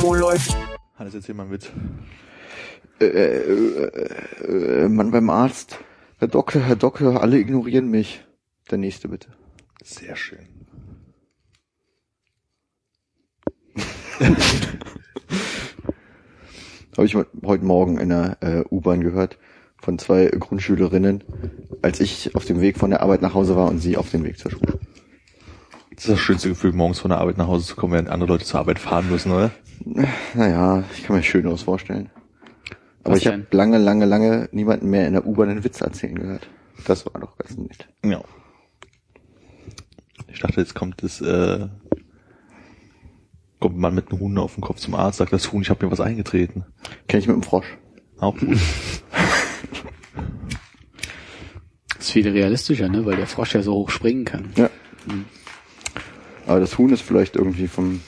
[0.00, 0.56] Wo läuft?
[0.94, 1.70] Hannes, erzähl mal einen Witz.
[3.00, 5.78] Äh, äh, äh, Mann beim Arzt.
[6.18, 8.24] Herr Doktor, Herr Doktor, alle ignorieren mich.
[8.70, 9.28] Der nächste bitte.
[9.82, 10.46] Sehr schön.
[16.96, 19.36] Habe ich heute Morgen in der äh, U-Bahn gehört
[19.78, 21.24] von zwei Grundschülerinnen,
[21.82, 24.24] als ich auf dem Weg von der Arbeit nach Hause war und sie auf dem
[24.24, 24.78] Weg zur Schule.
[25.96, 28.28] Das ist das schönste Gefühl, morgens von der Arbeit nach Hause zu kommen, während andere
[28.30, 29.50] Leute zur Arbeit fahren müssen, oder?
[30.34, 32.10] Naja, ich kann mir Schöneres vorstellen.
[33.02, 36.14] Aber Was ich habe lange, lange, lange niemanden mehr in der U-Bahn einen Witz erzählen
[36.14, 36.48] gehört.
[36.86, 37.88] Das war doch ganz nett.
[38.04, 38.20] Ja.
[40.28, 41.66] Ich dachte, jetzt kommt das, äh,
[43.58, 45.70] kommt ein Mann mit einem Huhn auf dem Kopf zum Arzt, sagt das Huhn, ich
[45.70, 46.66] habe mir was eingetreten.
[47.08, 47.78] Kenn ich mit dem Frosch.
[48.18, 48.58] Auch gut.
[51.88, 53.06] Das ist viel realistischer, ne?
[53.06, 54.52] Weil der Frosch ja so hoch springen kann.
[54.56, 54.68] Ja.
[56.46, 58.00] Aber das Huhn ist vielleicht irgendwie vom,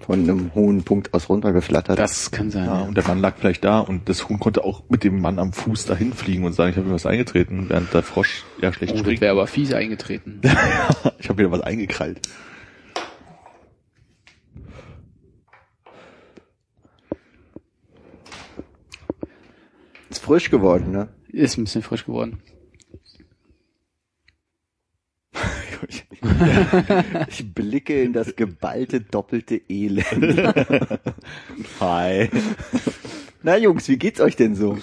[0.00, 1.98] von einem hohen Punkt aus runtergeflattert.
[1.98, 2.66] Das kann sein.
[2.66, 5.20] Ja, Ja, und der Mann lag vielleicht da und das Huhn konnte auch mit dem
[5.20, 8.44] Mann am Fuß dahin fliegen und sagen, ich habe mir was eingetreten, während der Frosch
[8.60, 9.20] ja schlecht Oh, springt.
[9.20, 10.40] wäre aber fies eingetreten.
[11.18, 12.20] ich habe mir was eingekrallt.
[20.08, 21.08] Ist frisch geworden, ne?
[21.28, 22.40] Ist ein bisschen frisch geworden.
[27.28, 30.06] Ich blicke in das geballte doppelte Elend.
[31.80, 32.28] Hi.
[33.42, 34.78] Na Jungs, wie geht's euch denn so?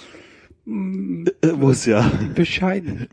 [0.66, 2.10] Muss ja.
[2.34, 3.08] Bescheiden.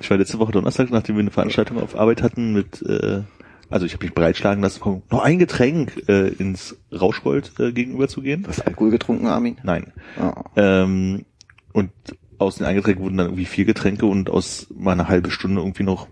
[0.00, 3.22] Ich war letzte Woche Donnerstag, nachdem wir eine Veranstaltung auf Arbeit hatten mit, äh,
[3.68, 8.08] also ich habe mich breitschlagen lassen, komm, noch ein Getränk äh, ins Rauschgold äh, gegenüber
[8.08, 8.46] zu gehen.
[8.48, 9.58] Hast du Alkohol getrunken, Armin?
[9.62, 9.92] Nein.
[10.18, 10.32] Oh.
[10.56, 11.26] Ähm,
[11.72, 11.90] und
[12.38, 16.06] aus den Eingetränken wurden dann irgendwie vier Getränke und aus meiner halbe Stunde irgendwie noch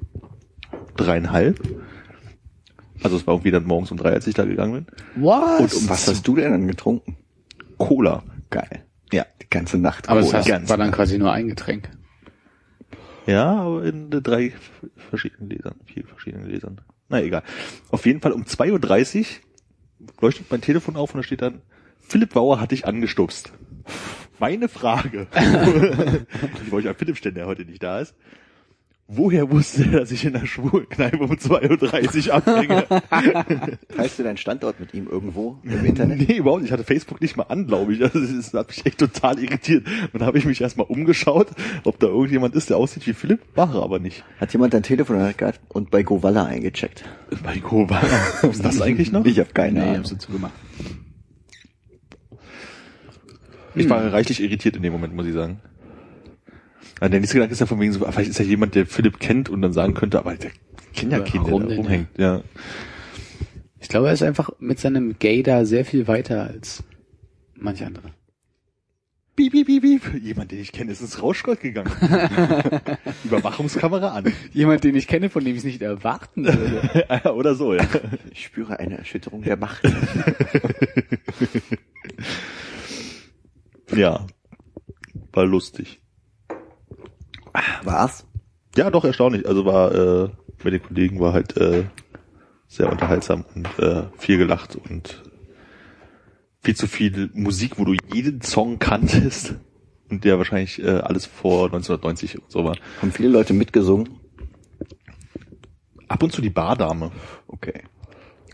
[0.96, 1.60] dreieinhalb.
[3.02, 5.24] Also es war irgendwie dann morgens um drei, als ich da gegangen bin.
[5.24, 5.60] Was?
[5.60, 7.16] Und um was hast du denn dann getrunken?
[7.78, 8.22] Cola.
[8.50, 8.84] Geil.
[9.12, 9.26] Ja.
[9.42, 10.08] Die ganze Nacht.
[10.08, 10.38] aber es Cola.
[10.38, 11.90] heißt, ganz war dann quasi nur ein Getränk.
[13.26, 14.52] Ja, aber in drei
[15.10, 16.80] verschiedenen Gläsern, vier verschiedenen Gläsern.
[17.08, 17.42] Na egal.
[17.90, 19.26] Auf jeden Fall um 2.30 Uhr
[20.20, 21.60] leuchtet mein Telefon auf und da steht dann,
[21.98, 23.52] Philipp Bauer hat dich angestupst.
[24.38, 25.26] Meine Frage.
[26.64, 28.14] ich wollte an Philipp stellen, der heute nicht da ist.
[29.08, 32.86] Woher wusste er, dass ich in der schwulen Kneipe um 2.30 Uhr abhänge?
[33.96, 36.28] Teilst du deinen Standort mit ihm irgendwo im Internet?
[36.28, 36.70] nee, überhaupt nicht.
[36.70, 38.02] Ich hatte Facebook nicht mal an, glaube ich.
[38.02, 39.86] Also, das hat mich echt total irritiert.
[40.12, 41.46] Und da habe ich mich erstmal umgeschaut,
[41.84, 43.40] ob da irgendjemand ist, der aussieht wie Philipp.
[43.54, 44.24] War er aber nicht.
[44.40, 47.04] Hat jemand dein Telefon gehabt und bei Govalla eingecheckt?
[47.44, 48.00] Bei Kova.
[48.42, 49.24] Ist das eigentlich noch?
[49.24, 49.96] Ich habe keine Nee, Ahnung.
[49.98, 50.52] hab's dazu gemacht.
[53.76, 55.60] Ich war reichlich irritiert in dem Moment, muss ich sagen.
[57.00, 59.20] Ja, der nächste Gedanke ist ja von wegen so, vielleicht ist ja jemand, der Philipp
[59.20, 60.50] kennt und dann sagen könnte, aber der
[60.94, 62.08] kennt ja keinen, der da rumhängt.
[62.16, 62.42] Ja.
[63.80, 66.82] Ich glaube, er ist einfach mit seinem Gay da sehr viel weiter als
[67.54, 68.10] manch andere.
[69.36, 70.22] Piep, piep, piep, piep.
[70.22, 71.92] Jemand, den ich kenne, ist ins Rauschgold gegangen.
[73.24, 74.32] Überwachungskamera an.
[74.54, 77.34] Jemand, den ich kenne, von dem ich es nicht erwarten würde.
[77.34, 77.86] Oder so, ja.
[78.30, 79.82] Ich spüre eine Erschütterung der Macht.
[83.94, 84.26] Ja.
[85.32, 86.00] War lustig.
[87.84, 88.26] Was?
[88.76, 89.46] Ja, doch erstaunlich.
[89.46, 90.28] Also war äh,
[90.62, 91.84] mit den Kollegen war halt äh,
[92.68, 95.22] sehr unterhaltsam und äh, viel gelacht und
[96.62, 99.54] viel zu viel Musik, wo du jeden Song kanntest
[100.10, 102.76] und der wahrscheinlich äh, alles vor 1990 und so war.
[103.00, 104.20] Haben viele Leute mitgesungen?
[106.08, 107.10] Ab und zu die Bardame.
[107.48, 107.82] Okay.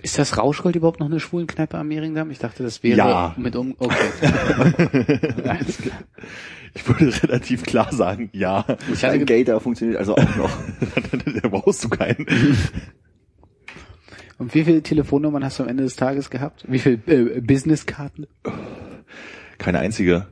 [0.03, 2.31] Ist das Rauschgold überhaupt noch eine Schwulenkneipe am Mehringdamm?
[2.31, 3.35] Ich dachte, das wäre Ja.
[3.39, 3.77] mit um.
[3.79, 5.19] Okay.
[5.49, 5.99] Alles klar.
[6.75, 8.65] Ich würde relativ klar sagen, ja.
[8.93, 10.51] Ich hatte Dein ge- Gator funktioniert also auch noch.
[11.43, 12.27] da brauchst du keinen.
[14.39, 16.65] Und wie viele Telefonnummern hast du am Ende des Tages gehabt?
[16.67, 18.27] Wie viele äh, Businesskarten?
[19.59, 20.29] Keine einzige.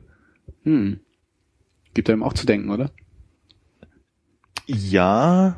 [0.63, 0.99] Hm.
[1.93, 2.91] Gibt einem auch zu denken, oder?
[4.65, 5.57] Ja.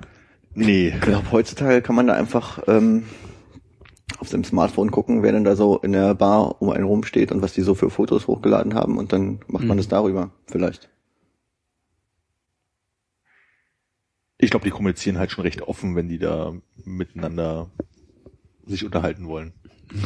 [0.54, 0.90] Nee.
[0.90, 3.04] Ich glaube, heutzutage kann man da einfach ähm,
[4.24, 7.42] auf dem Smartphone gucken, wer denn da so in der Bar um einen rumsteht und
[7.42, 9.82] was die so für Fotos hochgeladen haben und dann macht man Mhm.
[9.82, 10.90] es darüber vielleicht.
[14.38, 16.54] Ich glaube, die kommunizieren halt schon recht offen, wenn die da
[16.86, 17.70] miteinander
[18.66, 19.52] sich unterhalten wollen.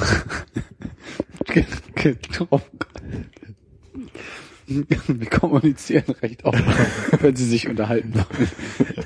[4.67, 6.63] Wir kommunizieren recht oft,
[7.21, 8.49] wenn sie sich unterhalten wollen.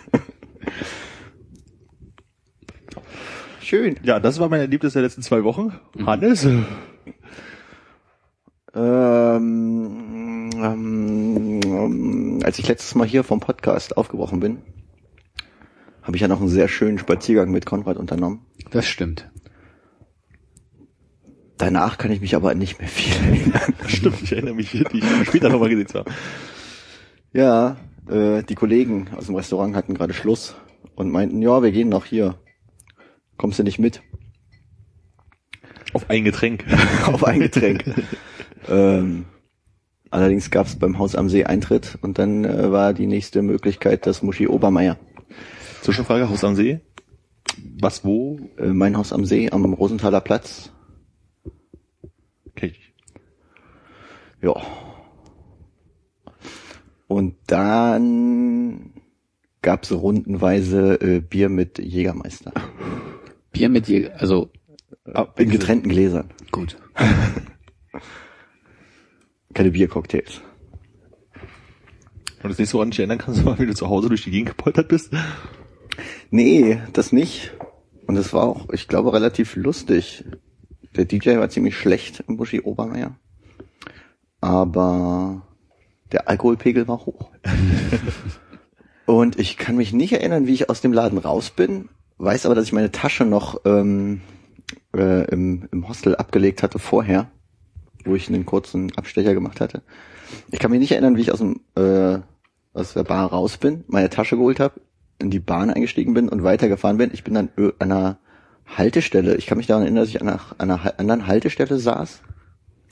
[3.71, 3.95] Schön.
[4.03, 5.71] Ja, das war mein Erlebnis der letzten zwei Wochen.
[6.06, 6.44] Hannes?
[6.44, 6.65] Ähm,
[8.75, 10.50] ähm,
[11.63, 14.57] ähm, als ich letztes Mal hier vom Podcast aufgebrochen bin,
[16.01, 18.45] habe ich ja noch einen sehr schönen Spaziergang mit Konrad unternommen.
[18.71, 19.31] Das stimmt.
[21.57, 23.73] Danach kann ich mich aber nicht mehr viel erinnern.
[23.88, 26.12] Stimmt, ich erinnere mich, die ich später nochmal gesehen habe.
[27.31, 27.77] Ja,
[28.09, 30.57] äh, die Kollegen aus dem Restaurant hatten gerade Schluss
[30.95, 32.35] und meinten, ja, wir gehen noch hier.
[33.41, 34.03] Kommst du nicht mit?
[35.93, 36.63] Auf ein Getränk.
[37.07, 37.83] Auf ein Getränk.
[38.69, 39.25] ähm,
[40.11, 44.05] allerdings gab es beim Haus am See Eintritt und dann äh, war die nächste Möglichkeit
[44.05, 44.95] das Muschi Obermeier.
[45.81, 46.81] Zwischenfrage, Haus am See.
[47.79, 48.39] Was, wo?
[48.59, 50.71] Äh, mein Haus am See am Rosenthaler Platz.
[52.61, 52.94] Nicht.
[54.44, 54.53] Ja.
[57.07, 58.91] Und dann
[59.63, 62.53] gab's rundenweise äh, Bier mit Jägermeister.
[63.51, 64.51] Bier mit je, also
[65.36, 66.30] In getrennten Gläsern.
[66.51, 66.77] gut.
[69.53, 70.42] Keine Biercocktails.
[72.44, 74.50] Und das nächste, woran ich erinnern kannst, war, wie du zu Hause durch die Gegend
[74.50, 75.12] gepoltert bist.
[76.30, 77.51] Nee, das nicht.
[78.07, 80.24] Und es war auch, ich glaube, relativ lustig.
[80.95, 83.15] Der DJ war ziemlich schlecht im Buschi Obermeier.
[84.39, 85.45] Aber
[86.12, 87.30] der Alkoholpegel war hoch.
[89.06, 91.89] Und ich kann mich nicht erinnern, wie ich aus dem Laden raus bin,
[92.21, 94.21] weiß aber, dass ich meine Tasche noch ähm,
[94.95, 97.31] äh, im, im Hostel abgelegt hatte vorher,
[98.06, 99.81] wo ich einen kurzen Abstecher gemacht hatte.
[100.51, 102.19] Ich kann mich nicht erinnern, wie ich aus dem äh,
[102.73, 104.79] aus der Bar raus bin, meine Tasche geholt habe,
[105.19, 107.12] in die Bahn eingestiegen bin und weitergefahren bin.
[107.13, 108.18] Ich bin dann an einer
[108.65, 109.35] Haltestelle.
[109.35, 112.21] Ich kann mich daran erinnern, dass ich an einer, an einer anderen Haltestelle saß.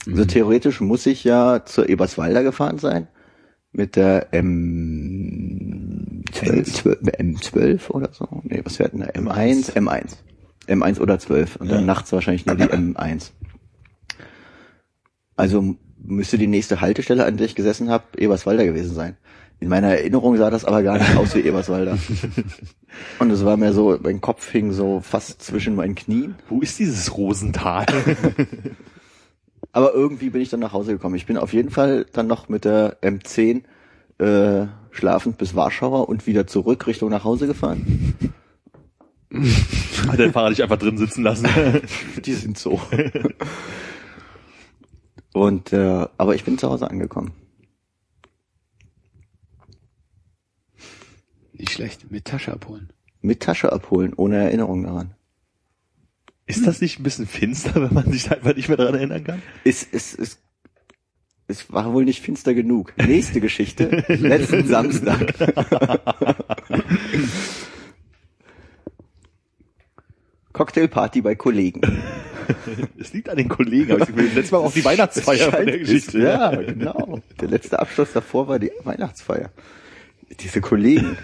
[0.06, 3.08] Also theoretisch muss ich ja zur Eberswalder gefahren sein
[3.72, 8.28] mit der M12, M12 oder so.
[8.44, 9.06] Nee, was wäre denn da?
[9.06, 10.16] M1, M1.
[10.66, 11.86] M1 oder 12 und dann Ja.
[11.86, 13.30] nachts wahrscheinlich nur die M1.
[15.36, 19.16] Also müsste die nächste Haltestelle, an der ich gesessen habe, Eberswalder gewesen sein.
[19.58, 21.98] In meiner Erinnerung sah das aber gar nicht aus wie Eberswalder.
[23.18, 26.34] Und es war mir so, mein Kopf hing so fast zwischen meinen Knien.
[26.48, 27.86] Wo ist dieses Rosental?
[29.72, 31.14] Aber irgendwie bin ich dann nach Hause gekommen.
[31.14, 33.62] Ich bin auf jeden Fall dann noch mit der M10
[34.18, 38.14] äh, schlafend bis Warschauer und wieder zurück Richtung nach Hause gefahren.
[40.08, 41.46] Hat der Fahrer dich einfach drin sitzen lassen?
[42.24, 42.80] Die sind so.
[45.32, 47.32] Und äh, aber ich bin zu Hause angekommen.
[51.52, 52.10] Nicht schlecht.
[52.10, 52.92] Mit Tasche abholen.
[53.20, 55.14] Mit Tasche abholen, ohne Erinnerung daran.
[56.50, 59.40] Ist das nicht ein bisschen finster, wenn man sich einfach nicht mehr daran erinnern kann?
[59.64, 60.38] Es, es, es,
[61.46, 62.92] es war wohl nicht finster genug.
[62.96, 64.04] Nächste Geschichte.
[64.08, 65.32] Letzten Samstag.
[70.52, 71.80] Cocktailparty bei Kollegen.
[72.98, 76.18] Es liegt an den Kollegen, aber ich letztes Mal auf die Weihnachtsfeier von der Geschichte.
[76.18, 77.20] Ja, genau.
[77.40, 79.50] Der letzte Abschluss davor war die Weihnachtsfeier.
[80.40, 81.16] Diese Kollegen.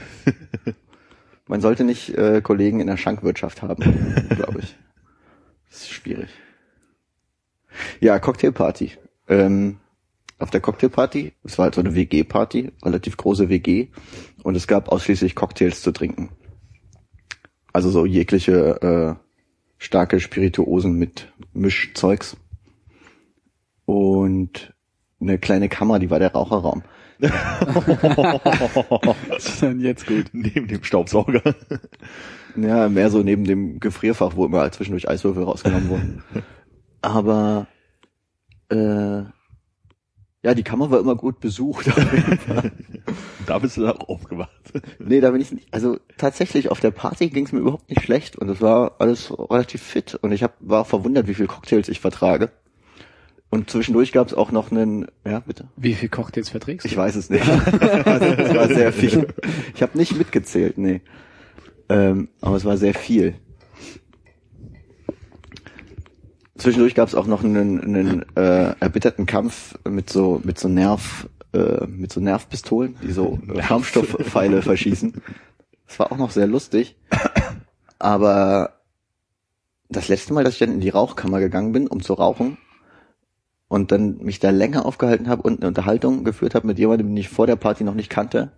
[1.48, 3.82] Man sollte nicht äh, Kollegen in der Schankwirtschaft haben,
[4.30, 4.76] glaube ich.
[6.06, 6.30] Schwierig.
[8.00, 8.92] Ja, Cocktailparty.
[9.26, 9.80] Ähm,
[10.38, 13.88] auf der Cocktailparty, es war halt so eine WG-Party, relativ große WG,
[14.44, 16.28] und es gab ausschließlich Cocktails zu trinken.
[17.72, 19.24] Also so jegliche äh,
[19.78, 22.36] starke Spirituosen mit Mischzeugs.
[23.84, 24.74] Und
[25.20, 26.84] eine kleine Kammer, die war der Raucherraum.
[29.30, 30.26] Das ist dann jetzt gut.
[30.32, 31.42] Neben dem Staubsauger.
[32.56, 36.22] Ja, mehr so neben dem Gefrierfach, wo immer zwischendurch Eiswürfel rausgenommen wurden.
[37.02, 37.66] Aber
[38.70, 39.22] äh,
[40.42, 41.90] ja, die Kammer war immer gut besucht.
[43.46, 44.50] Da bist du auch aufgewacht.
[44.98, 45.72] nee, da bin ich nicht.
[45.72, 49.32] Also tatsächlich auf der Party ging es mir überhaupt nicht schlecht und es war alles
[49.38, 52.50] relativ fit und ich hab, war verwundert, wie viel Cocktails ich vertrage.
[53.48, 55.68] Und zwischendurch gab es auch noch einen, ja bitte.
[55.76, 56.88] Wie viel Cocktails verträgst du?
[56.88, 57.48] Ich weiß es nicht.
[57.48, 59.28] also, es war sehr viel.
[59.74, 61.00] Ich habe nicht mitgezählt, nee.
[61.88, 63.36] Ähm, aber es war sehr viel.
[66.58, 71.28] Zwischendurch gab es auch noch einen, einen äh, erbitterten Kampf mit so mit so Nerv
[71.52, 75.22] äh, mit so Nervpistolen, die so Schaumstoffpfeile verschießen.
[75.86, 76.96] Das war auch noch sehr lustig.
[77.98, 78.80] Aber
[79.88, 82.58] das letzte Mal, dass ich dann in die Rauchkammer gegangen bin, um zu rauchen,
[83.68, 87.16] und dann mich da länger aufgehalten habe und eine Unterhaltung geführt habe mit jemandem, den
[87.16, 88.52] ich vor der Party noch nicht kannte,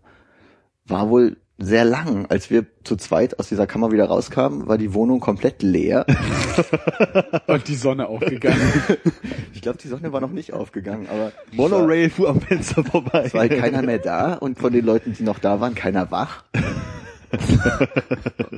[0.87, 2.27] war wohl sehr lang.
[2.29, 6.07] Als wir zu zweit aus dieser Kammer wieder rauskamen, war die Wohnung komplett leer.
[7.47, 8.61] Und die Sonne aufgegangen.
[9.55, 13.25] Ich glaube, die Sonne war noch nicht aufgegangen, aber Monorail fuhr am Fenster vorbei.
[13.27, 16.13] es war halt keiner mehr da und von den Leuten, die noch da waren, keiner
[16.13, 16.45] wach.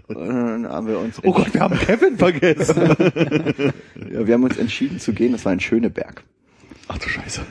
[0.09, 2.95] und dann haben wir uns Oh Gott, wir haben Kevin vergessen.
[4.13, 5.33] ja, wir haben uns entschieden zu gehen.
[5.33, 6.23] Das war ein Schöneberg.
[6.93, 7.43] Ach du Scheiße.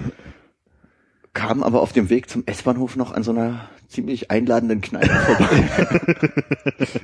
[1.34, 5.70] Kamen aber auf dem Weg zum S-Bahnhof noch an so einer ziemlich einladenden Kneipe vorbei.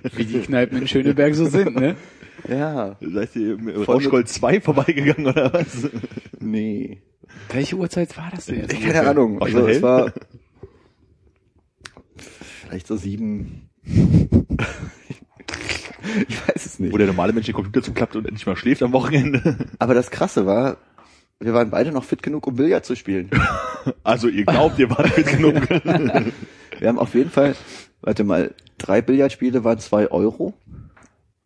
[0.15, 1.96] Wie die Kneipen in Schöneberg so sind, ne?
[2.50, 5.88] ja, Seid ihr im Rauschgold 2 vorbeigegangen oder was?
[6.42, 7.01] nee.
[7.54, 8.82] Welche Uhrzeit war das denn jetzt?
[8.82, 9.39] Keine Ahnung.
[9.39, 10.12] War Also es war
[12.68, 13.70] vielleicht so sieben.
[16.27, 16.92] ich weiß es nicht.
[16.94, 19.58] Wo der normale Mensch den Computer zuklappt und endlich mal schläft am Wochenende.
[19.80, 20.75] Aber das Krasse war,
[21.39, 23.30] wir waren beide noch fit genug, um Billard zu spielen.
[24.04, 25.70] Also ihr glaubt, ihr wart fit genug.
[26.80, 27.56] Wir haben auf jeden Fall,
[28.01, 30.56] warte mal, drei Billardspiele waren zwei Euro.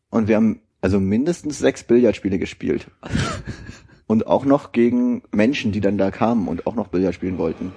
[0.10, 2.88] Und wir haben also mindestens sechs Billardspiele gespielt.
[4.08, 7.74] Und auch noch gegen Menschen, die dann da kamen und auch noch Billard spielen wollten.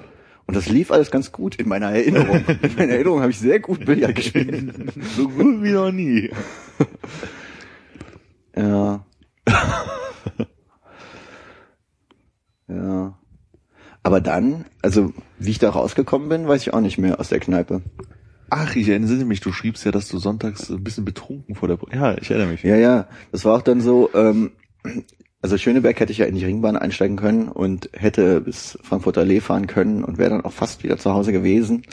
[0.47, 2.45] Und das lief alles ganz gut in meiner Erinnerung.
[2.62, 4.73] In meiner Erinnerung habe ich sehr gut Billard gespielt.
[5.16, 6.31] so gut wie noch nie.
[8.57, 9.04] Ja.
[12.75, 13.19] Ja.
[14.02, 17.41] Aber dann, also wie ich da rausgekommen bin, weiß ich auch nicht mehr aus der
[17.41, 17.83] Kneipe.
[18.50, 21.79] Ach, ich erinnere mich, du schriebst ja, dass du sonntags ein bisschen betrunken vor der...
[21.93, 22.62] Ja, ich erinnere mich.
[22.62, 23.07] Ja, ja.
[23.31, 24.52] Das war auch dann so, ähm,
[25.41, 29.41] also Schöneberg hätte ich ja in die Ringbahn einsteigen können und hätte bis Frankfurter Allee
[29.41, 31.83] fahren können und wäre dann auch fast wieder zu Hause gewesen.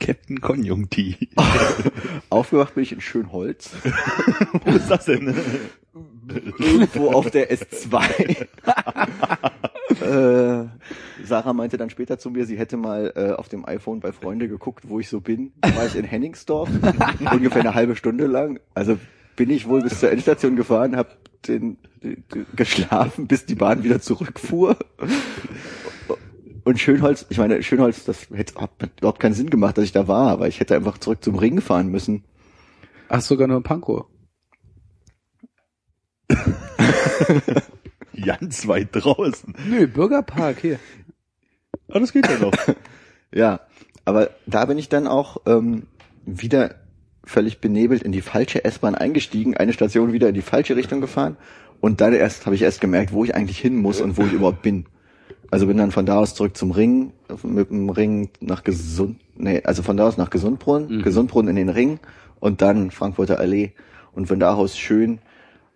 [0.00, 1.16] Captain Konjunktiv.
[2.30, 3.72] Aufgewacht bin ich in Schönholz.
[4.64, 5.34] Wo ist das denn?
[6.58, 8.46] Irgendwo auf der S2.
[10.00, 10.68] äh,
[11.24, 14.48] Sarah meinte dann später zu mir, sie hätte mal äh, auf dem iPhone bei Freunde
[14.48, 15.52] geguckt, wo ich so bin.
[15.60, 16.68] Da war ich in Henningsdorf,
[17.32, 18.60] ungefähr eine halbe Stunde lang.
[18.74, 18.98] Also
[19.36, 21.10] bin ich wohl bis zur Endstation gefahren, habe
[21.46, 24.76] den, den, den geschlafen, bis die Bahn wieder zurückfuhr.
[26.64, 30.08] Und Schönholz, ich meine, Schönholz, das hätte hat überhaupt keinen Sinn gemacht, dass ich da
[30.08, 32.24] war, aber ich hätte einfach zurück zum Ring fahren müssen.
[33.08, 34.06] Ach, sogar nur Pankow.
[38.24, 39.54] Ganz weit draußen.
[39.68, 40.78] Nö, Bürgerpark, hier.
[41.90, 42.52] Ah, das geht ja noch.
[43.32, 43.60] Ja,
[44.04, 45.84] aber da bin ich dann auch ähm,
[46.26, 46.74] wieder
[47.22, 51.36] völlig benebelt in die falsche S-Bahn eingestiegen, eine Station wieder in die falsche Richtung gefahren
[51.80, 54.32] und dann erst habe ich erst gemerkt, wo ich eigentlich hin muss und wo ich
[54.32, 54.86] überhaupt bin.
[55.52, 57.12] Also bin dann von da aus zurück zum Ring,
[57.44, 61.02] mit dem Ring nach Gesund, nee, also von da aus nach Gesundbrunnen, Mhm.
[61.02, 62.00] Gesundbrunnen in den Ring
[62.40, 63.74] und dann Frankfurter Allee
[64.10, 65.20] und von da aus schön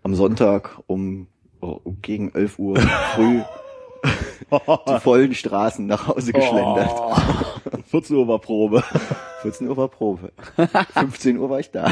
[0.04, 1.26] am Sonntag um,
[1.60, 2.76] um gegen 11 Uhr
[3.14, 3.40] früh
[4.88, 6.90] die vollen Straßen nach Hause geschlendert.
[7.90, 8.84] 14 Uhr war Probe.
[9.42, 10.30] 14 Uhr war Probe.
[10.92, 11.90] 15 Uhr war ich da.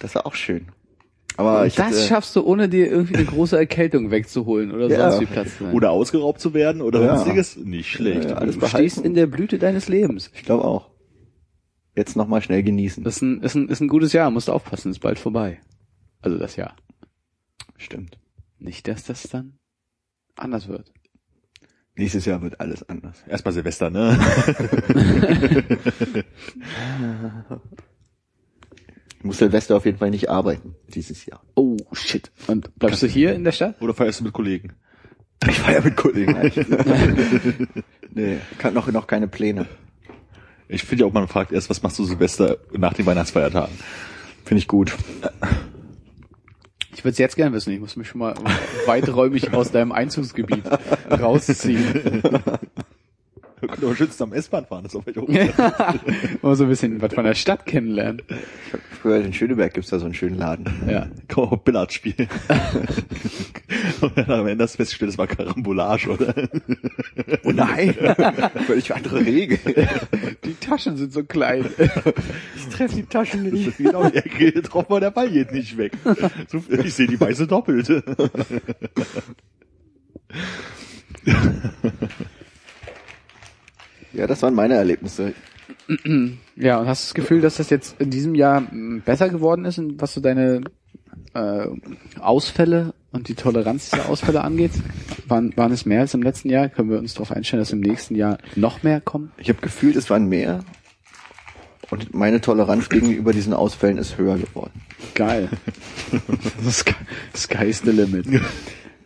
[0.00, 0.68] Das war auch schön.
[1.36, 5.10] Aber ich das hatte, schaffst du, ohne dir irgendwie eine große Erkältung wegzuholen oder Ja.
[5.10, 5.74] sonst wie Platz zu sein.
[5.74, 7.16] Oder ausgeraubt zu werden oder Ja.
[7.16, 7.56] sonstiges.
[7.56, 8.30] Nicht schlecht.
[8.30, 10.30] Ja, alles du stehst in der Blüte deines Lebens.
[10.34, 10.88] ich glaube auch.
[11.98, 13.02] Jetzt noch mal schnell genießen.
[13.02, 15.58] Das ist ein, ist ein, ist ein gutes Jahr, musst du aufpassen, ist bald vorbei.
[16.22, 16.76] Also das Jahr.
[17.76, 18.20] Stimmt.
[18.60, 19.58] Nicht, dass das dann
[20.36, 20.92] anders wird.
[21.96, 23.24] Nächstes Jahr wird alles anders.
[23.26, 24.16] Erstmal Silvester, ne?
[29.18, 31.42] Ich muss Silvester auf jeden Fall nicht arbeiten dieses Jahr.
[31.56, 32.30] Oh, shit.
[32.46, 33.82] Und bleibst du hier in der Stadt?
[33.82, 34.74] Oder feierst du mit Kollegen?
[35.48, 36.36] Ich ja mit Kollegen.
[38.14, 39.66] nee, kann noch noch keine Pläne.
[40.68, 43.74] Ich finde ja auch, man fragt erst, was machst du Silvester nach den Weihnachtsfeiertagen?
[44.44, 44.94] Finde ich gut.
[46.94, 47.72] Ich würde es jetzt gerne wissen.
[47.72, 48.34] Ich muss mich schon mal
[48.86, 50.64] weiträumig aus deinem Einzugsgebiet
[51.10, 52.22] rausziehen.
[53.60, 55.18] Wir können aber schützen am S-Bahn fahren, das ist auch vielleicht
[55.58, 58.22] auch Mal so ein bisschen was von der Stadt kennenlernen.
[58.28, 60.66] Ich hab gehört, in Schöneberg gibt's da so einen schönen Laden.
[60.88, 61.08] Ja.
[61.28, 62.28] Kann man auch Billard spielen.
[64.00, 66.34] Und dann am Ende hast du festgestellt, das war Karambolage, oder?
[67.44, 67.94] Oh nein,
[68.66, 69.58] völlig andere Regel.
[70.44, 71.66] Die Taschen sind so klein.
[72.56, 73.76] Ich treffe die Taschen nicht.
[73.76, 75.92] genau, die Ecke getroffen, aber der Ball geht nicht weg.
[76.84, 78.02] Ich sehe die weiße Doppelte.
[84.18, 85.32] Ja, das waren meine Erlebnisse.
[86.56, 89.64] Ja, und hast du das Gefühl, dass das jetzt in diesem Jahr m, besser geworden
[89.64, 90.62] ist, was so deine
[91.34, 91.66] äh,
[92.18, 94.72] Ausfälle und die Toleranz dieser Ausfälle angeht?
[95.28, 96.68] Waren, waren es mehr als im letzten Jahr?
[96.68, 99.30] Können wir uns darauf einstellen, dass im nächsten Jahr noch mehr kommen?
[99.36, 100.64] Ich habe gefühlt, es waren mehr.
[101.90, 104.82] Und meine Toleranz gegenüber diesen Ausfällen ist höher geworden.
[105.14, 105.48] Geil.
[107.36, 108.26] Sky's the limit.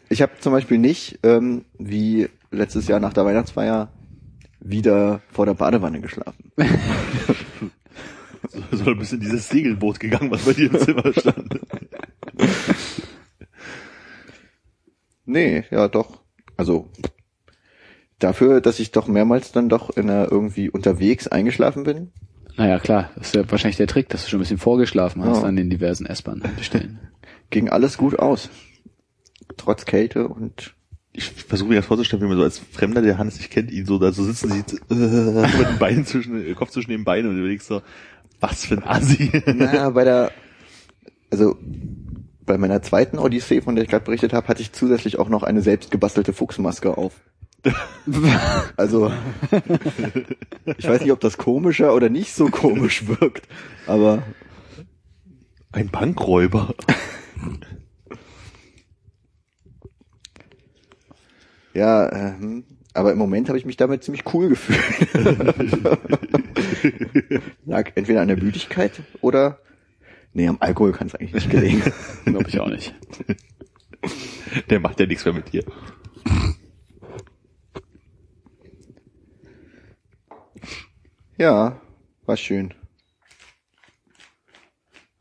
[0.08, 3.90] Ich habe zum Beispiel nicht, ähm, wie letztes Jahr nach der Weihnachtsfeier
[4.64, 6.52] wieder vor der Badewanne geschlafen.
[8.50, 11.60] So, so ein bisschen dieses Segelboot gegangen, was bei dir im Zimmer stand.
[15.24, 16.20] Nee, ja doch.
[16.56, 16.88] Also
[18.18, 22.12] dafür, dass ich doch mehrmals dann doch in einer irgendwie unterwegs eingeschlafen bin.
[22.56, 25.42] Naja, klar, das ist ja wahrscheinlich der Trick, dass du schon ein bisschen vorgeschlafen hast
[25.42, 25.48] Ja.
[25.48, 26.98] an den diversen S-Bahn-Haltestellen.
[27.50, 28.50] Ging alles gut aus.
[29.56, 30.74] Trotz Kälte und
[31.14, 33.84] Ich versuche mir das vorzustellen, wie man so als Fremder, der Hannes nicht kennt, ihn
[33.84, 34.94] so da so sitzen sieht, äh,
[35.58, 37.82] mit dem Bein zwischen, äh, Kopf zwischen den Beinen und überlegst so,
[38.40, 39.30] was für ein Assi.
[39.46, 40.32] naja, bei der
[41.32, 41.56] also
[42.44, 45.42] bei meiner zweiten Odyssee, von der ich gerade berichtet habe, hatte ich zusätzlich auch noch
[45.42, 47.14] eine selbst gebastelte Fuchsmaske auf.
[48.76, 49.12] Also
[50.64, 53.46] ich weiß nicht, ob das komischer oder nicht so komisch wirkt,
[53.86, 54.24] aber
[55.70, 56.74] Ein Bankräuber.
[61.74, 62.64] Ja, ähm,
[62.94, 64.80] aber im Moment habe ich mich damit ziemlich cool gefühlt.
[67.64, 69.58] Lag entweder an der Müdigkeit oder
[70.34, 71.82] nee, am Alkohol kann es eigentlich nicht gelegen.
[72.24, 72.94] Glaube ich auch nicht.
[74.68, 75.64] Der macht ja nichts mehr mit dir.
[81.38, 81.80] Ja,
[82.26, 82.74] war schön.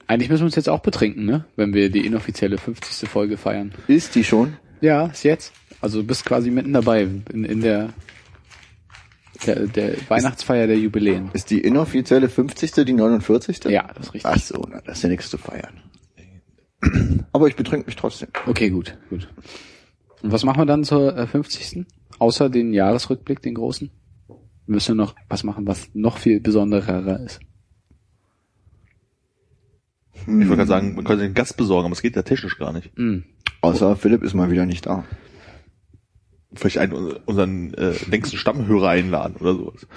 [0.07, 1.45] Eigentlich müssen wir uns jetzt auch betrinken, ne?
[1.55, 3.07] Wenn wir die inoffizielle 50.
[3.07, 3.73] Folge feiern.
[3.87, 4.57] Ist die schon?
[4.81, 5.53] Ja, ist jetzt.
[5.81, 7.89] Also du bist quasi mitten dabei in, in der,
[9.45, 11.31] der, der Weihnachtsfeier der Jubiläen.
[11.33, 12.71] Ist die inoffizielle 50.
[12.85, 13.65] die 49.?
[13.65, 14.31] Ja, das ist richtig.
[14.31, 15.81] Ach so, na, das ist ja nichts zu feiern.
[17.31, 18.29] Aber ich betrink mich trotzdem.
[18.45, 19.27] Okay, gut, gut.
[20.21, 21.85] Und was machen wir dann zur äh, 50.
[22.19, 23.89] Außer den Jahresrückblick, den großen?
[24.27, 27.39] Wir müssen noch was machen, was noch viel besonderer ist.
[30.13, 32.71] Ich wollte gerade sagen, man könnte den Gast besorgen, aber es geht ja technisch gar
[32.71, 32.91] nicht.
[32.95, 33.23] Hm.
[33.61, 35.03] Außer Philipp ist mal wieder nicht da.
[36.53, 39.87] Vielleicht einen unseren äh, längsten Stammhörer einladen oder sowas.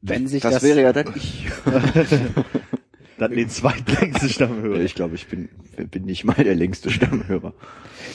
[0.00, 1.46] Wenn sich Das, das, wäre ja dann ich.
[3.18, 4.80] Dann den zweitlängsten Stammhörer.
[4.80, 5.48] Ich glaube, ich bin,
[5.90, 7.54] bin nicht mal der längste Stammhörer.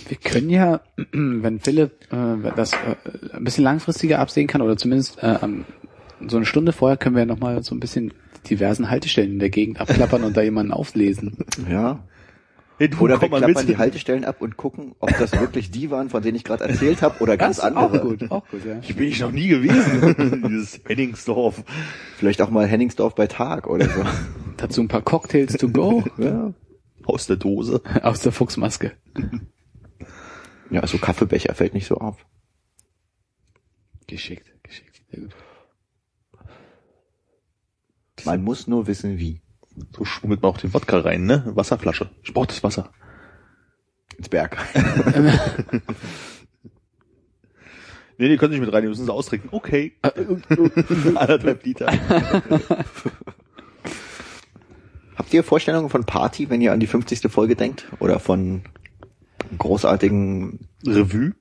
[0.08, 5.18] Wir können ja, wenn Philipp äh, das äh, ein bisschen langfristiger absehen kann oder zumindest
[5.24, 5.40] äh,
[6.28, 8.14] so eine Stunde vorher können wir ja noch mal so ein bisschen
[8.50, 11.38] diversen Haltestellen in der Gegend abklappern und da jemanden auflesen.
[11.70, 12.04] Ja.
[12.82, 13.70] Hey, du, Oder wir klappern mit.
[13.70, 17.04] die Haltestellen ab und gucken, ob das wirklich die waren, von denen ich gerade erzählt
[17.04, 18.02] habe, oder ganz Das andere.
[18.02, 18.80] auch gut, auch gut, ja.
[18.82, 20.42] Hier bin ich noch nie gewesen.
[20.50, 21.64] Dieses Henningsdorf.
[22.18, 24.04] Vielleicht auch mal Henningsdorf bei Tag oder so.
[24.58, 26.56] Dazu ein paar Cocktails to go ja.
[27.04, 27.84] Aus der Dose.
[28.02, 28.94] aus der Fuchsmaske.
[30.72, 32.26] ja, so Kaffeebecher fällt nicht so auf.
[34.08, 35.04] Geschickt, geschickt.
[35.12, 35.36] Sehr gut.
[38.26, 39.40] Man muss nur wissen, wie.
[39.96, 41.44] So schmuggelt man auch den Wodka rein, ne?
[41.56, 42.10] Wasserflasche.
[42.24, 42.92] Ich brauch das Wasser.
[44.18, 44.58] Ins Berg.
[48.22, 49.50] Nee, die können sich mit rein, die müssen sie austrinken.
[49.52, 49.94] Okay.
[50.04, 51.88] Anderthalb Liter.
[55.16, 57.32] Habt ihr Vorstellungen von Party, wenn ihr an die 50.
[57.32, 57.88] Folge denkt?
[58.00, 58.62] Oder von
[59.58, 61.34] großartigen Revue.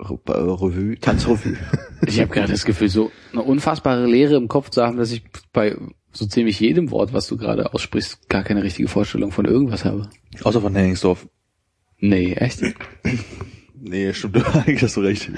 [0.00, 1.56] Re äh, Revue, Tanzrevue?
[2.04, 5.22] Ich habe gerade das Gefühl, so eine unfassbare Leere im Kopf zu haben, dass ich
[5.52, 5.76] bei
[6.12, 10.08] so ziemlich jedem Wort, was du gerade aussprichst, gar keine richtige Vorstellung von irgendwas habe.
[10.42, 11.26] Außer von Henningsdorf.
[11.98, 12.62] Nee, echt?
[13.84, 14.36] Nee, stimmt.
[14.54, 15.28] Eigentlich hast du recht.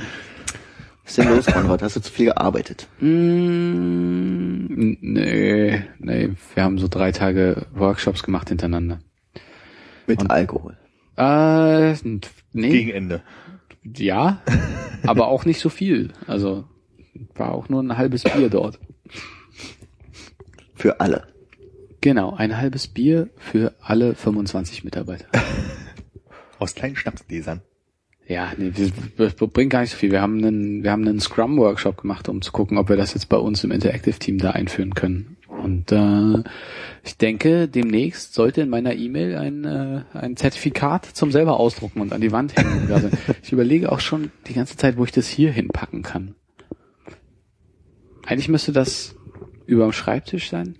[1.04, 1.80] Was ist denn los, Konrad?
[1.80, 2.88] Hast du zu viel gearbeitet?
[3.00, 4.66] Mm,
[5.00, 8.98] nee, nee, wir haben so drei Tage Workshops gemacht hintereinander.
[10.06, 10.76] Mit Alkohol.
[11.16, 11.94] Äh,
[12.52, 13.22] nee, Gegen Ende.
[13.82, 14.42] ja,
[15.06, 16.12] aber auch nicht so viel.
[16.26, 16.64] Also
[17.34, 18.78] war auch nur ein halbes Bier dort.
[20.84, 21.22] Für alle.
[22.02, 25.24] Genau, ein halbes Bier für alle 25 Mitarbeiter.
[26.58, 27.62] Aus kleinen Schnapsgläsern.
[28.28, 28.70] Ja, nee,
[29.16, 30.10] das, bringt gar nicht so viel.
[30.10, 33.30] Wir haben einen, wir haben einen Scrum-Workshop gemacht, um zu gucken, ob wir das jetzt
[33.30, 35.38] bei uns im Interactive-Team da einführen können.
[35.48, 36.46] Und äh,
[37.02, 42.12] ich denke, demnächst sollte in meiner E-Mail ein, äh, ein Zertifikat zum selber ausdrucken und
[42.12, 42.92] an die Wand hängen.
[42.92, 43.08] Also
[43.42, 46.34] ich überlege auch schon die ganze Zeit, wo ich das hier hinpacken kann.
[48.26, 49.16] Eigentlich müsste das
[49.66, 50.76] über dem Schreibtisch sein.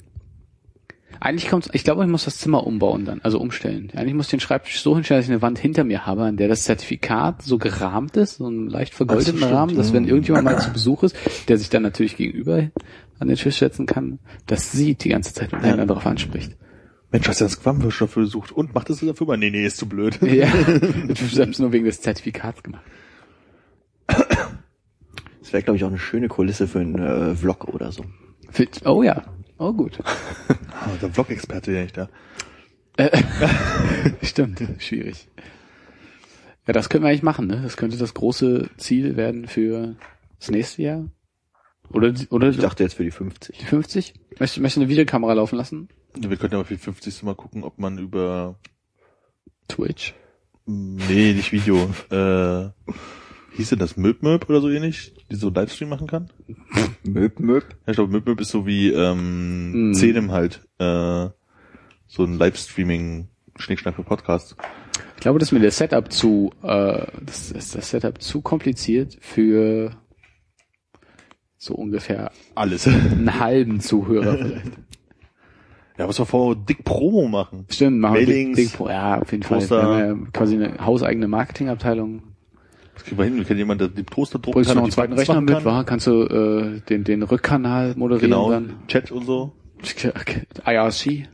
[1.21, 3.91] Eigentlich kommt's, ich glaube, ich muss das Zimmer umbauen dann, also umstellen.
[3.95, 6.37] Eigentlich muss ich den Schreibtisch so hinstellen, dass ich eine Wand hinter mir habe, an
[6.37, 9.53] der das Zertifikat so gerahmt ist, so einen leicht vergoldeten stimmt.
[9.53, 11.17] Rahmen, dass wenn irgendjemand mal zu Besuch ist,
[11.49, 12.71] der sich dann natürlich gegenüber
[13.19, 16.57] an den Tisch setzen kann, das sieht die ganze Zeit und einen darauf anspricht.
[17.11, 18.51] Mensch, hast du das Quamwürsch dafür gesucht?
[18.51, 19.37] Und macht das dafür mal?
[19.37, 20.19] Nee, nee, ist zu blöd.
[20.23, 20.49] Ja,
[21.09, 22.83] ich es nur wegen des Zertifikats gemacht.
[24.09, 28.05] Das wäre, glaube ich, auch eine schöne Kulisse für einen äh, Vlog oder so.
[28.85, 29.25] Oh ja,
[29.59, 29.99] oh gut.
[30.05, 32.09] Ah, der Vlog-Experte, der nicht da.
[34.23, 35.29] Stimmt, schwierig.
[36.67, 37.61] Ja, das können wir eigentlich machen, ne?
[37.63, 39.97] Das könnte das große Ziel werden für
[40.39, 41.09] das nächste Jahr.
[41.91, 43.59] Oder, oder Ich dachte jetzt für die 50.
[43.59, 44.15] die 50?
[44.39, 45.89] Möchtest, du eine Videokamera laufen lassen?
[46.17, 47.23] Wir könnten aber für die 50.
[47.25, 48.59] mal gucken, ob man über,
[49.69, 50.15] Twitch.
[50.67, 52.71] nee, nicht Video, äh,
[53.57, 56.31] hieß denn das Möb Möb oder so ähnlich, die so Livestream machen kann?
[57.05, 57.65] Möb, möb.
[57.87, 59.95] Ja, ich glaube, Möb Möb ist so wie, ähm, Hm.
[59.95, 61.29] Zenem halt, äh,
[62.07, 64.57] so ein Livestreaming Schnickschnack für Podcasts.
[65.17, 69.17] Ich glaube, das ist mir der Setup zu, äh, das ist das Setup zu kompliziert
[69.21, 69.93] für
[71.57, 72.87] so ungefähr Alles.
[72.87, 74.73] einen halben Zuhörer vielleicht.
[75.97, 77.67] Ja, was wir vor dick Promo machen.
[77.71, 78.89] Stimmt, machen wir Mailings, Big, Big Pro.
[78.89, 79.81] Ja, auf jeden Poster.
[79.81, 79.99] Fall.
[79.99, 82.34] Wir haben ja quasi eine hauseigene Marketingabteilung.
[82.95, 83.57] Das kriegen wir hin.
[83.59, 84.77] Jemanden, der die Toaster drucken du kann.
[84.77, 85.65] noch einen zweiten Rechner machen mit, kann.
[85.65, 85.85] war?
[85.85, 88.87] Kannst du äh, den, den Rückkanal moderieren Genau, dann?
[88.89, 89.57] Chat und so.
[89.83, 90.43] Okay.
[90.67, 91.29] IRC.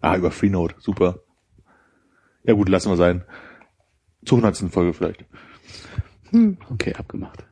[0.00, 0.74] Ah, über Freenode.
[0.78, 1.20] Super.
[2.44, 3.24] Ja gut, lassen wir sein.
[4.24, 4.70] Zur 100.
[4.72, 5.24] Folge vielleicht.
[6.70, 7.46] Okay, abgemacht.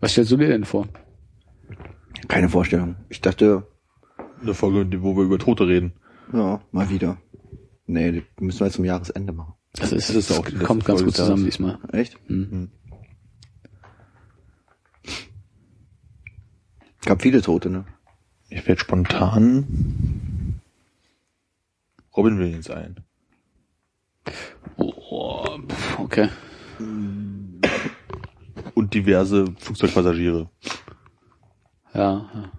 [0.00, 0.88] Was stellst du dir denn vor?
[2.28, 2.96] Keine Vorstellung.
[3.08, 3.66] Ich dachte,
[4.40, 5.92] Eine Folge, wo wir über Tote reden.
[6.32, 7.18] ja, mal wieder.
[7.90, 9.54] Nee, die müssen wir zum Jahresende machen.
[9.72, 11.78] Das ist, Das ist das auch die kommt ganz Folge gut zusammen des diesmal.
[11.92, 12.16] Echt?
[12.30, 12.70] Mhm.
[17.04, 17.84] Gab viele Tote, ne?
[18.48, 20.60] Ich werde spontan.
[22.16, 23.00] Robin will jetzt ein.
[24.76, 25.58] Oh,
[25.98, 26.28] okay.
[28.74, 30.48] Und diverse Flugzeugpassagiere.
[31.92, 32.30] Ja.
[32.34, 32.52] ja.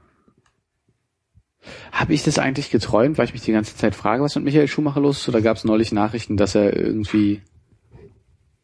[2.02, 4.68] Habe ich das eigentlich geträumt, weil ich mich die ganze Zeit frage, was mit Michael
[4.68, 5.30] Schumacher los ist?
[5.30, 7.42] Oder gab es neulich Nachrichten, dass er irgendwie...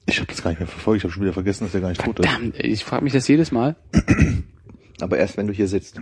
[0.07, 0.97] Ich habe das gar nicht mehr verfolgt.
[0.97, 2.27] Ich habe schon wieder vergessen, dass er gar nicht tot ist.
[2.27, 3.75] Verdammt, ich frage mich das jedes Mal.
[5.01, 6.01] Aber erst wenn du hier sitzt.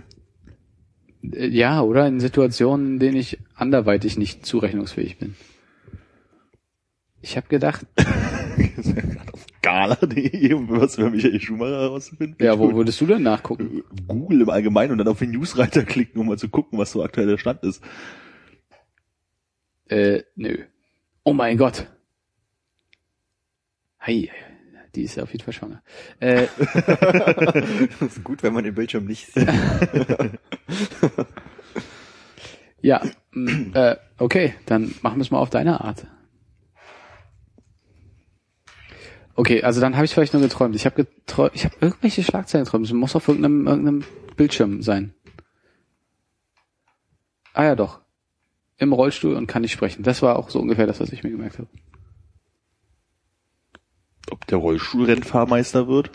[1.22, 2.06] Äh, Ja, oder?
[2.06, 5.34] In Situationen, in denen ich anderweitig nicht zurechnungsfähig bin.
[7.20, 7.84] Ich habe gedacht,
[9.66, 12.36] Gala.de, um was über Michael Schumacher herauszufinden.
[12.40, 13.82] ja, wo würdest du denn nachgucken?
[14.06, 17.02] Google im Allgemeinen und dann auf den Newsreiter klicken, um mal zu gucken, was so
[17.02, 17.82] aktuell der Stand ist.
[19.88, 20.58] Äh, nö.
[21.24, 21.88] Oh mein Gott.
[23.98, 24.30] Hi,
[24.94, 25.82] die ist ja auf jeden Fall schwanger.
[26.20, 26.46] Äh,
[27.98, 29.48] Das ist gut, wenn man den Bildschirm nicht sieht.
[32.82, 33.02] ja,
[33.32, 36.06] mm, äh, okay, dann machen wir es mal auf deine Art.
[39.36, 40.74] Okay, also dann habe ich vielleicht nur geträumt.
[40.74, 42.86] Ich habe geträumt, ich habe irgendwelche Schlagzeilen geträumt.
[42.86, 44.04] Es muss auf irgendeinem, irgendeinem
[44.36, 45.12] Bildschirm sein.
[47.52, 48.00] Ah ja, doch.
[48.78, 50.02] Im Rollstuhl und kann nicht sprechen.
[50.02, 51.68] Das war auch so ungefähr das, was ich mir gemerkt habe.
[54.30, 56.10] Ob der Rollstuhlrennfahrmeister wird?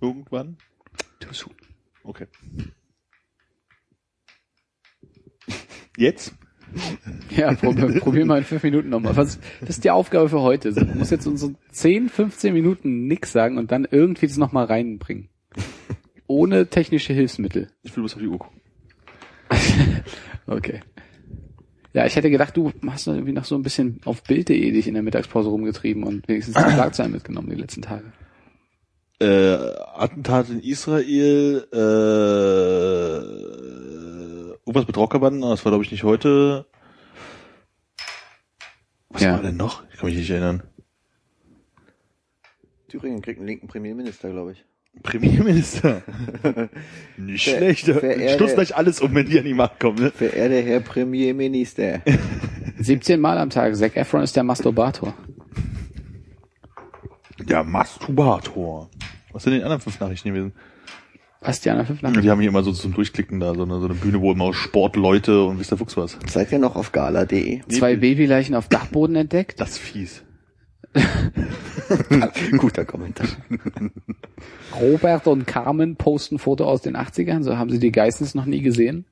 [0.00, 0.58] Irgendwann?
[1.20, 1.54] Too soon.
[2.02, 2.26] Okay.
[5.96, 6.34] Jetzt?
[7.36, 9.16] Ja, probier, probier mal in fünf Minuten nochmal.
[9.16, 10.72] Was, das ist die Aufgabe für heute.
[10.72, 15.28] Du musst jetzt unsere 10, 15 Minuten nix sagen und dann irgendwie das nochmal reinbringen.
[16.26, 17.68] Ohne technische Hilfsmittel.
[17.82, 18.60] Ich will bloß auf die Uhr gucken.
[20.46, 20.80] Okay.
[21.94, 24.94] Ja, ich hätte gedacht, du hast irgendwie noch so ein bisschen auf Bild.de dich in
[24.94, 28.12] der Mittagspause rumgetrieben und wenigstens die Schlagzeilen mitgenommen die letzten Tage.
[29.20, 29.56] Äh,
[29.94, 31.76] Attentat in Israel, äh,
[34.66, 36.66] irgendwas mit Rockerbanden, das war glaube ich nicht heute.
[39.10, 39.32] Was Ja.
[39.32, 39.82] war denn noch?
[39.92, 40.62] Ich kann mich nicht erinnern.
[42.88, 44.64] Thüringen kriegt einen linken Premierminister, glaube ich.
[45.02, 46.02] Premierminister.
[47.16, 47.88] nicht Ver- schlecht.
[48.34, 50.10] Stoß gleich alles um, wenn die an die Macht kommen, ne?
[50.10, 52.02] Verehrter Herr Premierminister.
[52.78, 53.74] 17 Mal am Tag.
[53.76, 55.14] Zac Efron ist der Masturbator.
[57.48, 58.90] Ja, Masturbator.
[59.32, 60.52] Was sind denn die anderen fünf Nachrichten gewesen?
[61.42, 62.22] Anderen fünf Nachrichten?
[62.22, 64.54] Die haben hier immer so zum Durchklicken da, so eine, so eine Bühne, wo immer
[64.54, 66.18] Sportleute und wisst der Fuchs was.
[66.28, 67.62] Seid ihr noch auf gala.de?
[67.68, 69.60] Zwei Babyleichen auf Dachboden entdeckt.
[69.60, 70.22] Das ist fies.
[72.58, 73.26] Guter Kommentar.
[74.78, 77.42] Robert und Carmen posten Foto aus den 80ern.
[77.42, 79.06] So haben sie die Geissens noch nie gesehen.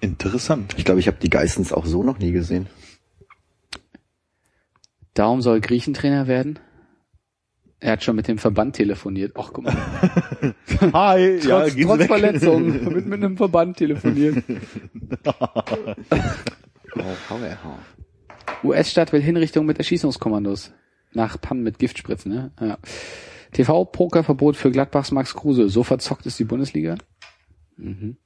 [0.00, 0.74] Interessant.
[0.76, 2.66] Ich glaube, ich habe die Geissens auch so noch nie gesehen.
[5.14, 6.58] Darum soll Griechentrainer werden.
[7.78, 9.32] Er hat schon mit dem Verband telefoniert.
[9.36, 9.74] Ach, guck mal.
[10.92, 12.06] Hi, Trotz, Sie trotz weg.
[12.06, 14.42] Verletzung mit, mit einem Verband telefoniert.
[18.64, 20.72] US-Staat will Hinrichtung mit Erschießungskommandos.
[21.12, 22.50] Nach Pannen mit Giftspritzen, ne?
[22.60, 22.78] Ja.
[23.52, 25.68] TV-Pokerverbot für Gladbachs Max Kruse.
[25.68, 26.96] So verzockt ist die Bundesliga.
[27.76, 28.16] Mhm.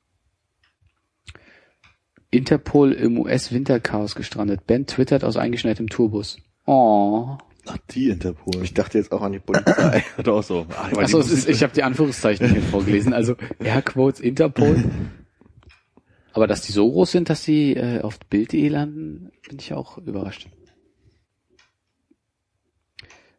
[2.31, 4.67] Interpol im US-Winterchaos gestrandet.
[4.67, 6.39] Ben twittert aus eingeschneitem Tourbus.
[6.67, 7.37] Oh.
[7.73, 8.63] Ach, die Interpol.
[8.65, 10.01] Ich dachte jetzt auch an die Polizei.
[10.17, 10.67] hatte auch so.
[10.77, 13.13] Ach, Achso, es ist, ich habe die Anführungszeichen hier vorgelesen.
[13.13, 14.85] Also Airquotes Interpol.
[16.33, 19.99] Aber dass die so groß sind, dass die äh, auf Bild.de landen, bin ich auch
[19.99, 20.49] überrascht.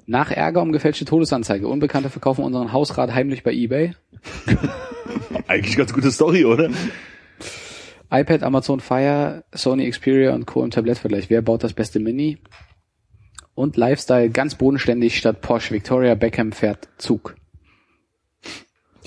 [0.05, 1.67] Nach Ärger um gefälschte Todesanzeige.
[1.67, 3.93] Unbekannte verkaufen unseren Hausrat heimlich bei eBay.
[5.47, 6.69] Eigentlich ganz gute Story, oder?
[8.09, 10.63] iPad, Amazon Fire, Sony Xperia und Co.
[10.63, 11.29] im Tablettvergleich.
[11.29, 12.39] Wer baut das beste Mini?
[13.53, 15.73] Und Lifestyle ganz bodenständig statt Porsche.
[15.73, 17.35] Victoria Beckham fährt Zug.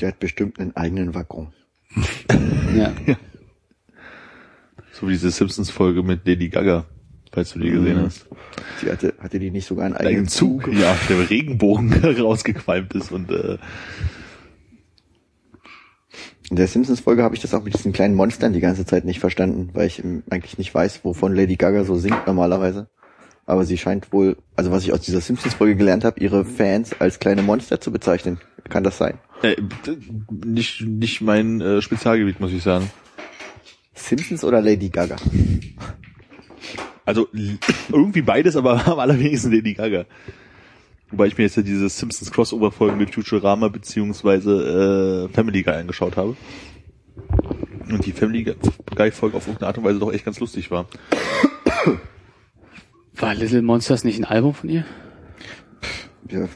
[0.01, 1.53] Die hat bestimmt einen eigenen Waggon.
[2.77, 2.93] Ja.
[4.93, 6.87] So wie diese Simpsons-Folge mit Lady Gaga,
[7.33, 8.05] falls du die gesehen Mhm.
[8.07, 8.27] hast.
[8.83, 13.13] Die hatte, hatte die nicht sogar einen Einen eigenen Zug, ja, der Regenbogen rausgequalmt ist
[13.13, 13.59] und äh,
[16.51, 19.21] In der Simpsons-Folge habe ich das auch mit diesen kleinen Monstern die ganze Zeit nicht
[19.21, 22.89] verstanden, weil ich eigentlich nicht weiß, wovon Lady Gaga so singt normalerweise.
[23.47, 27.19] Aber sie scheint wohl, also was ich aus dieser Simpsons-Folge gelernt habe, ihre Fans als
[27.19, 28.39] kleine Monster zu bezeichnen.
[28.69, 29.19] Kann das sein?
[29.45, 29.57] äh,
[30.45, 32.91] nicht, nicht mein äh, Spezialgebiet, muss ich sagen.
[33.95, 35.17] Simpsons oder Lady Gaga?
[37.05, 37.29] Also
[37.91, 40.07] irgendwie beides, aber am allerwenigsten Lady Gaga.
[41.11, 46.17] Wobei ich mir jetzt ja diese Simpsons Crossover-Folgen mit Futurama beziehungsweise äh, Family Guy angeschaut
[46.17, 46.37] habe.
[47.89, 48.57] Und die Family
[48.97, 50.87] Guy-Folge auf irgendeine Art und Weise doch echt ganz lustig war.
[53.17, 54.85] War Little Monsters nicht ein Album von ihr?
[56.29, 56.49] Ja,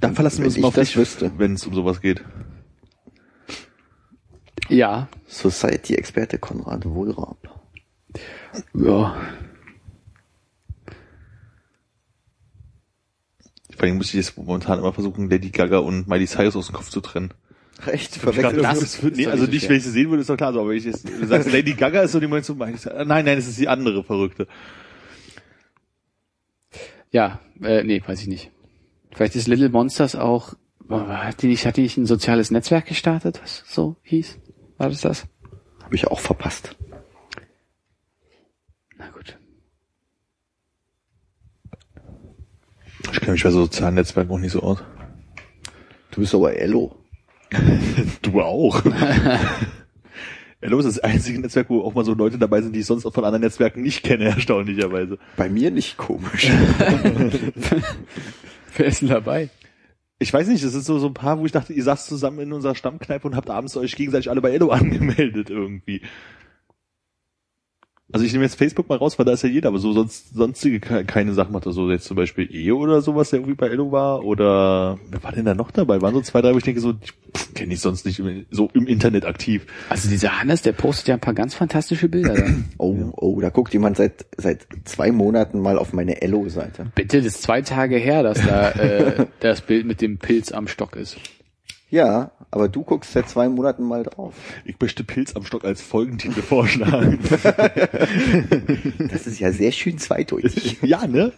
[0.00, 2.22] Da verlassen wir uns mal auf das dich, wenn es um sowas geht.
[4.68, 5.08] Ja.
[5.26, 7.38] Society-Experte Konrad Wohlrab.
[8.74, 9.16] Ja.
[13.76, 16.76] Vor allem muss ich jetzt momentan immer versuchen, Lady Gaga und Miley Cyrus aus dem
[16.76, 17.32] Kopf zu trennen.
[17.86, 18.62] Recht, verwechselt.
[18.64, 20.52] das das ist- nee, also nicht so wenn ich sie sehen würde, ist doch klar
[20.52, 22.76] so, aber wenn ich jetzt, du sagst, Lady Gaga ist so, die meinst du, Miley
[22.76, 24.46] Cyrus- nein, nein, es ist die andere Verrückte.
[27.14, 28.50] Ja, äh, nee, weiß ich nicht.
[29.12, 30.54] Vielleicht ist Little Monsters auch,
[30.90, 34.40] hat die nicht, hat die nicht ein soziales Netzwerk gestartet, was so hieß?
[34.78, 35.28] War das das?
[35.80, 36.74] Habe ich auch verpasst.
[38.98, 39.38] Na gut.
[43.12, 44.82] Ich kenne mich bei so sozialen Netzwerken auch nicht so aus.
[46.10, 46.96] Du bist aber Ello.
[48.22, 48.82] Du auch.
[50.64, 53.04] Hello ist das einzige Netzwerk, wo auch mal so Leute dabei sind, die ich sonst
[53.04, 55.18] auch von anderen Netzwerken nicht kenne, erstaunlicherweise.
[55.36, 56.48] Bei mir nicht komisch.
[58.74, 59.50] Wer ist denn dabei?
[60.18, 62.38] Ich weiß nicht, das ist so, so ein paar, wo ich dachte, ihr saßt zusammen
[62.38, 66.00] in unserer Stammkneipe und habt abends euch gegenseitig alle bei Ello angemeldet irgendwie.
[68.14, 70.34] Also ich nehme jetzt Facebook mal raus, weil da ist ja jeder, aber so sonst
[70.36, 71.66] sonstige ke- keine Sachen macht.
[71.66, 74.24] Also jetzt zum Beispiel Ehe oder sowas, der irgendwie bei Ello war.
[74.24, 76.00] Oder wer war denn da noch dabei?
[76.00, 76.94] Waren so zwei, drei, wo ich denke, so,
[77.54, 79.66] kenne ich sonst nicht im- so im Internet aktiv.
[79.88, 82.44] Also dieser Hannes, der postet ja ein paar ganz fantastische Bilder da.
[82.78, 86.92] Oh, oh, da guckt jemand seit seit zwei Monaten mal auf meine Ello-Seite.
[86.94, 90.68] Bitte, das ist zwei Tage her, dass da äh, das Bild mit dem Pilz am
[90.68, 91.16] Stock ist.
[91.94, 94.34] Ja, aber du guckst seit zwei Monaten mal drauf.
[94.64, 97.20] Ich möchte Pilz am Stock als Folgentitel vorschlagen.
[99.10, 100.78] Das ist ja sehr schön zweideutig.
[100.82, 101.32] ja, ne?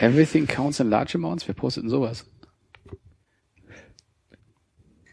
[0.00, 1.46] Everything counts in large amounts.
[1.46, 2.26] Wer postet denn sowas?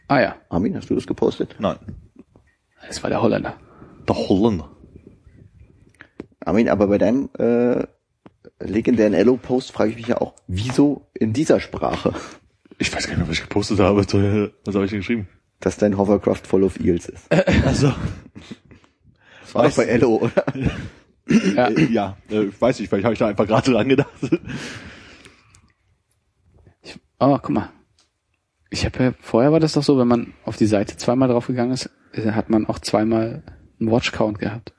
[0.07, 1.57] Ah ja, Armin, hast du das gepostet?
[1.59, 1.77] Nein.
[2.87, 3.57] das war der Holländer.
[4.07, 4.67] Der Holländer.
[6.39, 7.85] Armin, aber bei deinem äh,
[8.57, 12.15] legendären Ello-Post frage ich mich ja auch, wieso in dieser Sprache,
[12.81, 13.97] Ich weiß gar nicht mehr, was ich gepostet habe.
[13.97, 15.27] Was habe ich denn geschrieben?
[15.59, 17.31] dass dein Hovercraft voll of Eels ist?
[17.63, 17.93] Also,
[19.41, 20.43] Das war doch bei Ello, oder?
[21.55, 21.67] Ja.
[21.67, 24.09] äh, ja, äh, weiß ich, vielleicht habe ich da einfach gerade dran gedacht.
[27.19, 27.69] Oh, guck mal.
[28.71, 31.73] Ich habe ja, vorher war das doch so, wenn man auf die Seite zweimal draufgegangen
[31.73, 33.43] ist, äh, hat man auch zweimal
[33.79, 34.73] einen Watch-Count gehabt.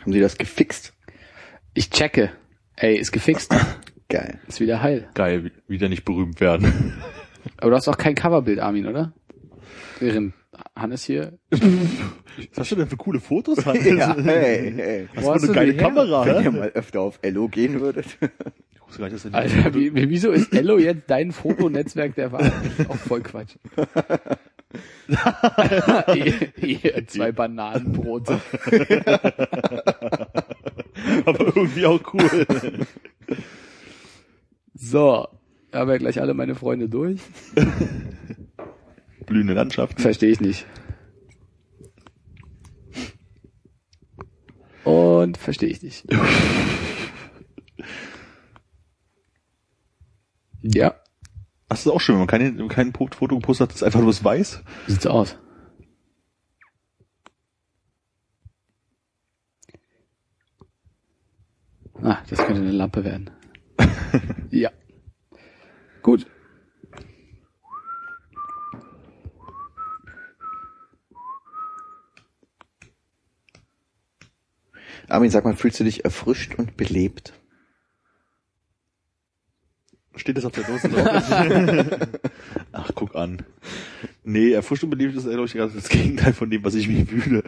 [0.00, 0.92] Haben sie das gefixt?
[1.74, 2.30] Ich checke.
[2.76, 3.52] Ey, ist gefixt.
[4.10, 4.38] Geil.
[4.48, 5.08] Ist wieder heil.
[5.14, 6.92] Geil, wie- wieder nicht berühmt werden.
[7.56, 9.12] Aber du hast auch kein Coverbild, Armin, oder?
[9.98, 10.34] Während
[10.76, 11.38] Hannes hier.
[11.50, 11.60] Was
[12.58, 13.84] hast du denn für coole Fotos, Hans?
[13.84, 15.08] Ja, hey, hey.
[15.14, 15.76] Was Wo für hast eine du geile?
[15.76, 18.06] Kamera, Wenn ihr mal öfter auf Ello gehen würdet.
[18.92, 21.30] Ich wusste gar nicht, dass er die- Alter, wie, wie, wieso ist Ello jetzt dein
[21.30, 22.50] Fotonetzwerk der Wahl?
[22.88, 23.54] Auch voll Quatsch.
[26.60, 28.40] ihr zwei Bananenbrote.
[31.24, 32.46] aber irgendwie auch cool.
[34.82, 35.28] So,
[35.74, 37.20] haben wir gleich alle meine Freunde durch?
[39.26, 40.00] Blühende Landschaften.
[40.00, 40.64] Verstehe ich nicht.
[44.84, 46.06] Und verstehe ich nicht.
[50.62, 50.94] Ja,
[51.68, 54.10] Das ist auch schön, wenn man kein, kein Foto gepostet hat, das ist einfach nur
[54.10, 54.62] das Weiß.
[54.86, 55.36] wie sieht's aus?
[62.02, 63.30] Ah, das könnte eine Lampe werden.
[64.50, 64.70] ja.
[66.02, 66.26] Gut.
[75.08, 77.32] Armin, sag mal, fühlst du dich erfrischt und belebt?
[80.14, 82.08] Steht das auf der Dose drauf?
[82.72, 83.42] Ach, guck an.
[84.22, 87.42] Nee, erfrischt und belebt ist ehrlich gesagt das Gegenteil von dem, was ich mich fühle.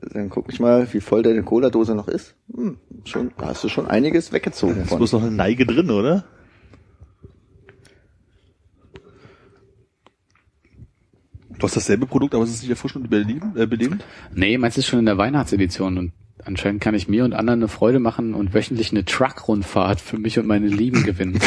[0.00, 2.34] Dann guck ich mal, wie voll deine Cola-Dose noch ist.
[2.54, 6.24] Hm, schon, da hast du schon einiges weggezogen Es muss noch eine Neige drin, oder?
[11.58, 13.56] Du hast dasselbe Produkt, aber es ist nicht erfrischend und belebend?
[13.58, 14.02] Äh, belebend?
[14.34, 16.12] Nee, meins ist schon in der Weihnachtsedition und
[16.44, 20.38] anscheinend kann ich mir und anderen eine Freude machen und wöchentlich eine Truck-Rundfahrt für mich
[20.38, 21.38] und meine Lieben gewinnen.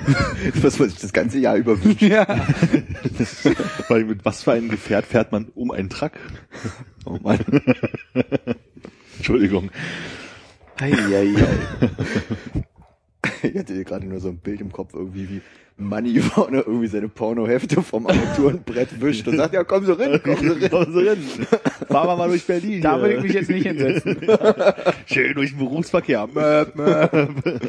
[0.62, 2.02] Was man sich das ganze Jahr über wünscht.
[2.02, 2.26] ja.
[3.88, 6.12] Weil mit was für einem Gefährt fährt man um einen Truck?
[7.04, 7.38] Oh Mann.
[9.16, 9.70] Entschuldigung.
[10.78, 11.34] Eieiei.
[13.42, 15.40] Ich hatte hier gerade nur so ein Bild im Kopf, irgendwie wie
[15.76, 20.36] Manni vorne irgendwie seine Pornohefte vom Armaturenbrett wischt und sagt, ja komm so rein, komm
[20.36, 20.68] so rein.
[20.70, 21.18] Komm so rein.
[21.88, 22.80] Fahren wir mal durch Berlin.
[22.80, 23.02] Da hier.
[23.02, 24.18] würde ich mich jetzt nicht hinsetzen.
[25.06, 26.28] Schön durch den Berufsverkehr.
[26.32, 27.60] Möp, möp.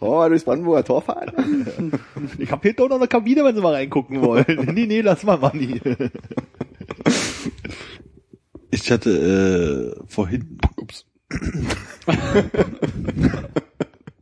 [0.00, 1.92] Oh, durchs Brandenburger Tor fahren.
[2.38, 4.70] Ich habe hinten auch noch eine Kabine, wenn Sie mal reingucken wollen.
[4.74, 5.80] nee, nee, lass mal, Manni.
[8.70, 11.06] Ich hatte äh, vorhin, ups,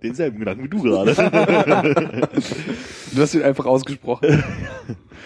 [0.05, 1.15] denselben Gedanken wie du gerade.
[3.15, 4.43] Du hast ihn einfach ausgesprochen.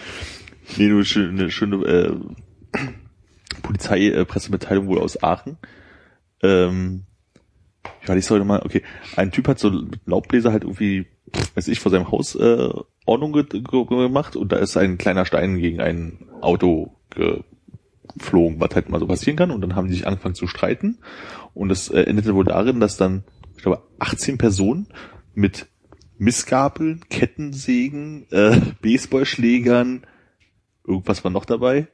[0.77, 2.15] nee, nur eine schöne äh,
[3.63, 5.57] Polizeipressemitteilung wohl aus Aachen.
[6.43, 7.05] Ähm,
[8.07, 8.83] ja, ich sollte mal, okay,
[9.15, 11.07] ein Typ hat so mit Laubbläser halt irgendwie,
[11.55, 12.69] weiß ich, vor seinem Haus äh,
[13.05, 16.95] Ordnung ge ge gemacht und da ist ein kleiner Stein gegen ein Auto
[18.15, 20.99] geflogen, was halt mal so passieren kann und dann haben die sich angefangen zu streiten
[21.53, 23.23] und das äh, endete wohl darin, dass dann,
[23.59, 24.87] ich glaube, 18 Personen
[25.33, 25.67] mit
[26.17, 30.07] Missgabeln, Kettensägen, äh, Baseballschlägern,
[30.87, 31.89] irgendwas war noch dabei,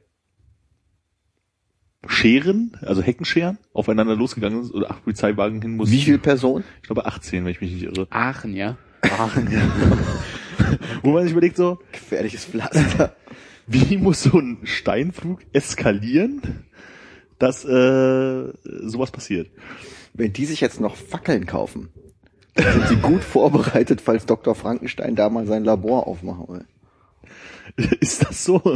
[2.06, 5.92] Scheren, also Heckenscheren, aufeinander losgegangen sind oder acht Polizeiwagen hin mussten.
[5.92, 6.62] Wie viele Personen?
[6.82, 8.06] Ich glaube 18, wenn ich mich nicht irre.
[8.10, 8.78] Aachen, ja.
[9.02, 9.60] Aachen, ja.
[11.02, 13.16] Wo man sich überlegt so, Gefährliches Pflaster.
[13.66, 16.64] wie muss so ein Steinflug eskalieren,
[17.40, 19.50] dass äh, sowas passiert?
[20.16, 21.88] Wenn die sich jetzt noch Fackeln kaufen,
[22.54, 24.54] dann sind sie gut vorbereitet, falls Dr.
[24.54, 26.64] Frankenstein da mal sein Labor aufmachen will.
[28.00, 28.60] Ist das so?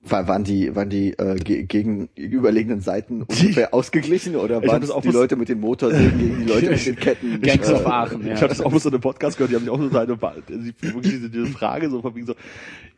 [0.00, 4.94] War- Waren die, waren die äh, ge gegenüberliegenden Seiten ungefähr ausgeglichen oder waren das es
[4.94, 7.40] auch die Leute mit den Motorsägen gegen die Leute mit den Ketten?
[7.42, 8.32] Gangs of Aachen, ja.
[8.34, 9.98] Ich habe das auch bloß so in einem Podcast gehört, die haben sich auch so
[9.98, 12.34] eine, die- wirklich diese, diese Frage so von wegen so,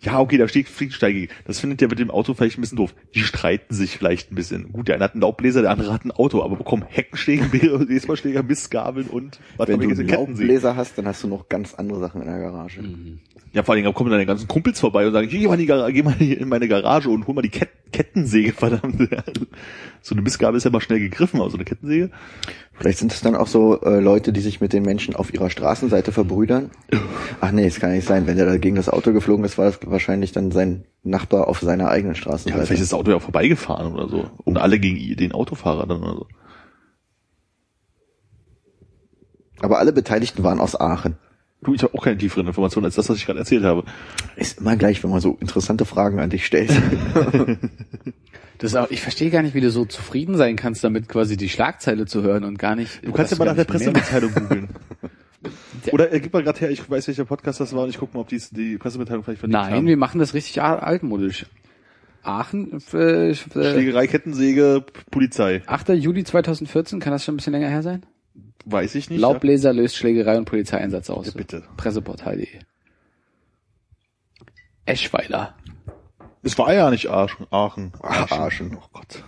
[0.03, 1.29] ja, okay, da steht Fliegensteige.
[1.45, 2.95] Das findet ja mit dem Auto vielleicht ein bisschen doof.
[3.15, 4.73] Die streiten sich vielleicht ein bisschen.
[4.73, 7.45] Gut, der eine hat einen Laubbläser, der andere hat ein Auto, aber bekommen Heckenschläge,
[7.87, 10.09] Baseballschläger, Missgabeln und was Wenn du einen.
[10.09, 12.81] Laubbläser hast, dann hast du noch ganz andere Sachen in der Garage.
[13.53, 15.93] Ja, vor allen Dingen kommen deine ganzen Kumpels vorbei und sagen, geh mal in, die
[15.93, 19.09] geh mal in meine Garage und hol mal die Ket Kettensäge, verdammt.
[20.01, 22.11] So eine Missgabel ist ja mal schnell gegriffen, aber so eine Kettensäge.
[22.73, 25.51] Vielleicht sind es dann auch so äh, Leute, die sich mit den Menschen auf ihrer
[25.51, 26.71] Straßenseite verbrüdern.
[27.41, 28.29] Ach nee, es kann nicht sein.
[28.29, 31.59] Wenn der da gegen das Auto geflogen ist, war das wahrscheinlich dann sein Nachbar auf
[31.61, 32.67] seiner eigenen Ja, Straßenseite.
[32.67, 34.31] vielleicht ist das Auto ja auch vorbeigefahren oder so.
[34.45, 36.27] Und alle gegen den Autofahrer dann oder so.
[39.61, 41.17] Aber alle Beteiligten waren aus Aachen.
[41.63, 43.85] Du, ich habe auch keine tieferen Informationen als das, was ich gerade erzählt habe.
[44.37, 46.71] Ist immer gleich, wenn man so interessante Fragen an dich stellt.
[48.61, 51.39] Das ist auch, ich verstehe gar nicht, wie du so zufrieden sein kannst, damit quasi
[51.39, 53.03] die Schlagzeile zu hören und gar nicht.
[53.03, 54.69] Du kannst ja mal nach der Pressemitteilung googeln.
[55.93, 58.13] Oder äh, gib mal gerade her, ich weiß, welcher Podcast das war und ich guck
[58.13, 59.87] mal, ob die, die Pressemitteilung vielleicht verdient Nein, haben.
[59.87, 61.47] wir machen das richtig altmodisch.
[62.23, 65.63] Aachen, äh, äh, Schlägerei, Kettensäge, Polizei.
[65.67, 65.91] 8.
[65.91, 68.05] Juli 2014, kann das schon ein bisschen länger her sein?
[68.65, 69.21] Weiß ich nicht.
[69.21, 71.27] Laubbläser löst Schlägerei und Polizeieinsatz aus.
[71.27, 71.65] Ja, bitte.
[71.77, 72.49] Presseportal.de.
[74.87, 75.57] Eschweiler.
[76.43, 77.47] Es war ja nicht Aachen.
[77.51, 77.93] Aachen.
[78.03, 78.77] Ach, Arschen.
[78.77, 79.23] Oh Gott.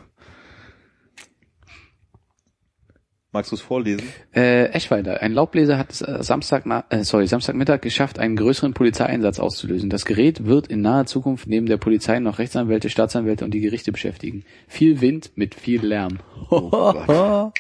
[3.35, 4.07] Magst du es vorlesen?
[4.35, 5.23] Äh, Eschweiler.
[5.23, 9.89] Ein Laubbläser hat es äh, Samstag, äh, sorry, Samstagmittag geschafft, einen größeren Polizeieinsatz auszulösen.
[9.89, 13.91] Das Gerät wird in naher Zukunft neben der Polizei noch Rechtsanwälte, Staatsanwälte und die Gerichte
[13.91, 14.45] beschäftigen.
[14.69, 16.19] Viel Wind mit viel Lärm.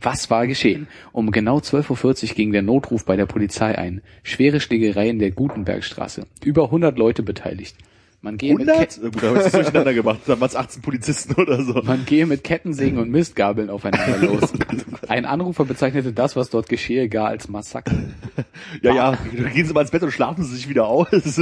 [0.00, 0.88] Was war geschehen?
[1.12, 4.02] Um genau 12.40 Uhr ging der Notruf bei der Polizei ein.
[4.22, 6.26] Schwere Schlägerei in der Gutenbergstraße.
[6.42, 7.76] Über 100 Leute beteiligt.
[8.22, 9.00] Man gehe, mit, 100?
[9.00, 10.20] Ke Äh, Gut, da es durcheinander gemacht.
[10.26, 11.80] Da waren es 18 Polizisten oder so.
[11.82, 14.52] man gehe mit Kettensägen und Mistgabeln aufeinander los.
[15.08, 17.96] Ein Anrufer bezeichnete das, was dort geschehe, gar als Massaker.
[18.82, 19.18] Ja, ja,
[19.54, 21.08] gehen Sie mal ins Bett und schlafen Sie sich wieder aus.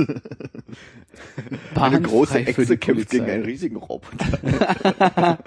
[1.75, 5.39] Eine große Echse kämpft gegen einen riesigen Roboter.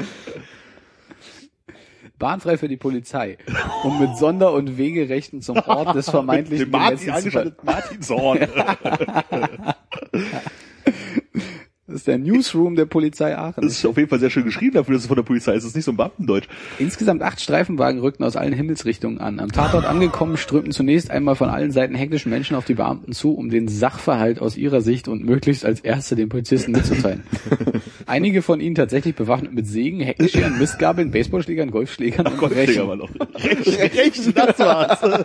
[2.21, 3.37] Bahnfrei für die Polizei,
[3.83, 8.01] um mit Sonder- und Wegerechten zum Ort des vermeintlichen Martin Gemessens zu ver- angeschaltet, Martin
[8.01, 8.39] Zorn.
[11.91, 13.63] Das ist der Newsroom der Polizei Aachen.
[13.63, 15.63] Das ist auf jeden Fall sehr schön geschrieben dafür, dass es von der Polizei ist.
[15.63, 16.47] Das ist nicht so ein Beamtendeutsch.
[16.79, 19.41] Insgesamt acht Streifenwagen rückten aus allen Himmelsrichtungen an.
[19.41, 23.33] Am Tatort angekommen strömten zunächst einmal von allen Seiten hektischen Menschen auf die Beamten zu,
[23.33, 27.23] um den Sachverhalt aus ihrer Sicht und möglichst als Erste den Polizisten mitzuteilen.
[28.05, 32.87] Einige von ihnen tatsächlich bewaffnet mit Sägen, Heckenscheren, Mistgabeln, Baseballschlägern, Golfschlägern und Gott, Rechen.
[32.87, 33.09] War noch.
[33.35, 34.99] Recht, das war's.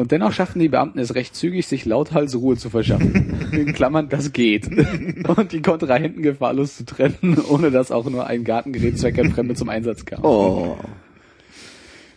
[0.00, 3.50] Und dennoch schafften die Beamten es recht zügig, sich lauthals Ruhe zu verschaffen.
[3.52, 4.66] In Klammern, das geht.
[5.28, 10.06] Und die Kontrahenten gefahrlos zu trennen, ohne dass auch nur ein Gartengerät zweckentfremde zum Einsatz
[10.06, 10.24] kam.
[10.24, 10.78] Oh.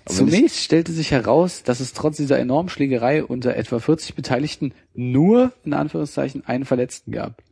[0.06, 5.52] Zunächst stellte sich heraus, dass es trotz dieser enormen Schlägerei unter etwa 40 Beteiligten nur,
[5.66, 7.44] in Anführungszeichen, einen Verletzten gab.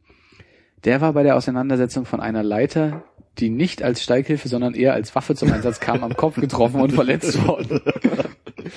[0.85, 3.03] Der war bei der Auseinandersetzung von einer Leiter,
[3.39, 6.93] die nicht als Steighilfe, sondern eher als Waffe zum Einsatz kam, am Kopf getroffen und
[6.93, 7.81] verletzt worden.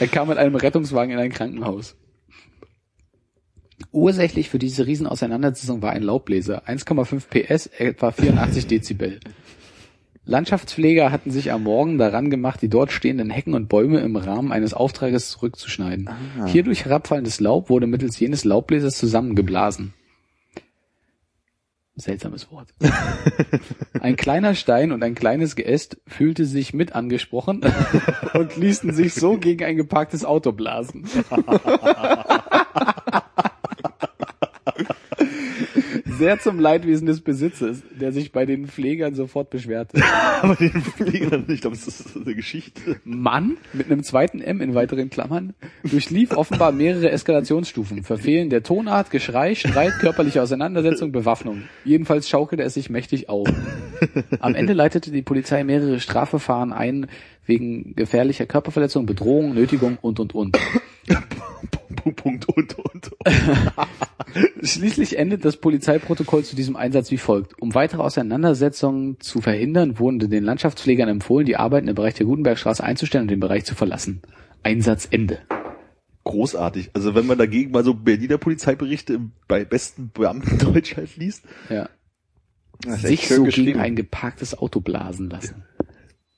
[0.01, 1.97] Er kam mit einem Rettungswagen in ein Krankenhaus.
[3.93, 9.21] Ursächlich für diese Riesenauseinandersetzung war ein Laubbläser, 1,5 PS, etwa 84 Dezibel.
[10.27, 14.53] Landschaftspfleger hatten sich am Morgen daran gemacht, die dort stehenden Hecken und Bäume im Rahmen
[14.53, 16.09] eines Auftrages zurückzuschneiden.
[16.47, 19.93] Hierdurch herabfallendes Laub wurde mittels jenes Laubbläsers zusammengeblasen.
[21.97, 22.69] Seltsames Wort.
[24.01, 27.61] Ein kleiner Stein und ein kleines Geäst fühlte sich mit angesprochen
[28.35, 31.07] und ließen sich so gegen ein geparktes Auto blasen.
[36.19, 40.01] Sehr zum Leidwesen des Besitzers, der sich bei den Pflegern sofort beschwerte.
[40.43, 42.97] Aber den Fliegern nicht, aber es ist eine Geschichte.
[43.05, 45.55] Mann mit einem zweiten M in weiteren Klammern
[45.85, 48.03] durchlief offenbar mehrere Eskalationsstufen.
[48.03, 51.62] Verfehlen der Tonart, Geschrei, Streit, körperliche Auseinandersetzung, Bewaffnung.
[51.85, 53.49] Jedenfalls schaukelte es sich mächtig auf.
[54.41, 57.07] Am Ende leitete die Polizei mehrere Strafverfahren ein
[57.47, 60.59] wegen gefährlicher Körperverletzung, Bedrohung, Nötigung und und und.
[62.13, 63.11] Punkt und und.
[64.63, 67.61] Schließlich endet das Polizeiprotokoll zu diesem Einsatz wie folgt.
[67.61, 72.83] Um weitere Auseinandersetzungen zu verhindern, wurden den Landschaftspflegern empfohlen, die Arbeiten im Bereich der Gutenbergstraße
[72.83, 74.23] einzustellen und den Bereich zu verlassen.
[74.63, 75.41] Einsatz Ende.
[76.25, 76.91] Großartig.
[76.95, 81.45] Also wenn man dagegen mal so Berliner Polizeiberichte bei besten Beamtendeutsch halt liest.
[81.69, 81.89] Ja.
[82.87, 85.65] Sich so gegen ein geparktes Auto blasen lassen.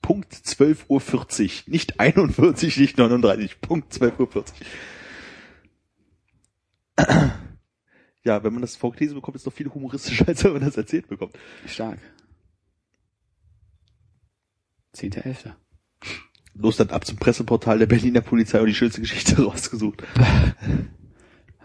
[0.03, 1.73] Punkt 12.40 Uhr.
[1.73, 3.61] Nicht 41, nicht 39.
[3.61, 4.45] Punkt 12.40 Uhr.
[8.24, 10.76] Ja, wenn man das vorgelesen bekommt, ist es noch viel humoristischer, als wenn man das
[10.76, 11.36] erzählt bekommt.
[11.66, 11.99] Stark.
[14.92, 15.57] Zehnter Elfter.
[16.55, 20.03] Los dann ab zum Presseportal der Berliner Polizei und die schönste Geschichte rausgesucht.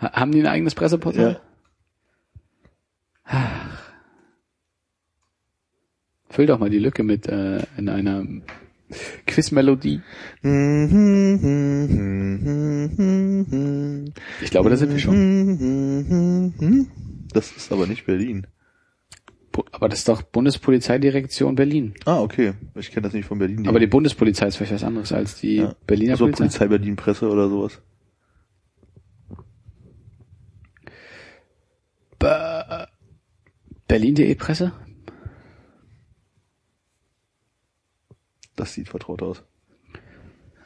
[0.01, 1.41] Ha- Haben die ein eigenes Presseportal?
[6.29, 8.25] Füll doch mal die Lücke mit äh, in einer
[9.27, 10.01] Quizmelodie.
[14.41, 16.53] Ich glaube, da sind wir schon.
[17.33, 18.47] Das ist aber nicht Berlin.
[19.71, 21.93] Aber das ist doch Bundespolizeidirektion Berlin.
[22.05, 22.53] Ah, okay.
[22.75, 23.67] Ich kenne das nicht von Berlin.
[23.67, 25.75] Aber die Bundespolizei ist vielleicht was anderes als die ja.
[25.85, 26.45] Berliner also Polizei.
[26.45, 27.81] Polizei Berlin Presse oder sowas.
[33.87, 34.71] Berlin.de Presse?
[38.61, 39.41] Das sieht vertraut aus.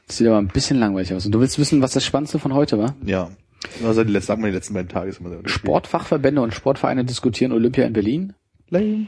[0.05, 1.25] Das sieht aber ein bisschen langweilig aus.
[1.25, 2.93] Und du willst wissen, was das Spannendste von heute war?
[3.05, 3.31] Ja.
[3.85, 5.15] Also die letzten, sagen wir die letzten beiden Tage
[5.45, 8.33] Sportfachverbände und Sportvereine diskutieren Olympia in Berlin.
[8.67, 9.07] Lame.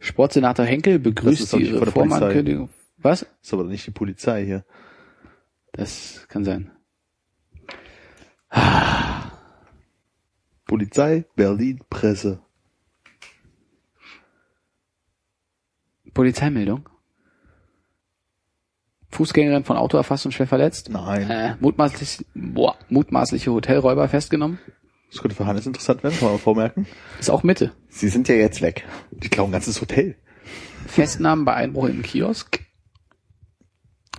[0.00, 1.66] Sportsenator Henkel Das begrüßt die.
[1.66, 2.70] Reformankündigung.
[2.98, 3.24] Was?
[3.40, 4.64] Ist aber nicht die Polizei hier.
[5.70, 6.72] Das kann sein.
[10.66, 12.40] Polizei, Berlin, Presse.
[16.12, 16.88] Polizeimeldung.
[19.12, 20.88] Fußgängerin von Auto erfasst und schwer verletzt.
[20.90, 21.30] Nein.
[21.30, 24.58] Äh, mutmaßlich, boah, mutmaßliche Hotelräuber festgenommen.
[25.10, 26.86] Das könnte für Hannes interessant werden, kann man mal vormerken.
[27.20, 27.72] Ist auch Mitte.
[27.90, 28.86] Sie sind ja jetzt weg.
[29.10, 30.16] Die klauen ein ganzes Hotel.
[30.86, 32.60] Festnahmen bei Einbruch im Kiosk.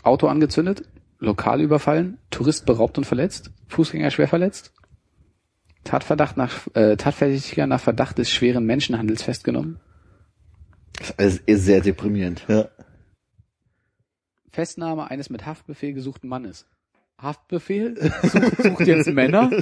[0.04, 0.84] Auto angezündet.
[1.18, 2.20] Lokal überfallen.
[2.30, 3.50] Tourist beraubt und verletzt.
[3.70, 4.74] Fußgänger schwer verletzt.
[5.84, 9.80] Tatverdacht nach, äh, Tatverdächtiger nach Verdacht des schweren Menschenhandels festgenommen.
[11.00, 12.46] Das ist alles sehr deprimierend.
[12.48, 12.70] Ja.
[14.54, 16.68] Festnahme eines mit Haftbefehl gesuchten Mannes.
[17.18, 17.96] Haftbefehl?
[18.22, 19.50] Sucht, sucht jetzt Männer?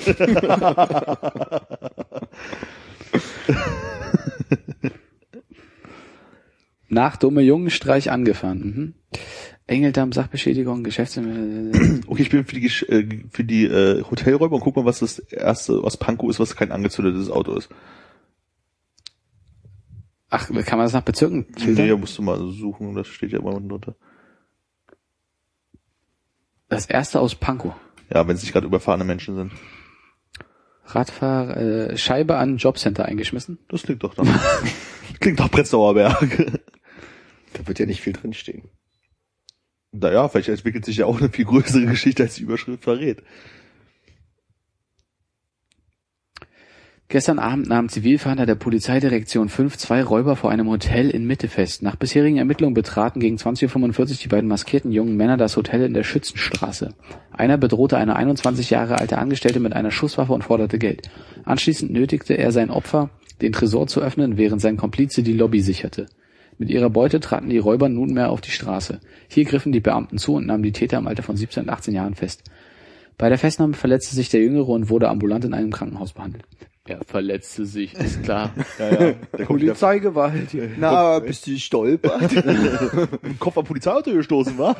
[6.89, 8.59] Nach dumme Jungenstreich angefahren.
[8.59, 8.93] Mhm.
[9.65, 12.01] Engeldamm, Sachbeschädigung, Geschäftsmittel.
[12.07, 15.19] Okay, ich bin für die, äh, für die äh, Hotelräuber und guck mal, was das
[15.19, 17.69] erste, was Pankow ist, was kein angezündetes Auto ist.
[20.29, 21.85] Ach, kann man das nach Bezirken filtern?
[21.85, 23.95] Nee, musst du mal suchen, das steht ja immer unten drunter.
[26.71, 27.73] Das erste aus Pankow.
[28.13, 29.51] Ja, wenn es nicht gerade überfahrene Menschen sind.
[30.85, 33.59] Radfahrer, äh, Scheibe an Jobcenter eingeschmissen.
[33.67, 34.27] Das klingt doch dann.
[35.19, 36.61] klingt doch Prenzlauer Berg.
[37.53, 38.69] Da wird ja nicht viel drinstehen.
[39.91, 43.21] Naja, vielleicht entwickelt sich ja auch eine viel größere Geschichte, als die Überschrift verrät.
[47.11, 51.83] Gestern Abend nahm Zivilfahnder der Polizeidirektion 5 zwei Räuber vor einem Hotel in Mitte fest.
[51.83, 55.93] Nach bisherigen Ermittlungen betraten gegen 20.45 Uhr die beiden maskierten jungen Männer das Hotel in
[55.93, 56.93] der Schützenstraße.
[57.33, 61.09] Einer bedrohte eine 21 Jahre alte Angestellte mit einer Schusswaffe und forderte Geld.
[61.43, 63.09] Anschließend nötigte er sein Opfer,
[63.41, 66.05] den Tresor zu öffnen, während sein Komplize die Lobby sicherte.
[66.59, 69.01] Mit ihrer Beute traten die Räuber nunmehr auf die Straße.
[69.27, 71.93] Hier griffen die Beamten zu und nahmen die Täter im Alter von 17 und 18
[71.93, 72.45] Jahren fest.
[73.17, 76.45] Bei der Festnahme verletzte sich der Jüngere und wurde ambulant in einem Krankenhaus behandelt.
[76.91, 78.51] Er verletzte sich, ist klar.
[78.79, 79.45] Ja, ja.
[79.45, 80.49] Polizeigewalt.
[80.77, 82.31] Na, bist du stolpert?
[82.33, 84.75] mit dem Kopf am Polizeiauto gestoßen, war?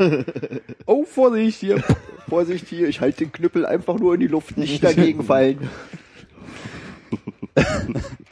[0.86, 1.84] Oh, Vorsicht hier.
[2.28, 5.70] Vorsicht hier, ich halte den Knüppel einfach nur in die Luft, nicht dagegen fallen.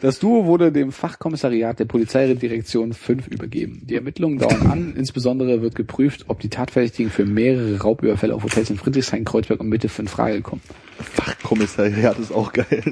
[0.00, 3.82] Das Duo wurde dem Fachkommissariat der Polizeidirektion 5 übergeben.
[3.84, 4.94] Die Ermittlungen dauern an.
[4.96, 9.68] Insbesondere wird geprüft, ob die Tatverdächtigen für mehrere Raubüberfälle auf Hotels in Friedrichshain, Kreuzberg und
[9.68, 10.62] Mitte in Frage kommen.
[10.98, 12.82] Fachkommissariat ist auch geil.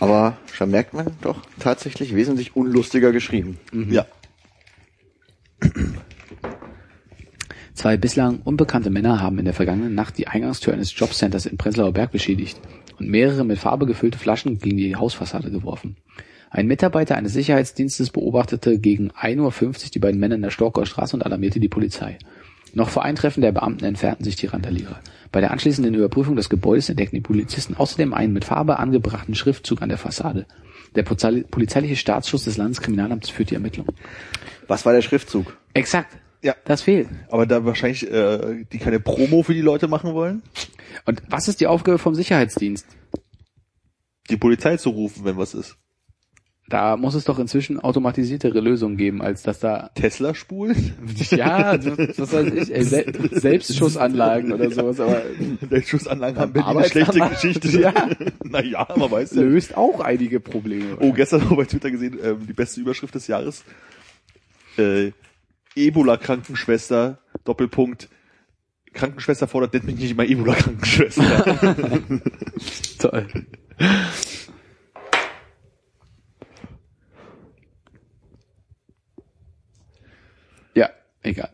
[0.00, 3.58] Aber schon merkt man doch tatsächlich wesentlich unlustiger geschrieben.
[3.90, 4.06] Ja.
[7.74, 11.92] Zwei bislang unbekannte Männer haben in der vergangenen Nacht die Eingangstür eines Jobcenters in Prenzlauer
[11.92, 12.60] Berg beschädigt
[12.98, 15.96] und mehrere mit Farbe gefüllte Flaschen gegen die Hausfassade geworfen.
[16.50, 21.14] Ein Mitarbeiter eines Sicherheitsdienstes beobachtete gegen 1.50 Uhr die beiden Männer in der Storkower Straße
[21.14, 22.18] und alarmierte die Polizei.
[22.74, 25.00] Noch vor Eintreffen der Beamten entfernten sich die Randalierer.
[25.30, 29.82] Bei der anschließenden Überprüfung des Gebäudes entdeckten die Polizisten außerdem einen mit Farbe angebrachten Schriftzug
[29.82, 30.46] an der Fassade.
[30.94, 33.94] Der Polizei- polizeiliche Staatsschutz des Landeskriminalamts führt die Ermittlungen.
[34.66, 35.56] Was war der Schriftzug?
[35.74, 36.16] Exakt.
[36.42, 36.54] Ja.
[36.64, 37.08] Das fehlt.
[37.30, 40.42] Aber da wahrscheinlich äh, die keine Promo für die Leute machen wollen,
[41.04, 42.86] Und was ist die Aufgabe vom Sicherheitsdienst?
[44.30, 45.76] die Polizei zu rufen, wenn was ist.
[46.68, 50.94] Da muss es doch inzwischen automatisiertere Lösungen geben, als dass da Tesla spulen?
[51.30, 51.82] ja,
[52.18, 55.22] was weiß ich, ey, Sel Selbstschussanlagen oder sowas, aber
[55.80, 57.68] Schussanlagen haben Berlin eine schlechte Geschichte.
[57.80, 57.94] Ja.
[58.44, 59.42] naja, man weiß ja.
[59.42, 60.98] löst auch einige Probleme.
[61.00, 63.64] Oh, gestern habe ich bei Twitter gesehen, ähm, die beste Überschrift des Jahres.
[64.76, 65.12] Äh,
[65.78, 68.08] Ebola-Krankenschwester, Doppelpunkt.
[68.92, 72.00] Krankenschwester fordert, nennt mich nicht immer Ebola-Krankenschwester.
[72.98, 73.26] Toll.
[80.74, 80.90] Ja,
[81.22, 81.50] egal.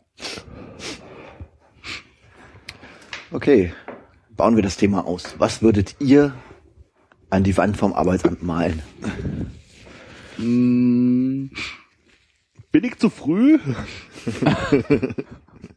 [3.30, 3.72] Okay,
[4.30, 5.34] bauen wir das Thema aus.
[5.38, 6.34] Was würdet ihr
[7.30, 8.82] an die Wand vom Arbeitsamt malen?
[12.74, 13.56] Bin ich zu früh?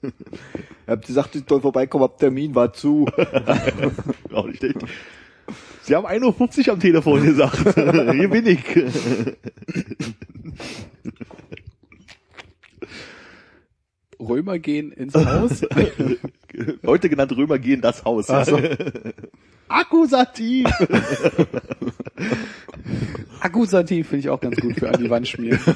[0.01, 0.11] Ihr
[0.87, 3.05] habt gesagt, ich soll vorbeikommen, ab Termin war zu.
[4.33, 4.79] Auch nicht echt.
[5.83, 7.59] Sie haben 1.50 Uhr am Telefon gesagt.
[8.15, 8.63] Hier bin ich.
[14.19, 15.61] Römer gehen ins Haus.
[16.85, 18.27] Heute genannt Römer gehen das Haus.
[19.67, 20.67] Akkusativ.
[23.39, 25.59] Akkusativ finde ich auch ganz gut für an die Wand schmieren.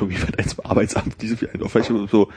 [0.00, 2.28] Irgendwie wird eins im Arbeitsamt diese viel vielleicht so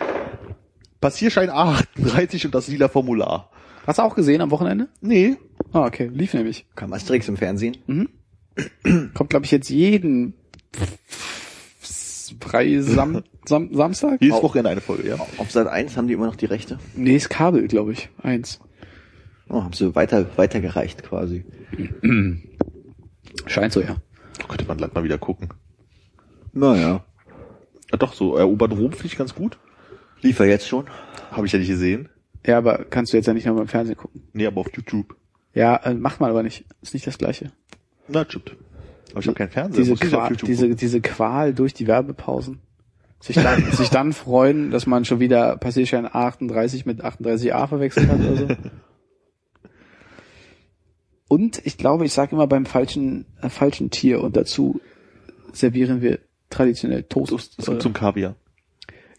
[0.99, 3.49] Passierschein A38 und das lila Formular.
[3.87, 4.89] Hast du auch gesehen am Wochenende?
[5.01, 5.37] Nee.
[5.73, 6.09] Ah, okay.
[6.13, 6.65] Lief nämlich.
[6.75, 7.77] Kam Asterix im Fernsehen?
[9.13, 10.35] Kommt, glaube ich, jetzt jeden
[12.39, 14.21] frei Sam Sam Samstag?
[14.21, 15.15] Jedes Wochenende eine Folge, ja.
[15.37, 16.79] Auf Sat 1 haben die immer noch die Rechte.
[16.95, 18.09] Nee, ist Kabel, glaube ich.
[18.21, 18.59] Eins.
[19.49, 21.43] Oh, haben sie weiter, weitergereicht quasi.
[23.47, 23.97] Scheint so, ja.
[24.47, 25.49] Könnte man gleich mal wieder gucken.
[26.53, 27.03] Naja.
[27.91, 29.57] Ja, doch, so erobert Rom finde ich ganz gut.
[30.21, 30.85] Lief er jetzt schon?
[31.31, 32.09] Habe ich ja nicht gesehen.
[32.45, 34.23] Ja, aber kannst du jetzt ja nicht noch beim Fernsehen gucken.
[34.33, 35.15] Nee, aber auf YouTube.
[35.53, 36.65] Ja, äh, macht mal aber nicht.
[36.81, 37.51] Ist nicht das Gleiche.
[38.07, 38.55] Na, stimmt.
[39.11, 39.83] Aber ich habe keinen Fernseher.
[39.83, 42.59] Diese, Qual, diese, diese Qual durch die Werbepausen.
[43.19, 48.19] Sich dann, sich dann freuen, dass man schon wieder Passierschein 38 mit 38a verwechselt hat
[48.19, 48.47] oder so.
[51.27, 54.79] Und ich glaube, ich sage immer beim falschen, äh, falschen Tier und dazu
[55.51, 57.61] servieren wir traditionell Toast.
[57.61, 58.35] Zum, Äh, zum Kaviar.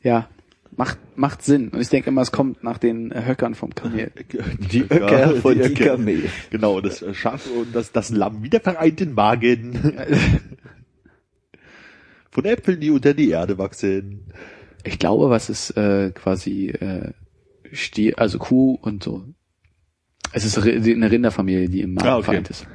[0.02, 0.28] ja,
[0.76, 1.68] macht, macht Sinn.
[1.68, 4.10] Und ich denke immer, es kommt nach den Höckern vom Kamel.
[4.72, 6.28] Die Öcker von die die Kamel.
[6.50, 9.94] Genau, das Schaf und das, das Lamm wieder vereint in Magen.
[12.30, 14.22] Von Äpfeln, die unter die Erde wachsen.
[14.82, 17.12] Ich glaube, was ist äh, quasi äh,
[17.70, 19.24] Stier, also Kuh und so.
[20.32, 22.24] Es ist eine Rinderfamilie, die im Magen Ah, okay.
[22.24, 22.66] vereint ist.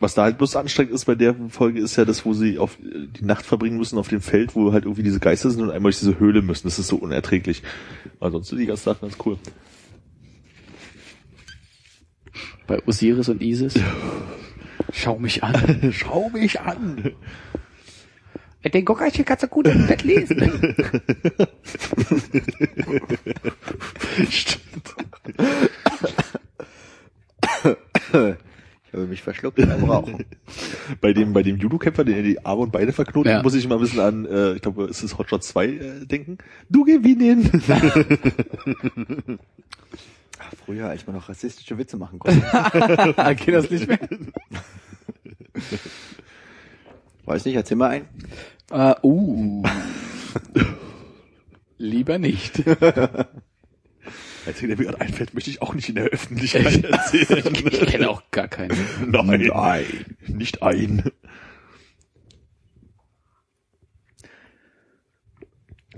[0.00, 2.78] Was da halt bloß anstrengend ist bei der Folge ist ja das, wo sie auf
[2.80, 5.92] die Nacht verbringen müssen auf dem Feld, wo halt irgendwie diese Geister sind und einmal
[5.92, 6.66] durch diese Höhle müssen.
[6.66, 7.62] Das ist so unerträglich.
[8.20, 9.38] Aber sonst sind die ganzen Sachen ganz cool.
[12.66, 13.74] Bei Osiris und Isis.
[14.92, 15.92] Schau mich an.
[15.92, 17.12] Schau mich an!
[18.64, 20.38] Den Gockerchen kannst du gut im Bett lesen.
[24.30, 24.94] Stimmt.
[28.94, 30.24] Habe mich verschluckt beim Rauchen.
[31.00, 33.42] Bei dem, bei dem Judo-Kämpfer, den er die Arme und Beine verknotet, Ja.
[33.42, 36.38] muss ich immer ein bisschen an, äh, ich glaube, es ist Hotshot 2 äh, denken.
[36.70, 37.50] Du gewinnen!
[40.38, 42.40] Ach, früher, als man noch rassistische Witze machen konnte.
[43.44, 43.98] Geht das nicht mehr?
[47.24, 48.04] Weiß nicht, erzähl mal ein.
[48.70, 49.62] Uh, uh.
[51.78, 52.62] Lieber nicht.
[54.46, 57.54] Als der mir gerade einfällt, möchte ich auch nicht in der Öffentlichkeit erzählen.
[57.70, 58.76] Ich kenne auch gar keinen.
[59.06, 61.10] Nein, nein, nicht ein.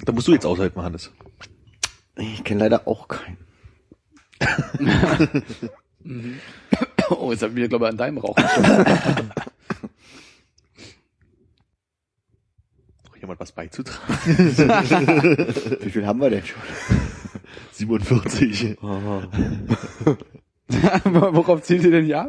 [0.04, 1.10] Da musst du jetzt aushalten, Hannes.
[2.16, 3.38] Ich kenne leider auch keinen.
[7.10, 8.36] Oh, jetzt haben wir, glaube ich, an deinem Rauch.
[13.04, 14.14] Noch jemand was beizutragen?
[15.80, 16.60] Wie viel haben wir denn schon?
[17.72, 18.76] 47.
[21.04, 22.28] Worauf zielt ihr denn ja?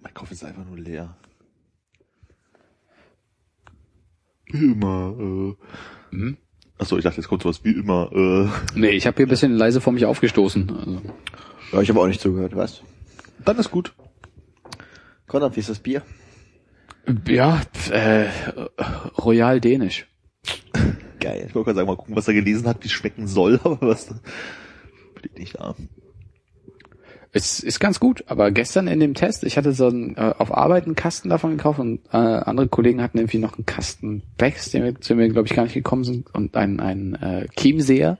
[0.00, 1.16] Mein Kopf ist einfach nur leer.
[4.46, 5.54] Wie immer, äh.
[6.14, 6.36] Hm?
[6.78, 8.48] Achso, ich dachte, jetzt kommt sowas wie immer, äh.
[8.78, 10.70] Nee, ich habe hier ein bisschen leise vor mich aufgestoßen.
[10.70, 11.02] Also,
[11.72, 12.82] Ja, ich habe auch nicht zugehört, was?
[13.44, 13.94] Dann ist gut.
[15.26, 16.02] Konrad, wie ist das Bier?
[17.28, 18.26] Ja, äh,
[19.18, 20.06] Royal Dänisch.
[21.20, 21.44] Geil.
[21.48, 23.78] Ich wollte gerade sagen, mal gucken, was er gelesen hat, wie es schmecken soll, aber
[23.80, 24.14] was
[25.18, 25.74] steht nicht da.
[27.32, 30.56] Es ist ganz gut, aber gestern in dem Test, ich hatte so einen, äh, auf
[30.56, 34.70] Arbeit einen Kasten davon gekauft und äh, andere Kollegen hatten irgendwie noch einen Kasten Becks,
[34.70, 38.18] den wir, zu mir, glaube ich, gar nicht gekommen sind, und einen, einen äh, Chiemseer,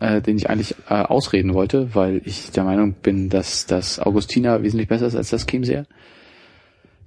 [0.00, 4.62] äh, den ich eigentlich äh, ausreden wollte, weil ich der Meinung bin, dass das Augustiner
[4.62, 5.86] wesentlich besser ist als das Chiemseer.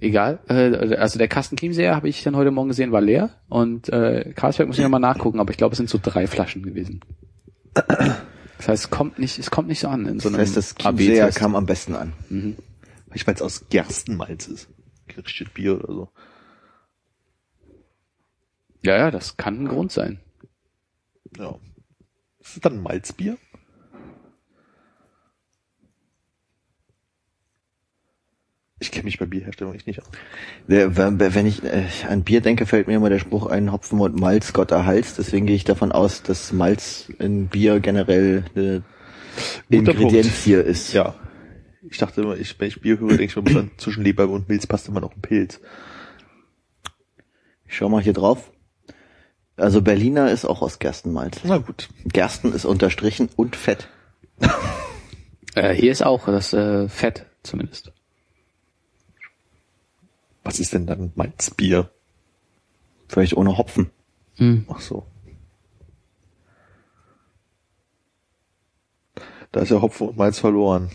[0.02, 3.90] Egal, äh, also der Kasten Chiemseer habe ich dann heute Morgen gesehen, war leer und
[3.90, 7.02] äh, Karlsberg muss ich nochmal nachgucken, aber ich glaube, es sind so drei Flaschen gewesen.
[7.74, 10.58] Das heißt, es kommt nicht, es kommt nicht so an in so Das einem heißt,
[10.58, 12.14] das Chiemseer kam am besten an.
[13.10, 14.70] Vielleicht weil es aus Gerstenmalz ist.
[15.08, 16.10] Kein richtiges Bier oder so.
[18.84, 20.20] Ja, ja, das kann ein Grund sein.
[21.38, 21.56] Ja.
[22.40, 23.38] Ist es dann ein Malzbier?
[28.80, 30.08] Ich kenne mich bei Bierherstellung echt nicht aus.
[30.68, 34.54] Wenn ich äh, an Bier denke, fällt mir immer der Spruch ein, Hopfen und Malz,
[34.54, 35.16] Gott erhalts.
[35.16, 38.84] Deswegen gehe ich davon aus, dass Malz in Bier generell eine
[39.70, 40.44] Guter Ingredienz Punkt.
[40.44, 40.94] hier ist.
[40.94, 41.16] Ja.
[41.90, 44.66] Ich dachte immer, ich, wenn ich Bier höre, denke ich dann zwischen Leber und Milz
[44.68, 45.60] passt immer noch ein Pilz.
[47.68, 48.52] Ich schau mal hier drauf.
[49.58, 51.40] Also Berliner ist auch aus Gerstenmalz.
[51.44, 51.90] Na gut.
[52.06, 53.90] Gersten ist unterstrichen und fett.
[55.56, 57.92] Äh, hier ist auch das äh, Fett zumindest.
[60.44, 61.90] Was ist denn dann Malzbier?
[63.08, 63.90] Vielleicht ohne Hopfen.
[64.70, 65.06] Ach so.
[69.52, 70.92] Da ist ja Hopfen und Malz verloren.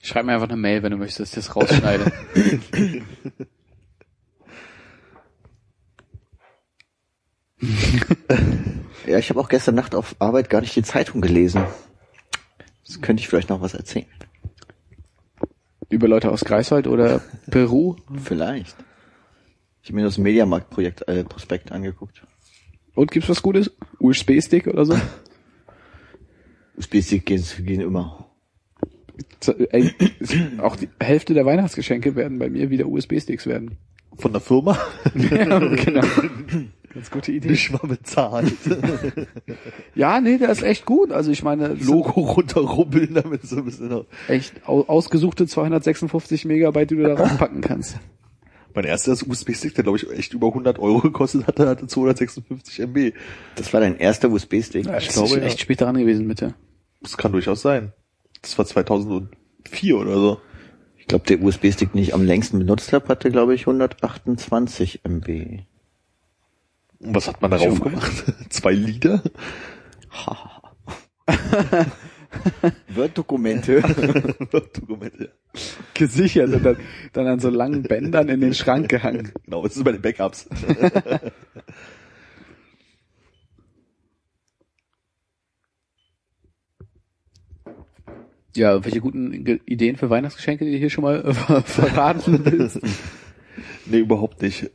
[0.00, 2.12] Schreib mir einfach eine Mail, wenn du möchtest, dass ich das rausschneide.
[9.06, 11.64] Ja, ich habe auch gestern Nacht auf Arbeit gar nicht die Zeitung gelesen.
[12.86, 14.06] Das könnte ich vielleicht noch was erzählen.
[15.88, 17.20] Über Leute aus Greifswald oder
[17.50, 17.96] Peru.
[18.22, 18.76] Vielleicht.
[19.82, 22.26] Ich habe mir das Mediamarkt-Projekt äh, Prospekt angeguckt.
[22.94, 23.70] Und gibt's was Gutes?
[24.00, 24.98] USB-Stick oder so?
[26.76, 28.30] USB-Stick gehen, gehen immer.
[29.70, 29.94] Ey,
[30.58, 33.78] auch die Hälfte der Weihnachtsgeschenke werden bei mir wieder USB-Sticks werden.
[34.18, 34.78] Von der Firma?
[35.14, 36.06] ja, genau.
[36.96, 37.50] Ganz gute Idee.
[37.50, 38.52] Nicht mal bezahlt.
[39.94, 41.12] Ja, nee, der ist echt gut.
[41.12, 44.06] Also ich meine, Logo runterrubbeln, damit so ein bisschen noch.
[44.28, 47.98] echt au- ausgesuchte 256 Megabyte, die du da raufpacken kannst.
[48.74, 53.12] Mein erster USB-Stick, der glaube ich echt über 100 Euro gekostet hatte, hatte 256 MB.
[53.54, 54.84] Das war dein erster USB-Stick.
[54.86, 55.44] Ja, Ich ich glaube, ja.
[55.44, 56.54] echt spät dran gewesen mit der.
[57.00, 57.92] Das kann durchaus sein.
[58.42, 60.40] Das war 2004 oder so.
[60.98, 65.60] Ich glaube, der USB-Stick, den ich am längsten benutzt habe, hatte, glaube ich, 128 MB.
[67.00, 68.24] Und was hat man darauf gemacht?
[68.50, 69.22] Zwei Lieder?
[72.94, 73.82] Word-Dokumente.
[74.74, 75.32] Dokumente.
[75.94, 76.76] Gesichert und dann,
[77.12, 79.32] dann an so langen Bändern in den Schrank gehangen.
[79.44, 80.48] Genau, das ist bei den Backups.
[88.54, 92.40] Ja, welche guten Ge- Ideen für Weihnachtsgeschenke, die du hier schon mal äh, ver- verraten
[92.44, 92.80] willst?
[93.86, 94.70] nee, überhaupt nicht.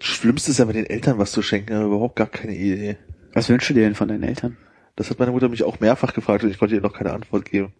[0.00, 2.96] Schlimmste ist ja mit den Eltern was zu schenken, aber überhaupt gar keine Idee.
[3.32, 4.56] Was wünschst du dir denn von deinen Eltern?
[4.96, 7.44] Das hat meine Mutter mich auch mehrfach gefragt und ich konnte ihr noch keine Antwort
[7.44, 7.72] geben.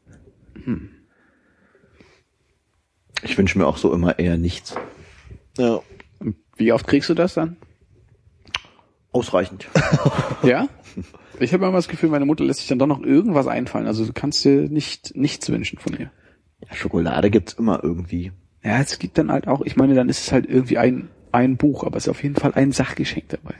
[3.22, 4.76] Ich wünsche mir auch so immer eher nichts.
[5.58, 5.80] Ja.
[6.18, 7.56] Und Wie oft kriegst du das dann?
[9.12, 9.66] Ausreichend.
[10.42, 10.68] Ja?
[11.38, 13.86] Ich habe immer das Gefühl, meine Mutter lässt sich dann doch noch irgendwas einfallen.
[13.86, 16.10] Also du kannst dir nicht nichts wünschen von ihr.
[16.66, 18.32] Ja, Schokolade gibt's immer irgendwie.
[18.62, 21.57] Ja, es gibt dann halt auch, ich meine, dann ist es halt irgendwie ein, ein
[21.57, 23.55] Buch, aber es ist auf jeden Fall ein Sachgeschenk dabei.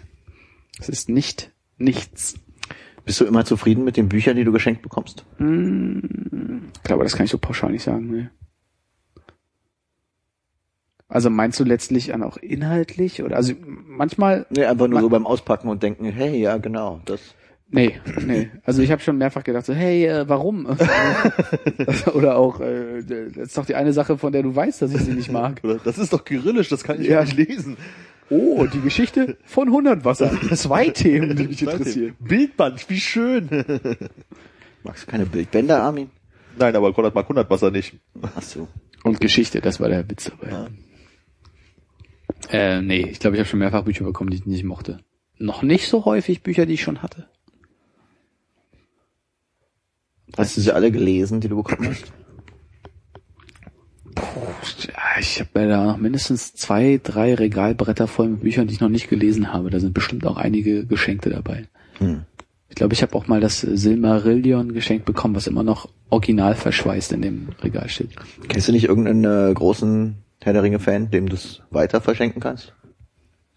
[0.79, 2.35] Es ist nicht nichts.
[3.05, 5.25] Bist du immer zufrieden mit den Büchern, die du geschenkt bekommst?
[5.39, 8.11] Ich glaube, das kann ich so pauschal nicht sagen.
[8.11, 8.29] Nee.
[11.09, 15.09] Also meinst du letztlich dann auch inhaltlich oder also manchmal Nee, einfach nur Ma- so
[15.09, 17.21] beim Auspacken und denken, hey, ja, genau, das.
[17.71, 18.51] Nee, nee.
[18.65, 20.67] Also ich habe schon mehrfach gedacht so, hey, äh, warum?
[22.15, 25.01] oder auch äh, das ist doch die eine Sache, von der du weißt, dass ich
[25.03, 25.61] sie nicht mag.
[25.85, 27.21] Das ist doch kyrillisch, das kann ich Ja.
[27.21, 27.77] ja nicht lesen.
[28.29, 30.31] Oh, die Geschichte von Hundertwasser.
[30.55, 32.15] Zwei Themen, die mich interessieren.
[32.21, 33.49] Bildband, wie schön.
[34.85, 36.11] Magst du keine Bildbänder, Armin?
[36.57, 37.95] Nein, aber Konrad mag 100 Wasser nicht.
[38.23, 38.69] Ach so.
[39.03, 40.69] Und Geschichte, das war der Witz dabei.
[42.51, 45.01] Äh, nee, ich glaube, ich habe schon mehrfach Bücher bekommen, die ich nicht mochte.
[45.39, 47.29] Noch nicht so häufig Bücher, die ich schon hatte.
[50.37, 52.13] Hast du sie alle gelesen, die du bekommen hast?
[55.19, 58.89] Ich habe mir da noch mindestens zwei, drei Regalbretter voll mit Büchern, die ich noch
[58.89, 59.71] nicht gelesen habe.
[59.71, 61.67] Da sind bestimmt auch einige Geschenkte dabei.
[61.99, 62.23] Hm.
[62.69, 67.13] Ich glaube, ich habe auch mal das Silmarillion geschenkt bekommen, was immer noch original verschweißt
[67.13, 68.11] in dem Regal steht.
[68.49, 72.73] Kennst du nicht irgendeinen äh, großen Herr der Ringe-Fan, dem du es weiter verschenken kannst?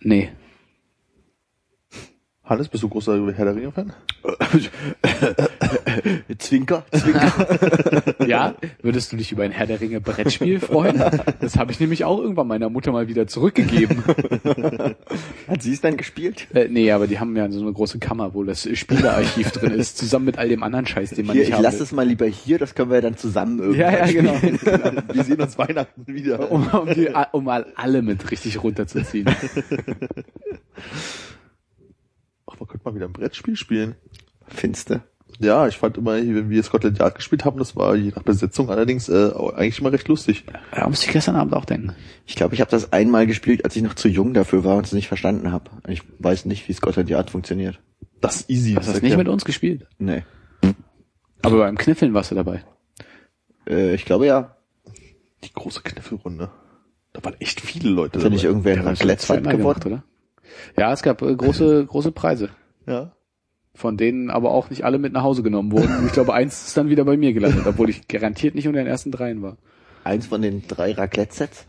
[0.01, 0.29] Nee.
[2.45, 3.93] Hannes, bist du großer Herr der Ringe-Fan?
[6.37, 8.13] Zwinker, Zwinker.
[8.27, 11.01] Ja, würdest du dich über ein Herr der Ringe Brettspiel freuen?
[11.39, 14.03] Das habe ich nämlich auch irgendwann meiner Mutter mal wieder zurückgegeben.
[15.47, 16.47] Hat sie es dann gespielt?
[16.53, 19.97] Äh, nee, aber die haben ja so eine große Kammer, wo das Spielearchiv drin ist,
[19.97, 21.83] zusammen mit all dem anderen Scheiß, den man Hier, nicht ich haben lass will.
[21.83, 23.79] es mal lieber hier, das können wir dann zusammen irgendwie.
[23.79, 24.33] Ja, ja, genau.
[25.13, 26.51] Wir sehen uns Weihnachten wieder.
[26.51, 29.33] um, um, die, um mal alle mit richtig runterzuziehen.
[32.63, 33.95] Man könnte mal wieder ein Brettspiel spielen.
[34.47, 35.01] Findste.
[35.39, 38.69] Ja, ich fand immer, wenn wir Scotland Yard gespielt haben, das war je nach Besetzung
[38.69, 40.45] allerdings äh, eigentlich immer recht lustig.
[40.73, 41.93] Da musste ich gestern Abend auch denken.
[42.25, 44.85] Ich glaube, ich habe das einmal gespielt, als ich noch zu jung dafür war und
[44.85, 45.71] es nicht verstanden habe.
[45.89, 47.81] Ich weiß nicht, wie Scotland Yard funktioniert.
[48.21, 48.75] Das ist easy.
[48.75, 49.85] Hast du das nicht mit uns gespielt?
[49.97, 50.23] Nee.
[51.41, 52.63] Aber beim Kniffeln warst du dabei.
[53.67, 54.55] Äh, ich glaube ja.
[55.43, 56.49] Die große Kniffelrunde.
[57.11, 59.57] Da waren echt viele Leute Ist ja nicht irgendwer Ja, Raclette geworden?
[59.57, 60.03] gemacht, oder?
[60.77, 62.49] Ja, es gab äh, große, große Preise.
[62.87, 63.13] Ja.
[63.75, 66.05] Von denen aber auch nicht alle mit nach Hause genommen wurden.
[66.05, 68.87] Ich glaube, eins ist dann wieder bei mir gelandet, obwohl ich garantiert nicht unter den
[68.87, 69.57] ersten dreien war.
[70.03, 71.67] Eins von den drei Raclette-Sets?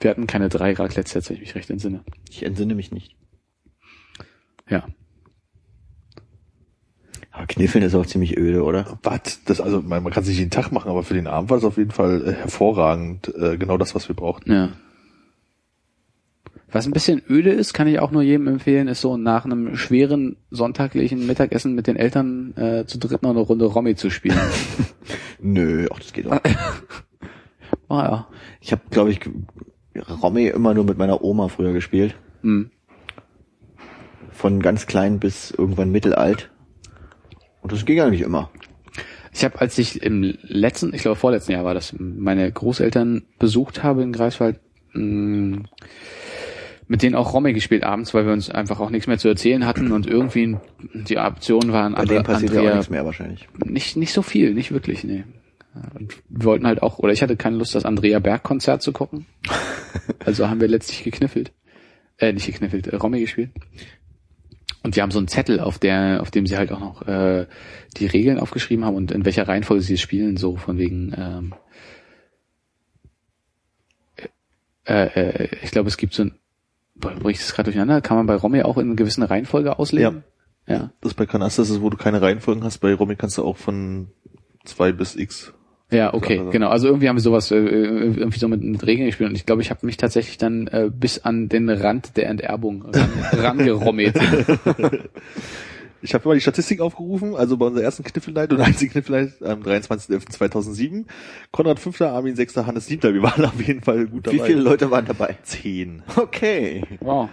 [0.00, 2.02] Wir hatten keine drei Raclette-Sets, wenn ich mich recht entsinne.
[2.28, 3.16] Ich entsinne mich nicht.
[4.68, 4.86] Ja.
[7.30, 8.98] Aber Kniffeln ist auch ziemlich öde, oder?
[9.04, 9.44] Was?
[9.44, 11.56] Das, also, man, man kann es nicht jeden Tag machen, aber für den Abend war
[11.56, 13.32] das auf jeden Fall äh, hervorragend.
[13.36, 14.52] Äh, genau das, was wir brauchten.
[14.52, 14.70] Ja.
[16.70, 19.76] Was ein bisschen öde ist, kann ich auch nur jedem empfehlen, ist so nach einem
[19.76, 24.38] schweren sonntaglichen Mittagessen mit den Eltern äh, zu dritt noch eine Runde Romy zu spielen.
[25.40, 26.40] Nö, ach, das geht doch.
[27.90, 28.28] Ah ja.
[28.60, 29.20] Ich habe, glaube ich,
[30.22, 32.14] Romy immer nur mit meiner Oma früher gespielt.
[32.42, 32.70] Hm.
[34.30, 36.50] Von ganz klein bis irgendwann mittelalt.
[37.62, 38.50] Und das ging eigentlich immer.
[39.32, 43.82] Ich habe, als ich im letzten, ich glaube vorletzten Jahr war das, meine Großeltern besucht
[43.82, 44.60] habe in Greifswald,
[44.92, 45.62] mh,
[46.88, 49.66] mit denen auch Romy gespielt abends, weil wir uns einfach auch nichts mehr zu erzählen
[49.66, 50.56] hatten und irgendwie
[50.94, 53.48] die Optionen waren Bei dem passiert ja auch Andrea, nichts mehr wahrscheinlich.
[53.64, 55.24] nicht nicht so viel, nicht wirklich, nee.
[55.94, 58.92] Und wir wollten halt auch, oder ich hatte keine Lust, das Andrea Berg Konzert zu
[58.92, 59.26] gucken.
[60.24, 61.52] Also haben wir letztlich gekniffelt.
[62.18, 63.50] Äh, nicht gekniffelt, äh, Romy gespielt.
[64.82, 67.46] Und die haben so einen Zettel, auf der, auf dem sie halt auch noch äh,
[67.96, 71.54] die Regeln aufgeschrieben haben und in welcher Reihenfolge sie es spielen, so von wegen ähm,
[74.86, 76.34] äh, äh, ich glaube, es gibt so ein
[77.00, 78.00] boah, bringe ich das gerade durcheinander?
[78.00, 80.24] Kann man bei Romy auch in einer gewissen Reihenfolge auslegen?
[80.66, 80.74] Ja.
[80.74, 80.90] Ja.
[81.00, 82.78] Das bei Canastas ist, wo du keine Reihenfolgen hast.
[82.78, 84.08] Bei Romy kannst du auch von
[84.64, 85.54] zwei bis X.
[85.90, 86.68] Ja, okay, genau.
[86.68, 89.62] Also irgendwie haben wir sowas äh, irgendwie so mit, mit Regeln gespielt und ich glaube,
[89.62, 94.14] ich habe mich tatsächlich dann äh, bis an den Rand der Enterbung ran, rangerommet.
[96.00, 99.62] Ich habe mal die Statistik aufgerufen, also bei unserer ersten Kniffelnight und einzigen Kniffelnight am
[99.62, 101.06] 23.11.2007.
[101.50, 103.14] Konrad Fünfter, Armin Sechster, Hannes Siebter.
[103.14, 104.36] Wir waren auf jeden Fall gut dabei.
[104.36, 105.36] Wie viele Leute waren dabei?
[105.42, 106.02] Zehn.
[106.16, 106.84] Okay.
[107.00, 107.28] Wow.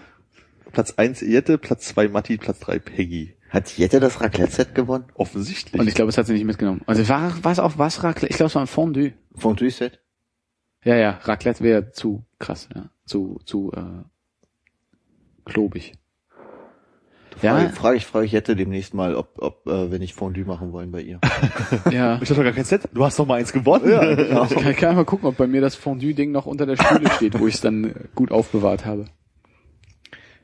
[0.72, 3.36] Platz eins Jette, Platz zwei Matti, Platz drei Peggy.
[3.49, 5.05] Hat Jette das Raclette-Set gewonnen?
[5.13, 5.80] Offensichtlich.
[5.80, 6.82] Und ich glaube, es hat sie nicht mitgenommen.
[6.88, 8.28] Also war war es auch was Raclette?
[8.32, 9.13] Ich glaube, es war ein Fondue.
[9.36, 10.01] Fondue-Set?
[10.84, 12.89] Ja, ja, Raclette wäre zu krass, ja.
[13.05, 14.03] Zu, zu äh,
[15.45, 15.93] klobig.
[17.36, 20.45] Frage, Ja, frage ich, frage ich Jette demnächst mal, ob, ob äh, wir nicht Fondue
[20.45, 21.19] machen wollen bei ihr.
[21.91, 22.19] ja.
[22.21, 22.83] ich hab doch gar kein Set.
[22.93, 23.86] Du hast doch mal eins gewonnen.
[24.15, 24.45] genau.
[24.45, 27.09] Ich kann, ich kann mal gucken, ob bei mir das Fondue-Ding noch unter der Spüle
[27.11, 29.05] steht, wo ich es dann äh, gut aufbewahrt habe.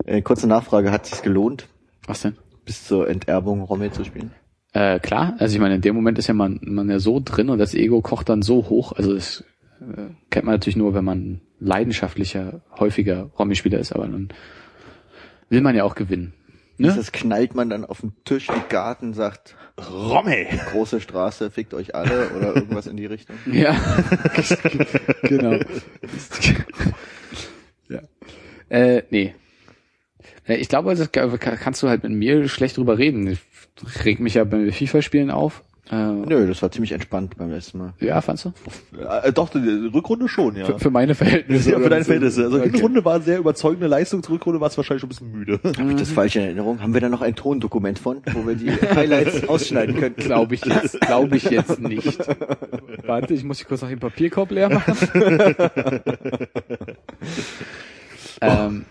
[0.06, 1.68] Äh, kurze Nachfrage, hat sich's gelohnt,
[2.08, 2.36] Was denn?
[2.66, 4.32] bis zur Enterbung Rommel zu spielen?
[4.74, 7.50] Äh, klar, also ich meine, in dem Moment ist ja man, man ja so drin
[7.50, 8.94] und das Ego kocht dann so hoch.
[8.94, 9.44] Also das
[9.82, 14.30] äh, kennt man natürlich nur, wenn man leidenschaftlicher, häufiger Romy-Spieler ist, aber dann
[15.50, 16.34] will man ja auch gewinnen.
[16.82, 16.94] Ne?
[16.96, 19.56] Das knallt man dann auf den Tisch im Garten, sagt,
[19.90, 20.48] Rommel.
[20.72, 23.36] große Straße, fickt euch alle oder irgendwas in die Richtung.
[23.52, 23.76] Ja,
[25.24, 25.60] genau.
[27.90, 28.00] ja.
[28.70, 29.34] Äh, nee.
[30.48, 33.28] Äh, Ich glaube, das ka- kannst du halt mit mir schlecht drüber reden.
[33.28, 33.40] Ich
[34.06, 35.64] reg mich ja beim FIFA-Spielen auf.
[35.92, 37.94] Äh, Nö, das war ziemlich entspannt beim letzten Mal.
[38.00, 38.54] ja, fandst du?
[38.98, 40.66] Äh, doch, die Rückrunde schon, ja.
[40.66, 41.72] Für, für meine Verhältnisse.
[41.72, 42.06] ja, für deine.
[42.06, 42.44] Verhältnisse.
[42.46, 42.72] Also Okay.
[42.72, 45.60] Hinrunde war sehr überzeugende Leistung, Rückrunde war es wahrscheinlich schon ein bisschen müde.
[45.78, 46.82] Habe ich das falsch in Erinnerung?
[46.82, 50.16] Haben wir da noch ein Tondokument von, wo wir die Highlights ausschneiden können?
[50.16, 52.18] Glaube ich jetzt, glaube ich jetzt nicht.
[53.06, 54.96] Warte, ich muss hier kurz noch den Papierkorb leer machen.
[58.42, 58.86] ähm,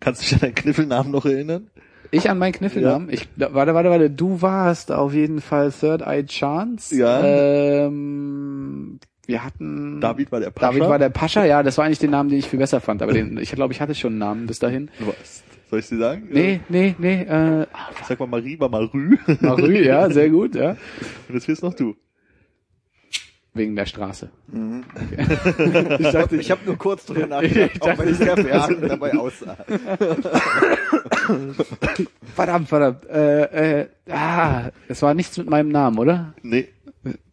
[0.00, 1.70] Kannst du dich an deinen Kniffelnamen noch erinnern?
[2.12, 3.08] Ich an meinen Kniffelnamen.
[3.10, 4.08] Ich, da- warte, warte, warte.
[4.10, 6.94] Du warst auf jeden Fall Third Eye Chance.
[6.94, 7.20] Ja.
[7.24, 10.00] Ähm, wir hatten.
[10.00, 10.68] David war der Pascha.
[10.68, 11.44] David war der Pascha.
[11.44, 13.02] Ja, das war eigentlich den Namen, den ich viel besser fand.
[13.02, 14.90] Aber den, ich glaube, ich hatte schon einen Namen bis dahin.
[15.00, 15.42] Was?
[15.70, 16.28] Soll ich dir sagen?
[16.30, 17.22] Nee, nee, nee.
[17.22, 17.66] Äh,
[18.06, 19.16] Sag mal, Marie war Marü.
[19.40, 20.76] Marü, ja, sehr gut, ja.
[21.28, 21.94] Und jetzt wirst noch du.
[23.54, 24.30] Wegen der Straße.
[25.98, 28.90] Ich dachte, ich habe nur kurz drüber nachgedacht, Ich auch dachte, wenn ich sehr beherrschend
[28.90, 29.56] dabei aussah.
[32.34, 33.04] Verdammt, verdammt.
[33.06, 36.34] Äh, äh, ah, das war nichts mit meinem Namen, oder?
[36.42, 36.68] Nee,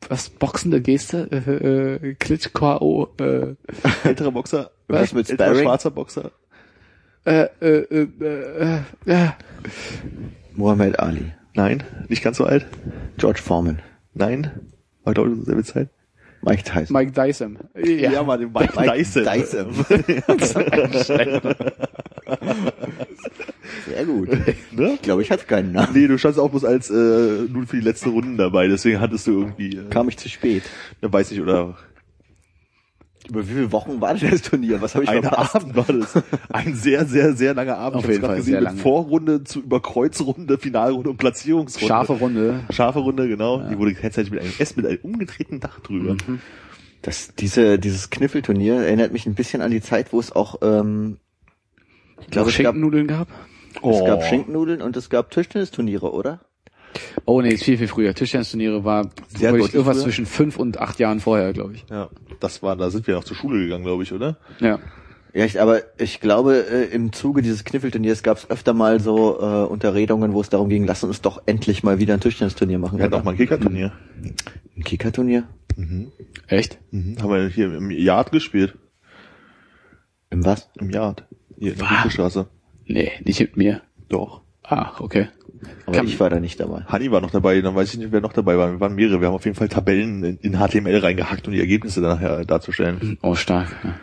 [0.09, 1.27] Was boxende Geste?
[1.31, 3.55] Äh, äh, Klitschko, äh,
[4.03, 4.71] älterer Boxer.
[4.87, 5.63] Was mit älterer Sparring?
[5.63, 6.31] schwarzer Boxer.
[7.25, 9.29] äh, äh, äh, äh, äh,
[10.55, 11.31] Muhammad Ali.
[11.53, 12.65] Nein, nicht ganz so alt.
[13.17, 13.79] George Foreman.
[14.13, 14.51] Nein.
[15.03, 15.89] War glaube ich so selbe Zeit.
[16.41, 16.93] Mike Tyson.
[16.93, 17.57] Mike Dyson.
[17.83, 19.23] Ja, mal den Mike, Mike Dyson.
[19.25, 19.67] Dyson.
[23.87, 24.29] Sehr gut.
[24.71, 24.93] Ne?
[24.95, 25.89] Ich glaube, ich hatte keinen Namen.
[25.93, 29.27] Nee, du standst auch bloß als äh, nun für die letzten Runden dabei, deswegen hattest
[29.27, 30.63] du irgendwie, äh, Kam ich zu spät.
[31.01, 31.77] ne, weiß ich, oder
[33.29, 34.81] Über wie viele Wochen war denn das Turnier?
[34.81, 35.55] Was habe ich ein verpasst?
[35.55, 36.23] Abend war das.
[36.49, 37.97] Ein sehr, sehr, sehr langer Abend.
[37.97, 38.79] Auf Ich jeden Fall gesehen, sehr mit lange.
[38.79, 41.87] Vorrunde zu Überkreuzrunde, Finalrunde und Platzierungsrunde.
[41.87, 42.61] scharfe Runde.
[42.71, 43.61] Scharfe Runde, genau.
[43.69, 46.13] Die wurde gleichzeitig mit einem S mit einem umgedrehten Dach drüber.
[46.13, 46.41] Mhm.
[47.01, 51.17] Das, diese, dieses Kniffelturnier erinnert mich ein bisschen an die Zeit, wo es auch, ähm,
[52.19, 53.27] ich glaube, es gab, Schinkennudeln gab?
[53.81, 56.41] es gab Schinkennudeln und es gab Tischtennisturniere, oder?
[57.25, 58.13] Oh nee, ist viel, viel früher.
[58.13, 60.05] Tischtennisturniere war Sehr deutlich irgendwas früher.
[60.05, 61.85] zwischen fünf und acht Jahren vorher, glaube ich.
[61.89, 62.09] Ja,
[62.39, 64.37] das war, da sind wir noch zur Schule gegangen, glaube ich, oder?
[64.59, 64.79] Ja.
[65.31, 69.39] Ja, ich, aber ich glaube, äh, im Zuge dieses Kniffelturniers gab es öfter mal so
[69.39, 72.97] äh, Unterredungen, wo es darum ging, lass uns doch endlich mal wieder ein Tischtennisturnier machen.
[72.97, 73.91] Wir hatten auch mal ein Kickerturnier.
[74.75, 75.47] ein Kickerturnier?
[76.47, 76.79] Echt?
[76.91, 77.17] Mhm.
[77.21, 78.75] Haben wir hier im Yard gespielt.
[80.31, 80.69] Im was?
[80.79, 81.25] Im Yard.
[81.59, 81.89] Hier in der?
[81.89, 82.47] Winkelstraße.
[82.85, 83.81] Nee, nicht mit mir.
[84.09, 84.41] Doch.
[84.63, 85.27] Ach, okay.
[85.85, 86.83] Aber Kann- ich war da nicht dabei.
[86.87, 88.71] Hanni war noch dabei, dann weiß ich nicht, wer noch dabei war.
[88.71, 89.19] Wir waren mehrere.
[89.21, 92.45] Wir haben auf jeden Fall Tabellen in, in HTML reingehackt, um die Ergebnisse dann nachher
[92.45, 93.17] darzustellen.
[93.21, 93.75] Oh, stark.
[93.83, 93.95] Ja.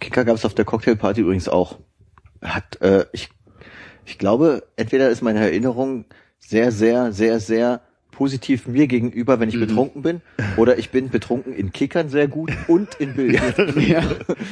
[0.00, 1.78] Kicker gab es auf der Cocktailparty übrigens auch.
[2.42, 3.28] Hat, äh, ich,
[4.04, 6.06] ich glaube, entweder ist meine Erinnerung
[6.38, 10.22] sehr, sehr, sehr, sehr positiv mir gegenüber, wenn ich betrunken bin,
[10.56, 13.76] oder ich bin betrunken in Kickern sehr gut und in Billard.
[13.76, 14.02] ja.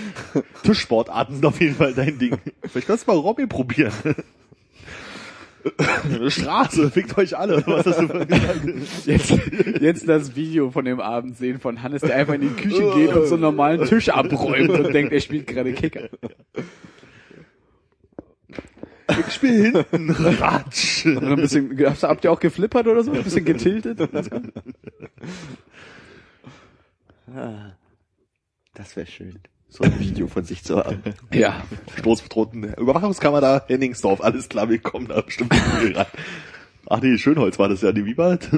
[0.65, 2.37] Tischsportarten sind auf jeden Fall dein Ding.
[2.63, 3.93] Vielleicht kannst du mal Robby probieren.
[6.29, 7.63] Straße, fickt euch alle.
[7.67, 8.61] Was hast du gesagt?
[9.07, 9.33] Jetzt,
[9.81, 13.15] jetzt das Video von dem Abend sehen von Hannes, der einfach in die Küche geht
[13.15, 16.09] und so einen normalen Tisch abräumt und denkt, er spielt gerade Kicker.
[19.27, 20.11] Ich spiel hinten.
[20.11, 21.07] Ratsch.
[21.07, 23.13] Und ein bisschen, habt ihr- habt ihr auch geflippert oder so?
[23.13, 23.99] Ein bisschen getiltet?
[28.75, 29.39] Das wäre schön,
[29.75, 31.03] so ein Video von sich zu haben.
[31.33, 31.65] Ja.
[31.99, 32.75] Stoßbetroten.
[32.75, 34.21] Überwachungskamera, Henningsdorf.
[34.21, 36.07] Alles klar, wir kommen da bestimmt rein.
[36.89, 38.51] Ach nee, Schönholz war das ja, die Wiewald.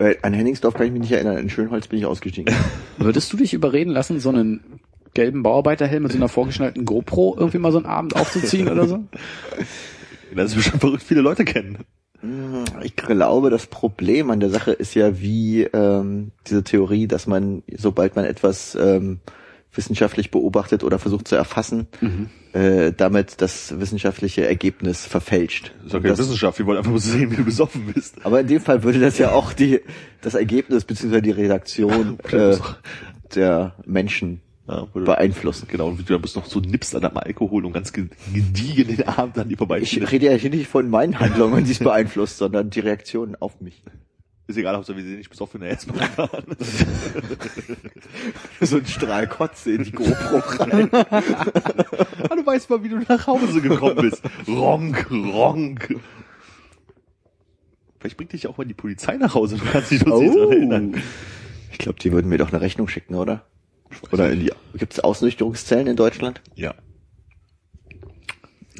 [0.00, 2.52] Äh, An Henningsdorf kann ich mich nicht erinnern, in Schönholz bin ich ausgestiegen.
[2.98, 4.80] Würdest du dich überreden lassen, so einen
[5.14, 9.04] gelben Bauarbeiterhelm mit so einer vorgeschnallten GoPro irgendwie mal so einen Abend aufzuziehen oder so?
[10.32, 11.78] Das ist schon verrückt viele Leute kennen.
[12.84, 17.64] Ich glaube, das Problem an der Sache ist ja wie ähm, diese Theorie, dass man,
[17.76, 19.18] sobald man etwas ähm,
[19.72, 21.86] wissenschaftlich beobachtet oder versucht zu erfassen,
[22.52, 25.72] äh, damit das wissenschaftliche Ergebnis verfälscht.
[25.76, 28.16] Das ist doch Und keine Wissenschaft, wir wollen einfach nur sehen, wie du besoffen bist.
[28.24, 29.80] aber in dem Fall würde das ja auch die
[30.22, 32.56] das Ergebnis beziehungsweise die Redaktion äh,
[33.34, 35.66] der Menschen Ja, beeinflussen.
[35.70, 38.88] Genau, wie du dann bist noch so nippst an deinem Alkohol und ganz ge- gediegen
[38.96, 39.78] den Abend an die vorbei.
[39.80, 43.60] Ich rede ja hier nicht von meinen Handlungen, die es beeinflusst, sondern die Reaktion auf
[43.60, 43.82] mich.
[44.50, 46.44] Ist egal, Hauptsache wir sehen nicht besoffen in der S-Bahn fahren.
[48.60, 50.90] So ein Strahl Kotze in die GoPro rein.
[50.92, 54.22] Ah, du weißt mal, wie du nach Hause gekommen bist.
[54.48, 56.00] Ronk, ronk.
[58.00, 60.50] Vielleicht bringt dich auch mal die Polizei nach Hause, du kannst dich noch oh.
[60.50, 61.00] erinnern.
[61.70, 63.46] Ich glaube, die würden mir doch eine Rechnung schicken, oder?
[64.10, 66.42] Oder in die, gibt es Ausnüchterungszellen in Deutschland?
[66.56, 66.74] Ja.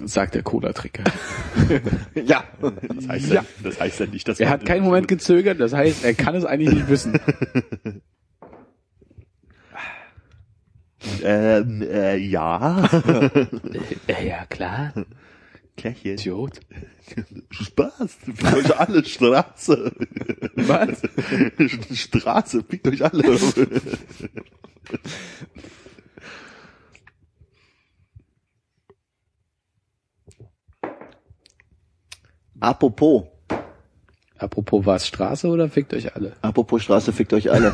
[0.07, 1.05] Sagt der Cola-Trinker.
[2.27, 2.45] Ja.
[2.61, 3.35] Das heißt Ja.
[3.35, 6.35] ja, das heißt ja nicht, dass Er hat keinen Moment gezögert, das heißt, er kann
[6.35, 7.19] es eigentlich nicht wissen.
[11.23, 12.85] Ähm, äh, ja.
[14.07, 14.93] Äh, ja, klar.
[15.77, 16.13] Klärchen.
[16.13, 16.61] Idiot.
[17.51, 18.19] Spaß.
[18.23, 19.93] Fickt euch alle Straße.
[20.57, 21.01] Was?
[21.95, 23.39] Straße, fickt euch alle.
[32.61, 33.25] Apropos,
[34.39, 36.33] Apropos, war es Straße oder fickt euch alle?
[36.41, 37.73] apropos Straße, fickt euch alle.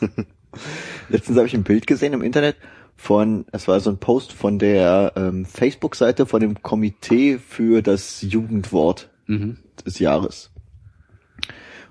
[1.08, 2.56] Letztens habe ich ein Bild gesehen im Internet
[2.96, 8.20] von, es war so ein Post von der ähm, Facebook-Seite von dem Komitee für das
[8.22, 9.58] Jugendwort Mhm.
[9.86, 10.50] des Jahres.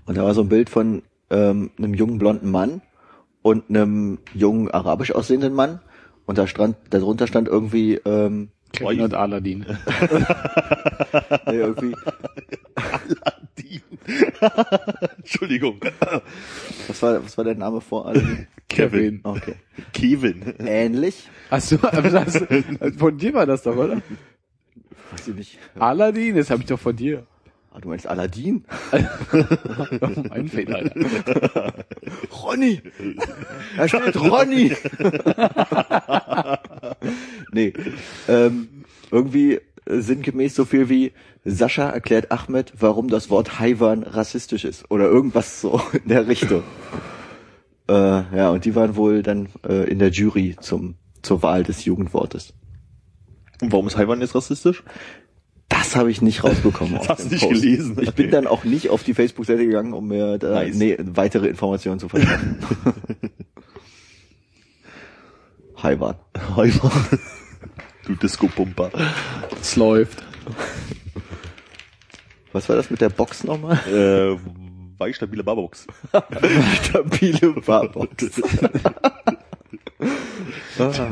[0.05, 2.81] Und da war so ein Bild von ähm, einem jungen blonden Mann
[3.41, 5.79] und einem jungen arabisch aussehenden Mann.
[6.25, 9.59] Und da stand, darunter stand irgendwie, ähm, Kevin und Aladdin.
[11.47, 11.95] nee, irgendwie,
[12.75, 13.81] Aladdin.
[15.17, 15.79] Entschuldigung.
[16.87, 18.47] was war, was war der Name vor allem?
[18.69, 19.19] Kevin.
[19.23, 19.55] Okay.
[19.93, 20.55] Kevin.
[20.59, 21.29] Ähnlich?
[21.49, 22.43] Ach so, aber das,
[22.97, 24.01] von dir war das doch, oder?
[25.11, 25.59] Weiß ich nicht.
[25.77, 27.27] Aladdin, das habe ich doch von dir.
[27.73, 28.65] Ah, du meinst Aladdin?
[30.29, 31.73] Mein Fehler, Alter.
[32.43, 32.81] Ronny!
[33.77, 34.73] Da steht Ronny!
[37.53, 37.71] nee.
[38.27, 41.13] Ähm, irgendwie äh, sinngemäß so viel wie
[41.45, 44.91] Sascha erklärt Ahmed, warum das Wort Haiwan rassistisch ist.
[44.91, 46.63] Oder irgendwas so in der Richtung.
[47.87, 51.85] Äh, ja, und die waren wohl dann äh, in der Jury zum, zur Wahl des
[51.85, 52.53] Jugendwortes.
[53.61, 54.83] Und warum ist Haiwan jetzt rassistisch?
[55.71, 56.95] Das habe ich nicht rausbekommen.
[56.99, 57.61] Das hast dem du nicht Post.
[57.61, 57.97] gelesen.
[58.01, 60.75] Ich bin dann auch nicht auf die Facebook-Seite gegangen, um mir da Nice.
[60.75, 62.57] nee, weitere Informationen zu verschaffen.
[65.81, 66.15] Haiwan.
[66.55, 66.91] Haiwan.
[68.05, 68.89] Du Disco-Pumper.
[69.61, 70.23] Es läuft.
[72.51, 73.77] Was war das mit der Box nochmal?
[73.87, 74.39] Äh,
[74.99, 75.85] weich stabile Barbox.
[76.83, 78.31] Stabile Barbox.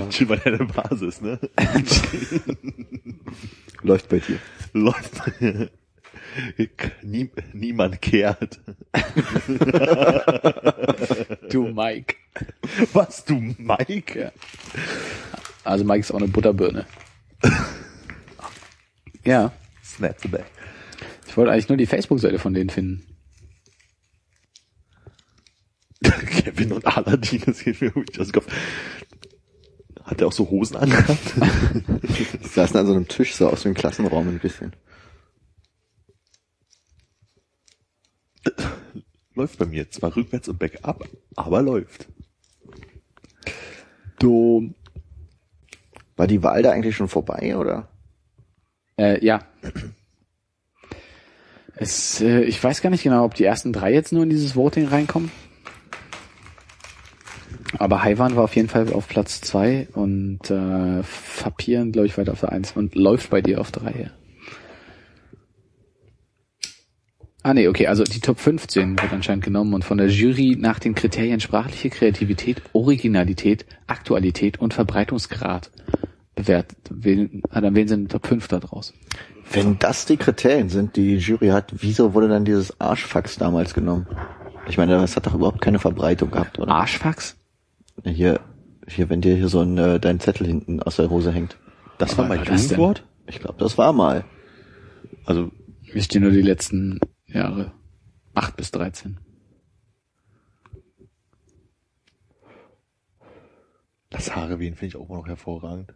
[0.09, 1.39] Chill bei deiner Basis, ne?
[3.81, 4.39] Läuft bei dir.
[4.73, 5.21] Läuft.
[7.01, 8.59] Nie, niemand kehrt.
[11.49, 12.15] Du Mike.
[12.93, 14.19] Was, du Mike?
[14.19, 14.31] Ja.
[15.63, 16.85] Also Mike ist auch eine Butterbirne.
[19.25, 19.51] Ja.
[19.83, 20.45] Snap the back.
[21.27, 23.03] Ich wollte eigentlich nur die Facebook-Seite von denen finden.
[26.03, 28.47] Kevin und Aladdin, das geht mir wirklich aus dem Kopf.
[30.09, 31.35] Hat er auch so Hosen angehabt?
[32.41, 34.73] Die saßen an so einem Tisch, so aus dem Klassenraum ein bisschen.
[39.35, 39.87] läuft bei mir.
[39.91, 42.07] Zwar rückwärts und bergab, aber läuft.
[44.17, 44.73] Du.
[46.15, 47.87] War die Wahl da eigentlich schon vorbei, oder?
[48.97, 49.45] Äh, ja.
[51.75, 54.55] Es, äh, ich weiß gar nicht genau, ob die ersten drei jetzt nur in dieses
[54.55, 55.31] Voting reinkommen.
[57.77, 62.31] Aber Haiwan war auf jeden Fall auf Platz zwei und äh, Fapieren, glaube ich, weiter
[62.31, 63.91] auf der eins und läuft bei dir auf drei.
[63.91, 64.09] Ja.
[67.41, 70.79] Ah nee, okay, also die Top 15 wird anscheinend genommen und von der Jury nach
[70.79, 75.71] den Kriterien sprachliche Kreativität, Originalität, Aktualität und Verbreitungsgrad
[76.35, 76.77] bewertet.
[76.89, 78.93] Wählen, ah, dann wählen sie eine Top 5 da draus.
[79.51, 83.73] Wenn das die Kriterien sind, die die Jury hat, wieso wurde dann dieses Arschfax damals
[83.73, 84.05] genommen?
[84.67, 86.71] Ich meine, das hat doch überhaupt keine Verbreitung gehabt, oder?
[86.71, 87.38] Arschfax?
[88.03, 88.39] Hier,
[88.87, 91.57] hier, wenn dir hier so ein äh, dein Zettel hinten aus der Hose hängt.
[91.97, 92.55] Das war Aber mein war denn?
[92.57, 93.05] Jugendwort?
[93.27, 94.25] Ich glaube, das war mal.
[95.25, 95.51] Also,
[95.93, 97.71] Ich stehe nur die letzten Jahre.
[98.35, 99.19] 8 bis 13.
[104.09, 105.93] Das Haare wehen finde ich auch immer noch hervorragend.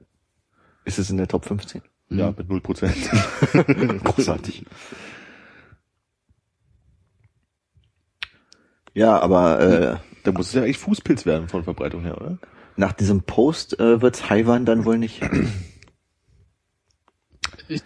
[0.86, 1.82] Ist es in der Top 15?
[2.10, 2.96] Ja, mit null Prozent.
[4.04, 4.66] Großartig.
[8.94, 12.40] Ja, aber äh, Da muss es ja eigentlich Fußpilz werden von Verbreitung her, oder?
[12.76, 15.22] nach diesem Post äh, wird's Haiwan dann wohl nicht.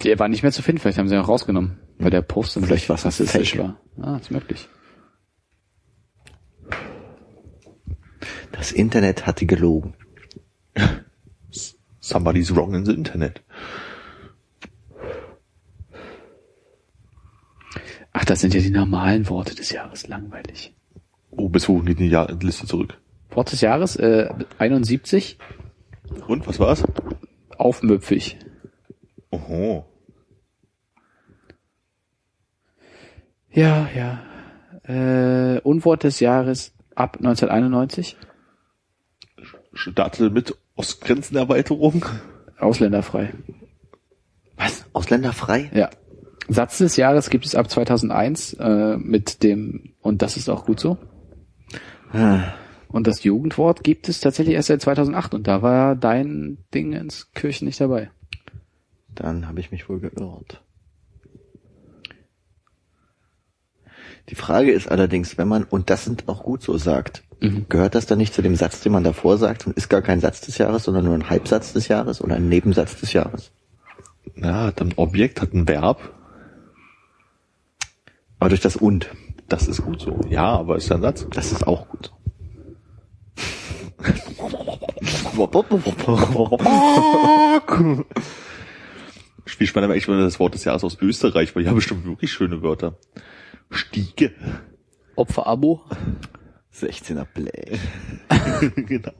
[0.04, 2.56] Der war nicht mehr zu finden, vielleicht haben sie ihn auch rausgenommen, weil der Post
[2.56, 3.80] dann Vielleicht vielleicht war's ein rassistisch war.
[4.02, 4.68] Ah, ist möglich.
[8.52, 9.94] Das Internet hatte gelogen.
[12.00, 13.44] Somebody's wrong in the Internet.
[18.14, 20.77] Ach, das sind ja die normalen Worte des Jahres, langweilig.
[21.38, 22.98] Oh, bis wo geht die Jahr Liste zurück?
[23.32, 25.38] Wort des Jahres, äh, 71,
[26.28, 26.84] Und, was war's?
[27.58, 28.38] aufmüpfig.
[29.32, 29.86] Oho.
[33.52, 34.20] Ja, ja.
[34.84, 38.16] Äh, Unwort des Jahres ab 1991,
[39.74, 42.06] Starte mit Ostgrenzenerweiterung.
[42.58, 43.34] ausländerfrei.
[44.56, 44.86] Was?
[44.94, 45.70] Ausländerfrei?
[45.74, 45.90] Ja.
[46.50, 50.80] Satz des Jahres gibt es ab 2001 äh, mit dem, und das ist auch gut
[50.80, 50.98] so.
[52.14, 52.54] Ah,
[52.88, 57.32] Und das Jugendwort gibt es tatsächlich erst seit 2008 und da war dein Ding ins
[57.34, 58.10] Kirchen nicht dabei.
[59.14, 60.62] Dann habe ich mich wohl geirrt.
[64.30, 67.24] Die Frage ist allerdings, wenn man, und das sind auch gut so sagt,
[67.70, 70.20] gehört das dann nicht zu dem Satz, den man davor sagt und ist gar kein
[70.20, 73.52] Satz des Jahres, sondern nur ein Halbsatz des Jahres oder ein Nebensatz des Jahres?
[74.36, 76.14] Ja, hat ein Objekt, hat ein Verb.
[78.40, 79.10] Aber durch das und,
[79.48, 80.20] Das ist gut so.
[80.30, 81.26] Ja, aber ist ein Satz.
[81.32, 82.18] das ist auch gut so.
[89.46, 92.06] Viel spannender wäre eigentlich mal das Wort des Jahres aus Österreich, weil die haben bestimmt
[92.06, 92.98] wirklich schöne Wörter.
[93.70, 94.34] Stiege.
[95.16, 95.82] Opferabo?
[96.74, 97.80] 16er Blech.
[98.76, 99.12] genau.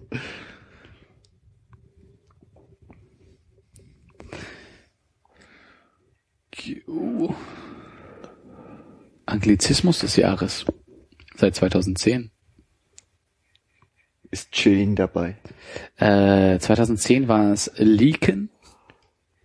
[6.56, 7.36] Q.
[9.28, 10.66] Anglizismus des Jahres.
[11.36, 12.32] Seit 2010.
[14.32, 15.38] Ist Chilling dabei?
[15.98, 18.50] Äh, 2010 war es Leaken.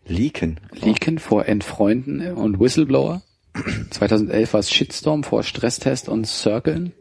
[0.06, 0.60] Leaken.
[0.72, 3.22] Leaken vor Entfreunden und Whistleblower.
[3.90, 6.92] 2011 war es Shitstorm vor Stresstest und Circlen.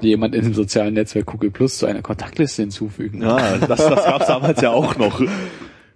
[0.00, 3.22] Jemand in dem sozialen Netzwerk Google Plus zu einer Kontaktliste hinzufügen.
[3.22, 5.22] Ja, das, das gab's damals ja auch noch.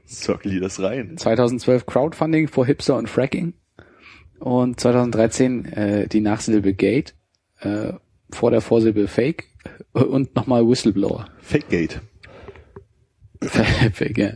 [0.08, 1.16] Circle die das rein.
[1.16, 3.54] 2012 Crowdfunding vor Hipster und Fracking.
[4.38, 7.14] Und 2013 äh, die Nachsilbe Gate
[7.60, 7.92] äh,
[8.30, 9.44] vor der Vorsilbe Fake
[9.92, 11.26] und nochmal Whistleblower.
[11.40, 12.00] Fakegate.
[13.92, 14.32] Fake, ja.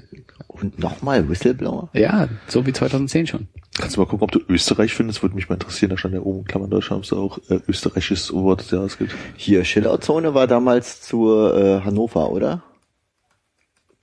[0.49, 1.91] Und nochmal Whistleblower?
[1.95, 3.49] ja, so wie 2010 schon.
[3.79, 5.23] Kannst du mal gucken, ob du Österreich findest?
[5.23, 5.91] Würde mich mal interessieren.
[5.91, 8.71] Da stand ja oben in Klammern Deutschland, ob es da auch äh, österreichisches Wort des
[8.73, 9.15] Jahres gibt.
[9.37, 12.63] Hier, Chillout-Zone war damals zur äh, Hannover, oder?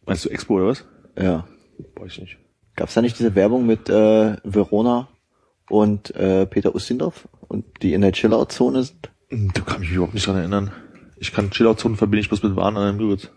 [0.06, 0.86] Meinst du Expo oder was?
[1.18, 1.48] Ja.
[1.96, 2.38] Weiß ich nicht.
[2.76, 5.10] Gab's da nicht diese Werbung mit äh, Verona
[5.70, 9.12] und äh, Peter Ustinov und die in der Chillout-Zone sind?
[9.30, 10.72] Hm, Da kann ich mich überhaupt nicht dran erinnern.
[11.18, 13.30] Ich kann Chillout-Zonen verbinde ich bloß mit Waren an einem Müritz.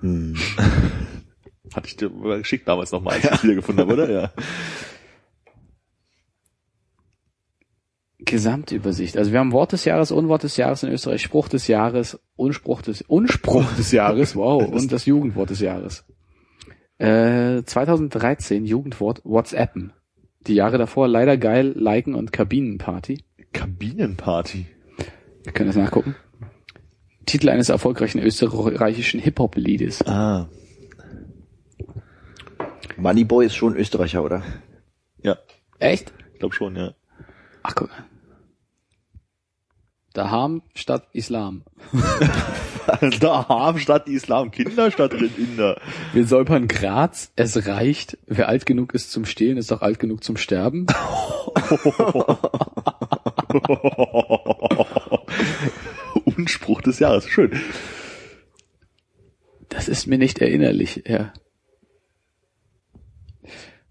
[0.00, 0.36] Hm.
[1.74, 4.10] Hatte ich dir geschickt damals nochmal, als ich es wiedergefunden habe, oder?
[4.10, 4.32] Ja.
[8.18, 9.16] Gesamtübersicht.
[9.16, 12.82] Also wir haben Wort des Jahres, Unwort des Jahres in Österreich, Spruch des Jahres, Unspruch
[12.82, 16.04] des, Unspruch des Jahres, wow, und das Jugendwort des Jahres.
[16.98, 19.92] Äh, 2013 Jugendwort WhatsAppen.
[20.46, 23.24] Die Jahre davor leider geil, Liken und Kabinenparty.
[23.52, 24.66] Kabinenparty.
[25.42, 26.14] Wir können das nachgucken.
[27.24, 30.06] Titel eines erfolgreichen österreichischen Hip-Hop-Liedes.
[30.06, 30.48] Ah.
[32.96, 34.42] Moneyboy ist schon Österreicher, oder?
[35.22, 35.36] Ja,
[35.78, 36.12] Echt?
[36.32, 36.94] ich glaube schon, ja.
[37.62, 38.04] Ach guck mal.
[40.16, 41.62] Daham statt Islam.
[43.20, 45.78] da haben statt Islam Kinder statt Inder.
[46.14, 48.16] Wir säubern Graz, es reicht.
[48.26, 50.86] Wer alt genug ist zum Stehlen, ist auch alt genug zum Sterben.
[56.24, 57.60] Unspruch des Jahres, schön.
[59.68, 61.34] Das ist mir nicht erinnerlich, ja.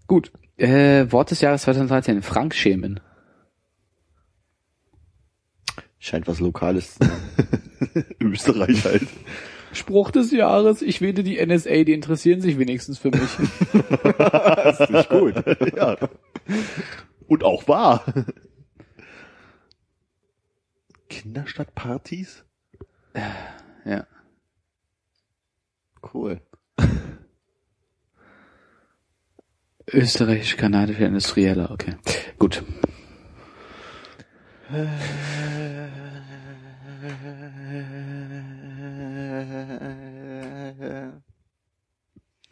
[0.08, 0.32] Gut.
[0.56, 3.00] Äh, Wort des Jahres 2013, Frankschämen.
[6.06, 8.04] Scheint was Lokales zu sein.
[8.20, 9.08] Österreich halt.
[9.72, 13.22] Spruch des Jahres, ich wähle die NSA, die interessieren sich wenigstens für mich.
[14.18, 15.34] Das ist nicht gut.
[15.76, 15.96] ja.
[17.26, 18.04] Und auch wahr.
[21.08, 22.44] Kinderstadtpartys?
[23.84, 24.06] ja.
[26.14, 26.40] Cool.
[29.92, 31.96] Österreichisch-kanadischer Industrieller, okay.
[32.38, 32.62] Gut.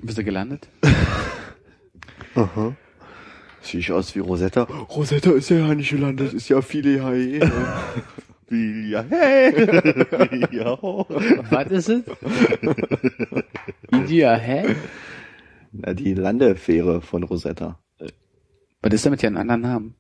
[0.03, 0.69] Bist du gelandet?
[3.63, 4.63] Sieht ich aus wie Rosetta.
[4.63, 7.41] Rosetta ist ja nicht gelandet, ist ja viele her.
[8.47, 10.47] Wie, ja, hey.
[10.53, 10.79] ja.
[11.51, 12.03] Was ist es?
[13.91, 14.77] India, hä?
[15.73, 17.81] Na, die Landefähre von Rosetta.
[18.83, 19.21] Was ist damit?
[19.21, 19.95] Hat einen anderen Namen.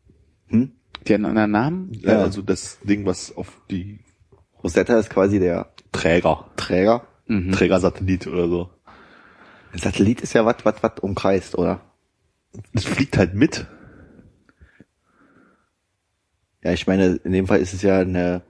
[0.48, 0.72] Hm?
[1.06, 1.92] Die hat einen anderen Namen?
[1.92, 2.22] ja.
[2.22, 4.00] Also das Ding, was auf die
[4.62, 7.06] Rosetta ist quasi der Träger, Träger.
[7.26, 7.52] Mhm.
[7.52, 8.70] Trägersatellit oder so.
[9.72, 11.80] Ein Satellit ist ja was, was, was umkreist, oder?
[12.72, 13.66] Es fliegt halt mit.
[16.62, 18.42] Ja, ich meine, in dem Fall ist es ja eine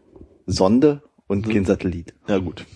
[0.47, 2.15] Sonde und kein Satellit.
[2.29, 2.67] Ja gut.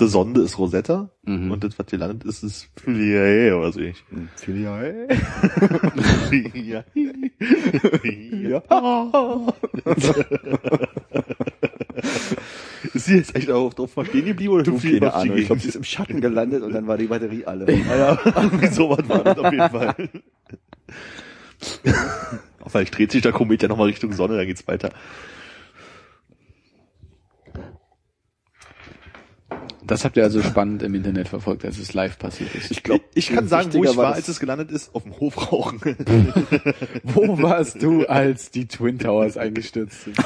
[0.00, 1.52] Die Sonde ist Rosetta Mhm.
[1.52, 4.04] und das, was hier landet, ist das Philia oder so ähnlich.
[4.46, 5.08] Jahre.
[6.54, 6.84] ja.
[8.42, 8.62] ja.
[12.92, 15.36] ist sie jetzt echt auch drauf stehen geblieben oder hüpft sie Keine Ahnung.
[15.36, 17.64] Ich glaube, sie ist im Schatten gelandet und dann war die Batterie alle.
[17.94, 19.94] Ja, irgendwie sowas war das auf jeden Fall.
[22.66, 24.90] Vielleicht dreht sich der Komet ja nochmal Richtung Sonne, dann geht's weiter.
[29.86, 32.70] Das habt ihr also spannend im Internet verfolgt, als es live passiert ist.
[32.70, 35.18] Ich glaube, ich kann sagen, wo ich war war, als es gelandet ist, auf dem
[35.20, 35.80] Hof rauchen.
[37.02, 40.16] Wo warst du, als die Twin Towers eingestürzt sind?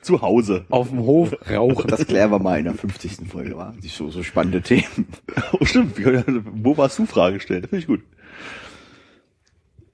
[0.00, 0.64] Zu Hause.
[0.68, 1.88] Auf dem Hof rauchen.
[1.88, 3.28] Das klären wir mal in der 50.
[3.28, 3.74] Folge, war.
[3.82, 5.06] Die so, so spannende Themen.
[5.52, 5.96] Oh, stimmt.
[6.62, 7.06] Wo warst du?
[7.06, 7.62] Frage stellen.
[7.62, 8.02] Das finde ich gut.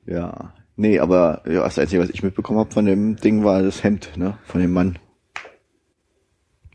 [0.06, 0.54] Ja.
[0.76, 4.16] Nee, aber ja, das Einzige, was ich mitbekommen habe von dem Ding, war das Hemd,
[4.16, 4.38] ne?
[4.44, 4.98] Von dem Mann.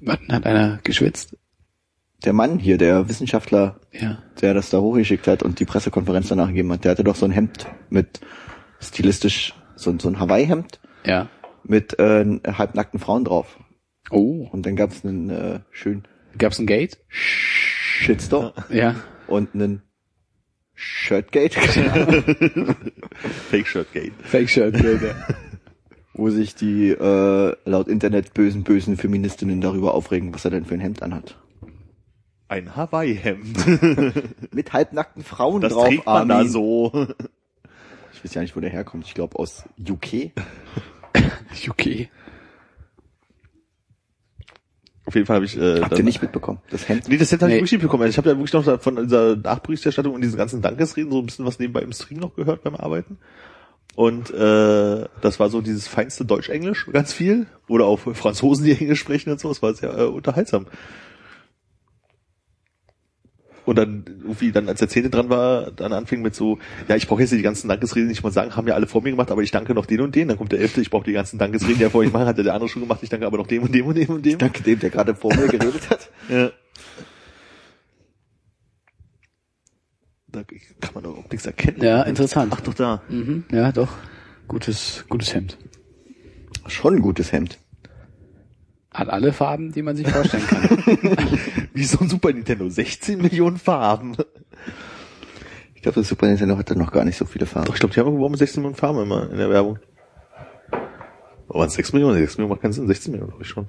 [0.06, 1.36] Wann hat einer geschwitzt?
[2.24, 4.20] Der Mann hier, der Wissenschaftler, Ja.
[4.42, 7.26] der das da hochgeschickt hat und die Pressekonferenz danach gegeben hat, der hatte doch so
[7.26, 8.22] ein Hemd mit
[8.80, 11.28] stilistisch, so, so ein Hawaii-Hemd Ja.
[11.64, 13.60] mit äh, halbnackten Frauen drauf.
[14.12, 14.48] Oh.
[14.52, 16.04] Und dann gab's einen äh, schönen
[16.38, 16.98] Gab's ein Gate?
[17.10, 18.96] Shitstorm Ja.
[19.28, 19.82] und einen
[20.74, 21.54] Shirtgate,
[23.50, 24.12] Fake Shirt Gate.
[24.24, 25.16] Fake Shirt Gate, ja.
[26.16, 30.74] Wo sich die äh, laut Internet bösen, bösen Feministinnen darüber aufregen, was er denn für
[30.74, 31.38] ein Hemd anhat.
[32.48, 34.54] Ein Hawaii-Hemd.
[34.54, 37.08] Mit halbnackten Frauen Das drauf, trägt man da so.
[38.14, 39.06] Ich weiß ja nicht, wo der herkommt.
[39.06, 40.32] Ich glaube aus UK.
[41.68, 42.10] Okay.
[45.08, 46.60] Auf jeden Fall habe ich äh, Habt ihr nicht mitbekommen?
[46.72, 47.08] Das Hemd.
[47.10, 47.56] Nee, das hätte ich Nee.
[47.58, 48.10] wirklich nicht bekommen.
[48.10, 51.46] Ich habe ja wirklich noch von dieser Nachberichterstattung und diesen ganzen Dankesreden so ein bisschen
[51.46, 53.20] was nebenbei im Stream noch gehört beim Arbeiten.
[53.96, 57.48] Und äh, das war so dieses feinste Deutsch-Englisch, ganz viel.
[57.68, 59.48] Oder auch Franzosen, die Englisch sprechen und so.
[59.48, 60.68] Das war sehr äh, unterhaltsam.
[63.66, 67.08] Und dann irgendwie dann, als der Zehnte dran war, dann anfing mit so, ja, ich
[67.08, 69.42] brauche jetzt die ganzen Dankesreden nicht mal sagen, haben ja alle vor mir gemacht, aber
[69.42, 70.28] ich danke noch den und den.
[70.28, 72.38] Dann kommt der Elfte, ich brauche die ganzen Dankesreden, die er vorher nicht machen, hat
[72.38, 74.38] der andere schon gemacht, ich danke aber noch dem und dem und dem und dem.
[74.38, 76.12] Danke dem, der gerade vor mir geredet hat.
[76.30, 76.52] Ja.
[80.36, 80.44] Da
[80.82, 81.82] kann man doch auch nichts erkennen.
[81.82, 82.54] Ja, interessant.
[82.56, 83.02] Ach doch da.
[83.10, 83.46] Mhm.
[83.52, 83.90] Ja, doch.
[84.48, 85.58] Gutes, gutes Hemd.
[86.68, 87.58] Schon ein gutes Hemd.
[88.92, 90.70] Hat alle Farben, die man sich vorstellen kann.
[91.74, 92.70] Wie so ein Super Nintendo.
[92.70, 94.16] 16 Millionen Farben.
[95.74, 97.68] Ich glaube, das Super Nintendo hatte noch gar nicht so viele Farben.
[97.68, 99.80] Doch, ich glaube, die haben irgendwo mit 16 Millionen Farben immer in der Werbung.
[101.48, 102.18] Aber waren es 6 Millionen?
[102.18, 102.88] 6 Millionen macht keinen Sinn.
[102.88, 103.68] 16 Millionen, glaube ich schon.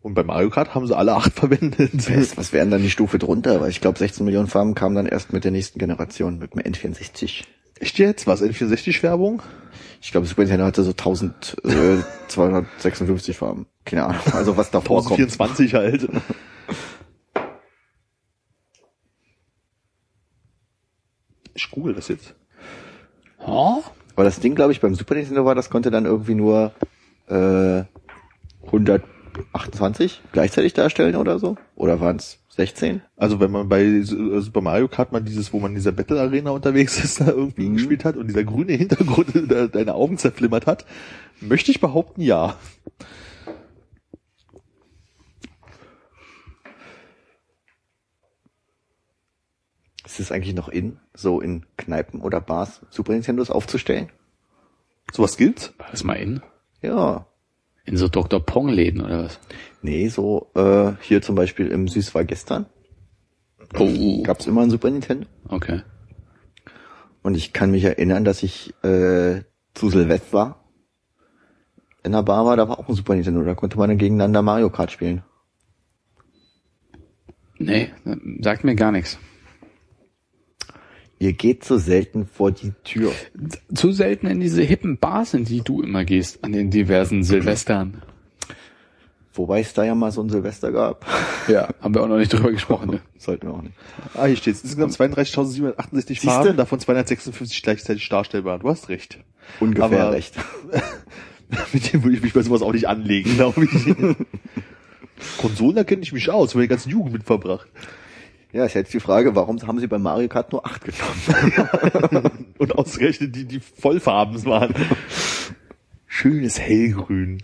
[0.00, 2.08] Und bei Mario Kart haben sie alle acht verwendet.
[2.08, 3.60] Was, was wären dann die Stufe drunter?
[3.60, 6.60] Weil ich glaube, 16 Millionen Farben kamen dann erst mit der nächsten Generation, mit dem
[6.60, 7.44] N64.
[7.80, 8.26] Echt jetzt?
[8.26, 8.42] Was?
[8.42, 9.42] N64-Werbung?
[10.00, 13.66] Ich glaube, Super Nintendo hatte so 1256 Farben.
[13.84, 14.20] Keine Ahnung.
[14.32, 15.20] Also was davor kommt.
[15.20, 16.08] 1024 halt.
[21.54, 22.34] Ich google das jetzt.
[23.44, 23.82] oh?
[24.14, 26.72] Aber das Ding, glaube ich, beim Super Nintendo war, das konnte dann irgendwie nur
[27.28, 27.84] äh,
[29.38, 31.56] 128 gleichzeitig darstellen oder so.
[31.76, 33.02] Oder waren es 16?
[33.16, 36.20] Also wenn man bei äh, Super Mario Kart mal dieses, wo man in dieser Battle
[36.20, 37.74] Arena unterwegs ist, da irgendwie Mhm.
[37.76, 39.28] gespielt hat und dieser grüne Hintergrund
[39.74, 40.84] deine Augen zerflimmert hat,
[41.40, 42.56] möchte ich behaupten, ja.
[50.04, 54.10] Ist es eigentlich noch in, so in Kneipen oder Bars Super Nintendos aufzustellen?
[55.12, 55.72] Sowas gilt's?
[55.78, 56.42] War das mal in?
[56.82, 57.26] Ja.
[57.88, 58.44] In so Dr.
[58.44, 59.40] Pong-Läden oder was?
[59.80, 62.66] Nee, so äh, hier zum Beispiel im Süß war gestern.
[63.78, 65.26] Oh, Gab's immer ein Super Nintendo.
[65.48, 65.80] okay.
[67.22, 69.42] Und ich kann mich erinnern, dass ich äh,
[69.74, 70.64] zu Silvester
[72.04, 73.42] in der Bar war, da war auch ein Super Nintendo.
[73.42, 75.22] Da konnte man dann gegeneinander Mario Kart spielen.
[77.58, 77.90] Nee,
[78.40, 79.18] sagt mir gar nichts.
[81.20, 83.12] Ihr geht so selten vor die Tür.
[83.74, 88.02] Zu selten in diese hippen Bars, in die du immer gehst, an den diversen Silvestern.
[89.34, 91.06] Wobei es da ja mal so ein Silvester gab.
[91.48, 92.90] Ja, haben wir auch noch nicht drüber gesprochen.
[92.90, 93.00] Ne?
[93.18, 93.74] Sollten wir auch nicht.
[94.12, 96.26] Ah, hier steht insgesamt 32.768 Siehste?
[96.26, 98.58] Farben, davon 256 gleichzeitig darstellbar.
[98.58, 99.18] Du hast recht.
[99.58, 100.34] Ungefähr Aber- recht.
[101.72, 103.94] Mit dem würde ich mich bei sowas auch nicht anlegen, glaube ich.
[105.38, 107.66] Konsolen da kenne ich mich aus, habe die ganze Jugend mit verbracht.
[108.58, 112.54] Ja, ist jetzt die Frage, warum haben sie bei Mario Kart nur 8 genommen?
[112.58, 114.74] Und ausgerechnet die, die Vollfarben waren.
[116.08, 117.40] Schönes Hellgrün.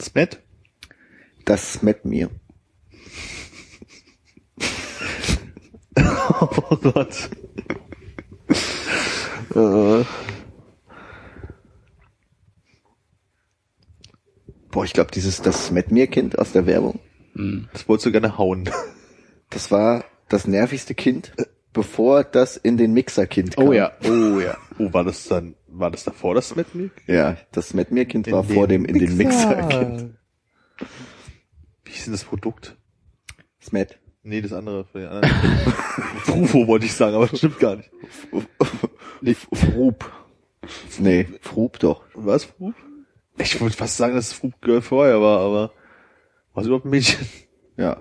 [0.00, 0.40] Smet?
[1.44, 2.30] Das mit mir.
[6.40, 7.28] Oh Gott.
[9.54, 10.04] Äh.
[14.72, 16.98] Boah, ich glaube, dieses das Metmir-Kind aus der Werbung,
[17.74, 18.68] Das wolltest du gerne hauen.
[19.50, 21.34] das war das nervigste Kind,
[21.74, 23.68] bevor das in den Mixer-Kind kam.
[23.68, 24.56] Oh ja, oh ja.
[24.78, 26.90] Oh, war das dann, war das davor das Milk?
[27.06, 30.14] Ja, das Metmir-Kind war vor dem in den Mixer-Kind.
[31.84, 32.74] Wie ist denn das Produkt?
[33.62, 33.98] Smet.
[34.22, 35.34] Nee, das andere für den anderen.
[36.24, 37.90] Frufo wollte ich sagen, aber das stimmt gar nicht.
[39.24, 40.10] Nee, Frub.
[40.98, 42.02] Nee, Frub doch.
[42.14, 42.74] Was, Fruf?
[43.42, 45.72] Ich wollte fast sagen, dass es Fruf Girl vorher war, aber
[46.54, 47.26] was überhaupt ein Mädchen?
[47.76, 48.00] Ja.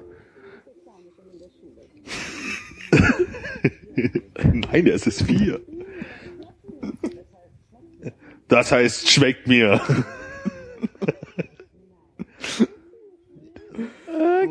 [4.44, 5.60] Nein, der ist es vier.
[8.48, 9.82] Das heißt, schmeckt mir.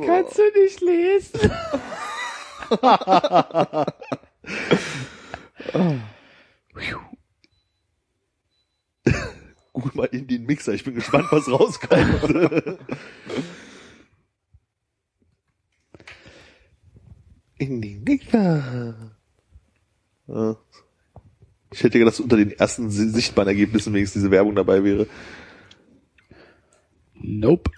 [0.04, 1.52] Kannst du nicht lesen?
[9.80, 12.78] Google mal in den Mixer, ich bin gespannt, was rauskommt.
[17.58, 18.94] in den Mixer.
[20.26, 20.56] Ja.
[21.72, 25.06] Ich hätte gedacht, dass unter den ersten si- sichtbaren Ergebnissen wenigstens diese Werbung dabei wäre.
[27.14, 27.70] Nope.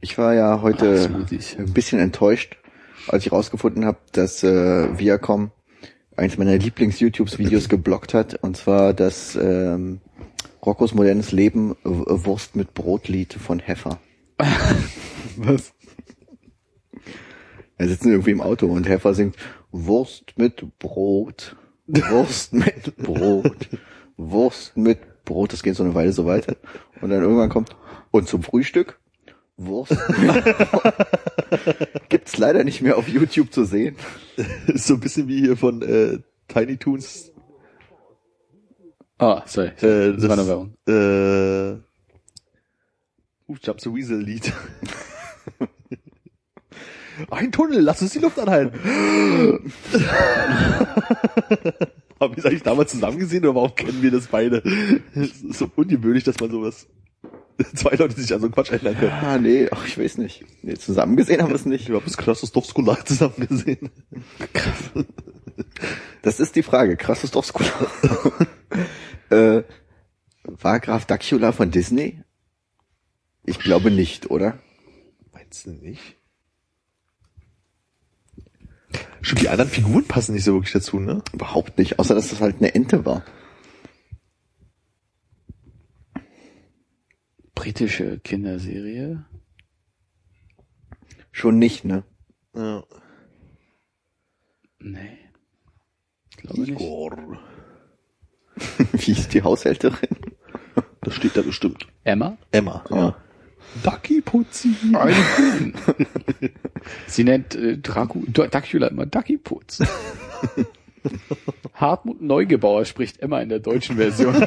[0.00, 2.56] Ich war ja heute Ach, ein bisschen enttäuscht,
[3.08, 5.52] als ich rausgefunden habe, dass äh, Viacom
[6.16, 10.00] eins meiner Lieblings-YouTubes-Videos geblockt hat, und zwar das ähm,
[10.66, 14.00] Roccos modernes Leben Wurst mit Brotlied von Heffer.
[15.36, 15.72] Was?
[17.78, 19.36] Wir sitzen irgendwie im Auto und Heffer singt
[19.70, 21.54] Wurst mit Brot,
[21.86, 23.68] Wurst mit Brot,
[24.16, 25.52] Wurst mit Brot.
[25.52, 26.56] Das geht so eine Weile so weiter.
[27.00, 27.76] Und dann irgendwann kommt,
[28.10, 28.98] und zum Frühstück
[29.56, 30.94] Wurst mit Brot.
[32.08, 33.94] Gibt's leider nicht mehr auf YouTube zu sehen.
[34.66, 36.18] ist so ein bisschen wie hier von äh,
[36.48, 37.30] Tiny Toons.
[39.18, 39.68] Ah, sorry.
[39.80, 40.74] Äh, das, war eine Werbung.
[40.86, 41.80] Äh,
[43.48, 44.52] uh, Jump the Weasel Lied.
[47.30, 48.78] Ein Tunnel, lass uns die Luft anhalten.
[52.20, 54.62] Haben wir es eigentlich damals zusammen gesehen oder warum kennen wir das beide?
[55.14, 56.86] Es ist so ungewöhnlich, dass man sowas,
[57.74, 59.12] zwei Leute sich an so einen Quatsch erinnern können.
[59.12, 60.44] Ah, nee, ach, ich weiß nicht.
[60.62, 61.88] Nee, zusammen gesehen haben wir es nicht.
[61.88, 63.90] Ich habe das krasses doch Skular zusammen gesehen.
[66.22, 66.96] Das ist die Frage.
[66.96, 67.66] Krasses doch Skull.
[69.30, 69.62] äh,
[70.44, 72.22] war Graf Dacula von Disney?
[73.44, 74.58] Ich glaube nicht, oder?
[75.32, 76.16] Meinst du nicht?
[79.22, 81.22] Schon die anderen Figuren passen nicht so wirklich dazu, ne?
[81.32, 83.24] Überhaupt nicht, außer dass das halt eine Ente war.
[87.54, 89.24] Britische Kinderserie.
[91.32, 92.04] Schon nicht, ne?
[92.54, 92.84] Ja.
[94.78, 95.25] Nee.
[96.46, 96.70] Glaube nicht.
[96.70, 97.38] Igor.
[98.92, 100.16] Wie ist die Haushälterin?
[101.02, 101.86] Das steht da bestimmt.
[102.04, 102.36] Emma?
[102.50, 102.84] Emma.
[102.90, 103.16] Ja.
[103.82, 104.74] Ducky Putzi.
[107.06, 109.82] Sie nennt äh, Dracu, Dracula immer Ducky Putz.
[111.74, 114.34] Hartmut Neugebauer spricht Emma in der deutschen Version.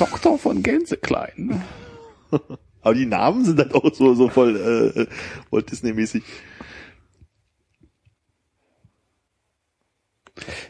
[0.00, 1.62] Doktor von Gänseklein.
[2.82, 5.06] Aber die Namen sind halt auch so, so voll äh,
[5.50, 6.22] Walt Disney-mäßig.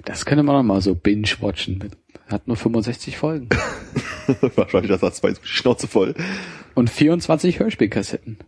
[0.05, 1.79] Das könnte man noch mal so binge-watchen.
[1.79, 1.97] Mit-
[2.27, 3.49] Hat nur 65 Folgen.
[4.57, 6.15] Wahrscheinlich das hat zwei Schnauze voll.
[6.75, 8.39] Und 24 Hörspielkassetten.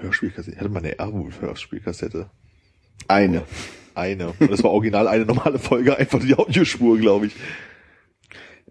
[0.00, 0.52] Hörspielkassette.
[0.54, 2.30] Ich hatte mal eine Airwolf-Hörspielkassette.
[3.08, 3.42] Eine.
[3.94, 4.28] Eine.
[4.38, 7.34] Und das war original eine normale Folge, einfach die Audiospur, glaube ich.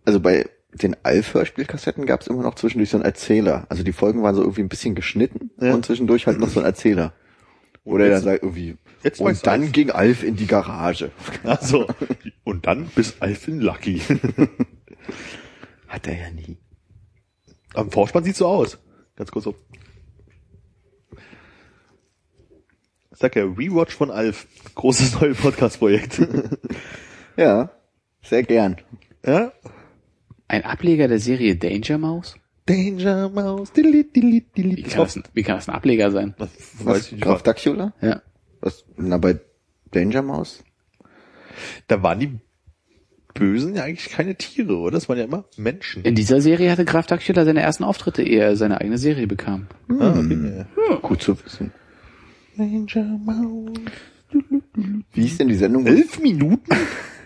[0.03, 3.65] Also bei den Alf-Hörspielkassetten gab es immer noch zwischendurch so einen Erzähler.
[3.69, 5.73] Also die Folgen waren so irgendwie ein bisschen geschnitten Ja.
[5.73, 7.13] und zwischendurch halt noch so ein Erzähler.
[7.83, 9.71] Oder er jetzt- sagt irgendwie, jetzt und dann Alf.
[9.71, 11.11] ging Alf in die Garage.
[11.43, 11.87] Also,
[12.43, 13.99] und dann bis Alvin Lucky.
[15.87, 16.57] Hat er ja nie.
[17.73, 18.77] Am Vorspann sieht so aus.
[19.15, 19.55] Ganz kurz so.
[23.11, 24.47] Sag ja, Rewatch von Alf.
[24.75, 26.21] Großes neues Podcast-Projekt.
[27.37, 27.71] Ja,
[28.23, 28.77] sehr gern.
[29.25, 29.51] ja?
[30.51, 32.35] Ein Ableger der Serie Danger Mouse?
[32.65, 33.71] Danger Mouse.
[33.71, 34.75] Diddly, diddly, diddly.
[34.77, 36.33] Wie kann, das, ein- wie kann das ein Ableger sein?
[36.37, 36.49] Was,
[36.83, 37.23] weiß ich nicht.
[37.23, 37.93] Graf Dacula?
[38.01, 38.21] Ja.
[38.59, 39.39] Was, na, bei
[39.91, 40.61] Danger Mouse?
[41.87, 42.39] Da waren die
[43.33, 44.91] Bösen ja eigentlich keine Tiere, oder?
[44.91, 46.03] Das waren ja immer Menschen.
[46.03, 49.67] In dieser Serie hatte Graf Dacula seine ersten Auftritte, ehe er seine eigene Serie bekam.
[49.87, 50.65] Ah, okay.
[51.01, 51.71] Gut zu wissen.
[52.57, 53.77] Danger Mouse.
[55.13, 55.85] Wie ist denn die Sendung?
[55.87, 56.75] Elf Minuten?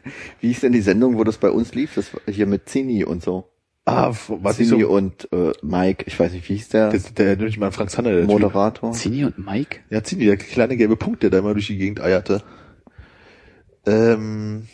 [0.41, 1.95] Wie ist denn die Sendung, wo das bei uns lief?
[1.95, 3.49] Das war hier mit Zini und so.
[3.87, 4.89] Ah, was Zini so.
[4.89, 8.11] und äh, Mike, ich weiß nicht, wie hieß der Das, der nicht mal Frank Zander,
[8.13, 8.31] der Typ.
[8.31, 8.91] Moderator?
[8.93, 9.81] Zini und Mike?
[9.91, 12.41] Ja, Zini, der kleine gelbe Punkt, der da immer durch die Gegend eierte.
[13.85, 14.67] Ähm,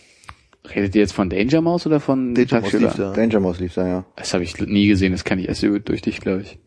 [0.74, 3.12] Redet ihr jetzt von Danger Mouse oder von Danger Mouse lief da.
[3.14, 4.06] Danger Mouse lief da, ja.
[4.16, 6.60] Das habe ich nie gesehen, das kann ich erst über- durch dich, glaube ich.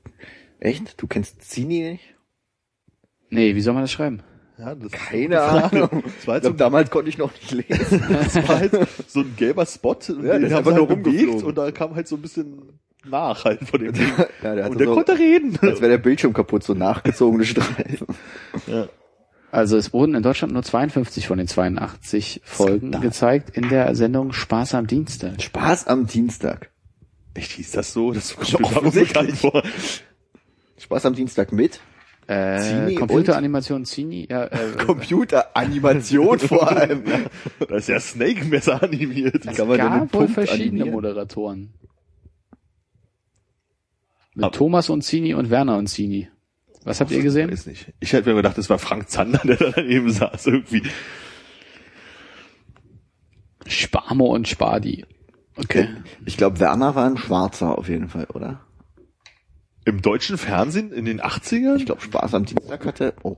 [0.58, 1.00] Echt?
[1.00, 2.14] Du kennst Zini nicht?
[3.30, 4.22] Nee, wie soll man das schreiben?
[4.58, 6.04] Ja, das Keine Ahnung.
[6.16, 8.04] Das war Ich so, glaub, damals konnte ich noch nicht lesen.
[8.08, 8.72] das war halt
[9.08, 11.44] so ein gelber Spot, Ja, der den haben einfach sie nur halt bewegt rumgeflogen.
[11.48, 14.06] und da kam halt so ein bisschen nach halt von dem Ding.
[14.42, 15.58] ja, der Und hatte der so, konnte reden.
[15.60, 18.06] als wäre der Bildschirm kaputt, so nachgezogene Streifen.
[18.66, 18.88] Ja.
[19.50, 24.32] Also es wurden in Deutschland nur 52 von den 82 Folgen gezeigt in der Sendung
[24.32, 25.40] Spaß am Dienstag.
[25.42, 26.70] Spaß am Dienstag.
[27.34, 28.12] Echt, hieß das so?
[28.12, 29.62] Das kommt mir bekannt vor.
[30.78, 31.80] Spaß am Dienstag mit
[32.26, 37.02] Äh, Zini Computeranimation Zini, ja, äh, Computeranimation vor allem.
[37.68, 39.42] Da ist ja Snake Messer animiert.
[39.54, 40.90] kann man gab wohl verschiedene animieren?
[40.92, 41.74] Moderatoren.
[44.34, 46.28] Mit Aber- Thomas und Zini und Werner und Zini.
[46.84, 47.50] Was habt ihr gesehen?
[47.50, 47.92] Weiß nicht.
[48.00, 50.82] Ich hätte mir gedacht, das war Frank Zander, der da daneben saß irgendwie.
[53.66, 55.04] Sparmo und Spadi.
[55.56, 55.88] Okay.
[56.26, 58.60] Ich glaube, Werner war ein Schwarzer auf jeden Fall, oder?
[59.84, 61.76] Im deutschen Fernsehen in den 80ern?
[61.76, 63.36] Ich glaube, Spaß am Dienstag hatte oh,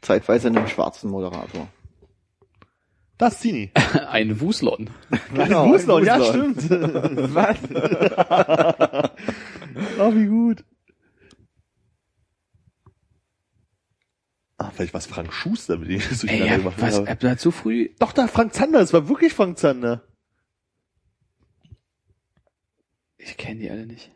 [0.00, 1.68] zeitweise einen schwarzen Moderator.
[3.16, 3.70] Das Zini.
[4.08, 4.90] Ein Wuslon.
[5.34, 6.68] Genau, Wuslon, ja, stimmt.
[7.34, 7.58] Was?
[10.00, 10.64] oh, wie gut.
[14.56, 16.98] Ah, vielleicht war es Frank Schuster, mit dem ich das Ey, durcheinander ja, gemacht was,
[17.06, 17.26] habe.
[17.26, 17.90] ihr zu früh?
[17.98, 20.02] Doch, da, Frank Zander, es war wirklich Frank Zander.
[23.16, 24.13] Ich kenne die alle nicht.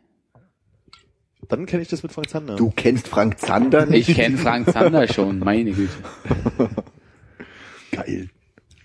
[1.49, 2.55] Dann kenne ich das mit Frank Zander.
[2.55, 4.07] Du kennst Frank Zander nicht?
[4.07, 5.91] Ich kenne Frank Zander schon, meine Güte.
[7.91, 8.29] Geil.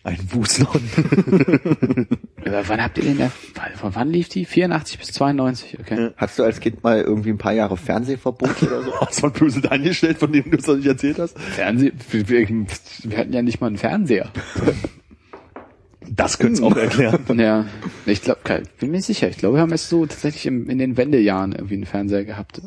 [0.03, 0.69] Ein Wuslon.
[2.45, 3.31] Aber wann habt ihr denn da,
[3.77, 4.45] von wann lief die?
[4.45, 6.11] 84 bis 92, okay.
[6.17, 9.01] Hast du als Kind mal irgendwie ein paar Jahre Fernsehverbot oder so?
[9.01, 11.39] Hast du von Böse angestellt, von dem du es noch nicht erzählt hast?
[11.39, 14.31] Fernseh, wir, wir hatten ja nicht mal einen Fernseher.
[16.11, 17.19] Das könnte es auch erklären.
[17.39, 17.67] Ja,
[18.07, 18.41] ich glaube,
[18.79, 19.29] bin mir nicht sicher.
[19.29, 22.61] Ich glaube, wir haben erst so tatsächlich im, in den Wendejahren irgendwie einen Fernseher gehabt.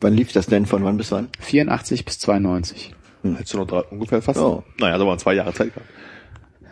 [0.00, 0.66] Wann lief das denn?
[0.66, 1.28] Von wann bis wann?
[1.40, 2.94] 84 bis 92.
[3.22, 4.38] Hättest du noch drei, ungefähr fast?
[4.38, 4.62] Oh.
[4.78, 5.88] Naja, da waren zwei Jahre Zeit gehabt.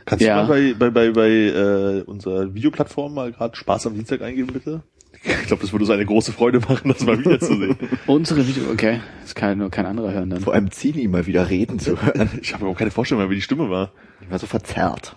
[0.05, 0.43] Kannst Ja.
[0.43, 4.53] du mal bei, bei, bei, bei äh, unserer Videoplattform mal gerade Spaß am Dienstag eingeben,
[4.53, 4.83] bitte?
[5.25, 7.77] Ich glaube, das würde uns eine große Freude machen, das mal wiederzusehen.
[8.07, 9.01] Unsere Video, okay.
[9.23, 10.41] Das kann nur kein anderer hören dann.
[10.43, 12.29] Vor allem Zini mal wieder reden zu hören.
[12.43, 13.93] Ich habe überhaupt keine Vorstellung mehr, wie die Stimme war.
[14.21, 15.17] Ich war so verzerrt.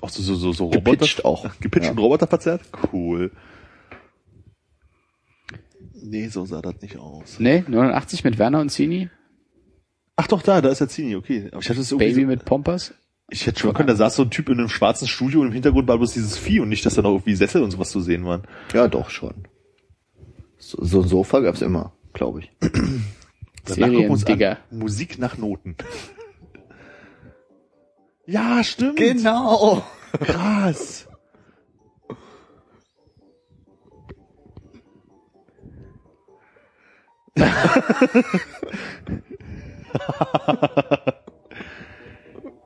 [0.00, 1.48] Auch so, so, so, so Gepitcht Roboter.
[1.48, 1.50] auch.
[1.60, 1.92] Gepitcht Ja.
[1.92, 2.62] und Roboter verzerrt?
[2.92, 3.30] Cool.
[5.94, 7.36] Nee, so sah das nicht aus.
[7.38, 9.08] Nee, 89 mit Werner und Zini.
[10.16, 11.48] Ach doch, da, da ist der Zini, okay.
[11.50, 12.94] Aber ich hatte irgendwie Baby so, mit Pompas.
[13.30, 15.46] Ich hätte schon mal können, da saß so ein Typ in einem schwarzen Studio und
[15.48, 17.90] im Hintergrund war bloß dieses Vieh und nicht, dass da noch irgendwie Sessel und sowas
[17.90, 18.42] zu sehen waren.
[18.74, 19.48] Ja, doch schon.
[20.58, 22.50] So, so ein Sofa gab's immer, glaube ich.
[22.60, 22.72] Danach
[23.64, 24.50] gucken wir Serien, uns Digga.
[24.70, 24.78] an.
[24.78, 25.76] Musik nach Noten.
[28.26, 28.96] Ja, stimmt.
[28.96, 29.84] Genau.
[30.20, 31.06] Krass.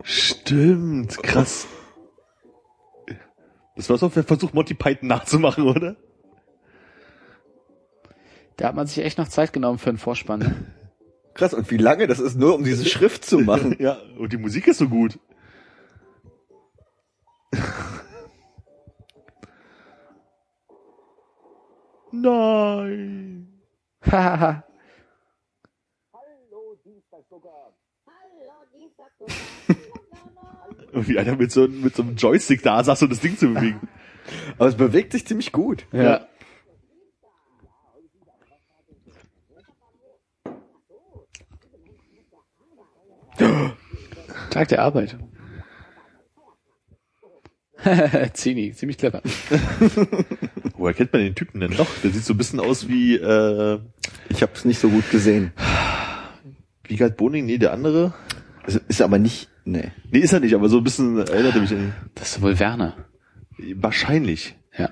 [0.02, 1.66] Stimmt, krass.
[3.76, 5.96] Das war so der Versuch, Monty Python nachzumachen, oder?
[8.56, 10.66] Da hat man sich echt noch Zeit genommen für einen Vorspann.
[11.34, 13.76] Krass, und wie lange das ist, nur um diese Schrift zu machen.
[13.80, 15.18] Ja, und die Musik ist so gut.
[22.12, 23.60] Nein.
[24.04, 24.64] Hahaha.
[30.92, 33.88] Wie einer mit so, mit so einem Joystick da saß, um das Ding zu bewegen.
[34.58, 35.86] Aber es bewegt sich ziemlich gut.
[35.92, 36.26] ja.
[44.50, 45.18] Tag der Arbeit.
[48.32, 49.22] Zini, ziemlich clever.
[50.76, 51.88] Woher kennt man den Typen denn noch?
[52.02, 53.78] Der sieht so ein bisschen aus wie, äh,
[54.28, 55.52] Ich habe es nicht so gut gesehen.
[56.84, 58.14] Wiegald Boning, nee, der andere.
[58.66, 59.92] Es ist aber nicht, nee.
[60.10, 62.58] Nee, ist er nicht, aber so ein bisschen erinnert er mich an Das ist wohl
[62.58, 62.96] Werner.
[63.74, 64.56] Wahrscheinlich.
[64.76, 64.90] Ja.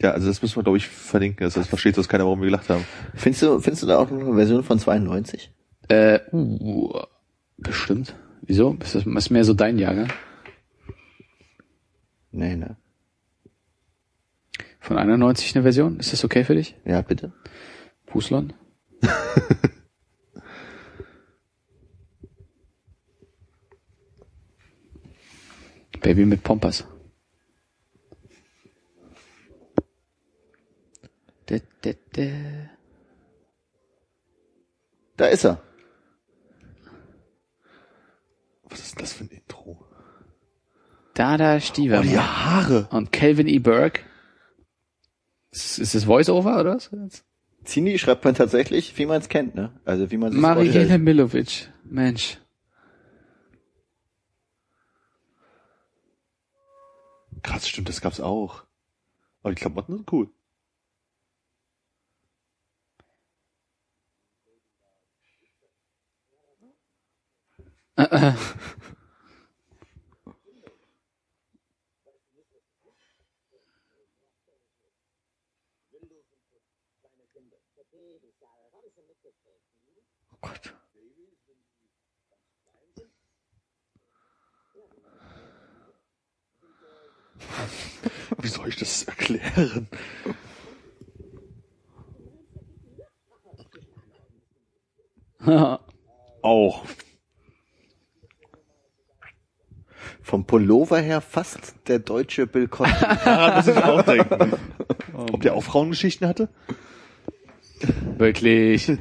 [0.00, 1.44] Ja, also das müssen wir, glaube ich, verlinken.
[1.44, 2.84] Das, das versteht sonst keiner, warum wir gelacht haben.
[3.14, 5.50] Findest du, findest du da auch noch eine Version von 92?
[5.88, 7.00] Äh, uh,
[7.58, 8.14] bestimmt.
[8.42, 8.76] Wieso?
[8.80, 10.12] Ist das ist mehr so dein Jahrgang?
[12.30, 12.76] Nee, ne.
[14.78, 15.98] Von 91 eine Version?
[15.98, 16.76] Ist das okay für dich?
[16.84, 17.32] Ja, bitte.
[18.06, 18.52] Puslon?
[26.00, 26.84] Baby mit Pompas.
[31.46, 32.22] Da, da, da.
[35.16, 35.65] Da ist er.
[38.70, 39.86] Was ist das für ein Intro?
[41.14, 42.00] Dada Stieber.
[42.00, 42.88] Oh, die Haare.
[42.90, 43.58] Und Calvin E.
[43.58, 44.02] Burke.
[45.50, 46.90] Ist, ist das Voice-Over oder was?
[47.64, 49.72] Zini schreibt man tatsächlich, wie man es kennt, ne?
[49.84, 51.02] Also wie man Marielle vorstellt.
[51.02, 51.72] Milovic.
[51.84, 52.38] Mensch.
[57.42, 58.64] Krass, stimmt, das gab's auch.
[59.42, 60.28] Aber die Klamotten sind cool.
[88.38, 89.88] Wie soll ich das erklären?
[96.42, 96.84] Auch.
[100.26, 102.92] Vom Pullover her fast der deutsche Bill Cosby.
[103.24, 104.54] Daran muss ich auch denken.
[105.12, 106.48] Ob der auch Frauengeschichten hatte?
[108.18, 108.90] Wirklich.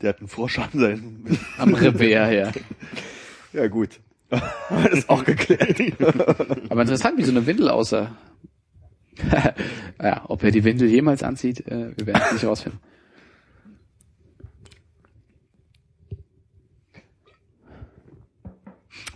[0.00, 1.24] Der hat einen Frosch an seinem...
[1.56, 2.50] Am Revers, ja.
[3.52, 4.00] ja gut.
[4.28, 5.82] das ist auch geklärt.
[6.68, 8.16] Aber interessant, wie so eine Windel aussah.
[10.02, 12.80] ja, ob er die Windel jemals anzieht, äh, wir werden es nicht rausfinden.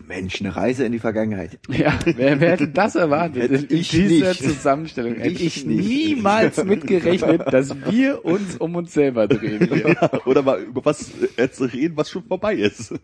[0.06, 1.58] Mensch, eine Reise in die Vergangenheit.
[1.68, 3.42] Ja, wer, wer hätte das erwartet?
[3.50, 4.42] Hätte in dieser nicht.
[4.42, 9.68] Zusammenstellung hätte Ich ich niemals mitgerechnet, dass wir uns um uns selber drehen.
[9.72, 10.20] Hier.
[10.26, 12.94] Oder mal über was äh, zu reden, was schon vorbei ist.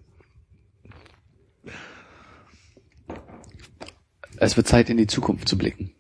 [4.37, 5.91] Es wird Zeit, in die Zukunft zu blicken.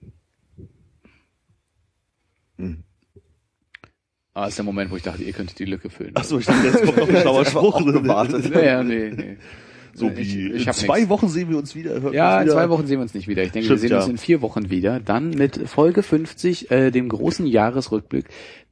[2.56, 2.84] Hm.
[4.34, 6.14] Ah, ist der Moment, wo ich dachte, ihr könntet die Lücke füllen.
[6.14, 7.84] Achso, ich dachte, jetzt kommt noch ein schlauer Spruch.
[7.84, 8.50] gewartet.
[8.54, 9.36] Naja, nee, nee.
[9.98, 11.08] So Ich- wie ich in zwei nix.
[11.10, 11.90] Wochen sehen wir uns wieder.
[12.12, 12.52] Ja, uns in wieder.
[12.54, 13.42] zwei Wochen sehen wir uns nicht wieder.
[13.42, 14.10] Ich denke, Stimmt, wir sehen uns ja.
[14.12, 15.00] in vier Wochen wieder.
[15.00, 18.26] Dann mit Folge 50, äh, dem großen Jahresrückblick,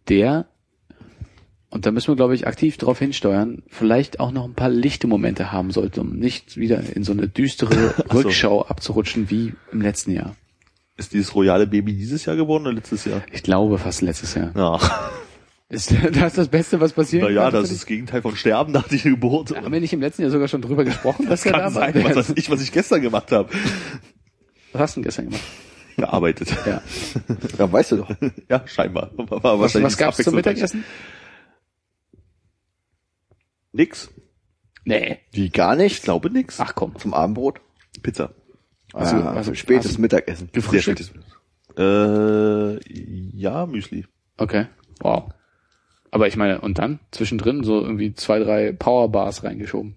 [0.09, 0.47] der,
[1.71, 5.07] und da müssen wir, glaube ich, aktiv darauf hinsteuern, vielleicht auch noch ein paar lichte
[5.09, 8.19] Momente haben sollte, um nicht wieder in so eine düstere Ach so.
[8.19, 10.37] Rückschau abzurutschen wie im letzten Jahr.
[10.97, 13.23] Ist dieses royale Baby dieses Jahr geworden oder letztes Jahr?
[13.31, 14.53] Ich glaube fast letztes Jahr.
[14.57, 14.79] Ja.
[15.69, 17.25] Ist das das Beste, was passiert?
[17.25, 19.57] Naja, das ist das Gegenteil von Sterben nach der Geburt.
[19.57, 21.95] Haben wir nicht im letzten Jahr sogar schon drüber gesprochen, Das dass kann da sein,
[22.05, 23.51] was weiß ich, was ich gestern gemacht habe.
[24.73, 25.43] Was hast du denn gestern gemacht?
[25.97, 26.55] Gearbeitet.
[26.67, 26.83] Ja.
[27.59, 28.11] Ja, weißt du doch.
[28.51, 29.11] Ja, scheinbar.
[29.17, 30.35] War Was, was gab's zum abwechslungsreich.
[30.35, 30.85] Mittagessen?
[33.73, 34.11] Nix.
[34.85, 35.19] Nee.
[35.33, 35.97] Wie gar nicht?
[35.97, 36.61] Ich glaube nix.
[36.61, 36.97] Ach komm.
[36.99, 37.61] Zum Abendbrot?
[38.03, 38.31] Pizza.
[38.93, 40.49] Also- ah, also- spätes also- Mittagessen.
[40.53, 41.01] Gefrühstückt?
[41.01, 41.25] spätes.
[41.79, 42.79] Äh,
[43.37, 44.07] ja, Müsli.
[44.39, 44.67] Okay.
[45.01, 45.31] Wow.
[46.11, 49.95] Aber ich meine, und dann zwischendrin so irgendwie zwei, drei Powerbars reingeschoben.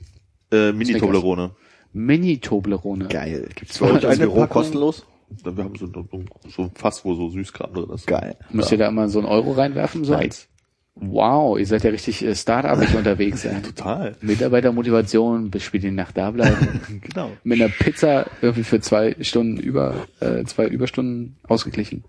[0.52, 1.52] Äh, Mini-Toblerone.
[1.94, 3.08] Mini-Toblerone.
[3.08, 3.50] Geil.
[3.56, 4.62] Gibt's Zwei bei euch eine Büro Packung?
[4.64, 5.06] kostenlos?
[5.44, 6.08] Wir haben so, so,
[6.50, 8.08] so ein Fass, wo so Süßkram drin ist.
[8.08, 8.36] Geil.
[8.50, 10.04] Müsst ihr da immer so einen Euro reinwerfen?
[10.04, 10.24] So Nein.
[10.24, 10.48] als?
[10.96, 13.44] Wow, ihr seid ja richtig äh, Start-upig unterwegs.
[13.44, 13.60] Ja.
[13.60, 14.16] Total.
[14.22, 16.82] Mitarbeitermotivation, bis spät in die Nacht da bleiben.
[17.02, 17.32] Genau.
[17.44, 22.04] Mit einer Pizza irgendwie für zwei Stunden über, äh, zwei Überstunden ausgeglichen.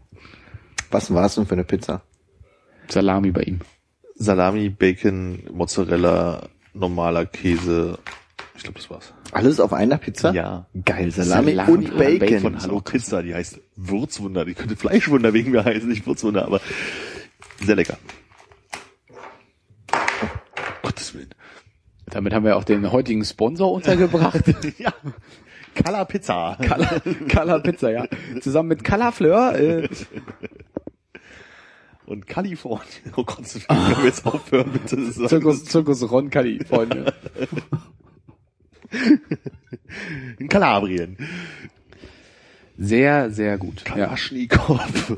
[0.90, 2.02] Was war es denn für eine Pizza?
[2.88, 3.60] Salami bei ihm.
[4.22, 6.42] Salami, Bacon, Mozzarella,
[6.74, 7.98] normaler Käse.
[8.54, 9.14] Ich glaube, das war's.
[9.32, 10.34] Alles auf einer Pizza?
[10.34, 10.66] Ja.
[10.84, 12.18] Geil, Salami, Salami und und Bacon.
[12.18, 12.40] Bacon.
[12.40, 14.44] Von Hallo Pizza, die heißt Würzwunder.
[14.44, 16.60] Die könnte Fleischwunder wegen mir heißen, nicht Würzwunder, aber
[17.64, 17.96] sehr lecker.
[19.90, 19.98] Um
[20.82, 21.30] Gottes Willen.
[22.04, 24.42] Damit haben wir auch den heutigen Sponsor untergebracht.
[24.78, 24.92] Ja.
[25.74, 26.58] Kala Pizza.
[26.58, 27.00] Color,
[27.32, 28.06] Color Pizza, ja.
[28.40, 29.54] Zusammen mit Color Fleur.
[29.54, 29.88] Äh,
[32.10, 33.12] Und Kalifornien.
[33.16, 35.12] Oh Gott, können wir jetzt aufhören, bitte.
[35.28, 37.12] Zirkus, Zirkus Ron California.
[40.40, 41.16] In Kalabrien.
[42.76, 43.84] Sehr, sehr gut.
[43.86, 45.16] Ja, Kalaschnikow.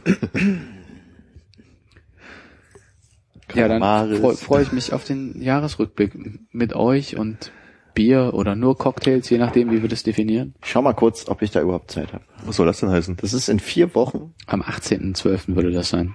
[3.54, 3.80] ja dann
[4.18, 6.12] freue freu ich mich auf den Jahresrückblick
[6.52, 7.52] mit euch und
[7.94, 10.54] Bier oder nur Cocktails, je nachdem, wie wir das definieren.
[10.62, 12.24] Ich schau mal kurz, ob ich da überhaupt Zeit habe.
[12.44, 13.16] Was soll das denn heißen?
[13.16, 14.34] Das ist in vier Wochen.
[14.46, 15.54] Am 18.12.
[15.54, 16.14] würde das sein.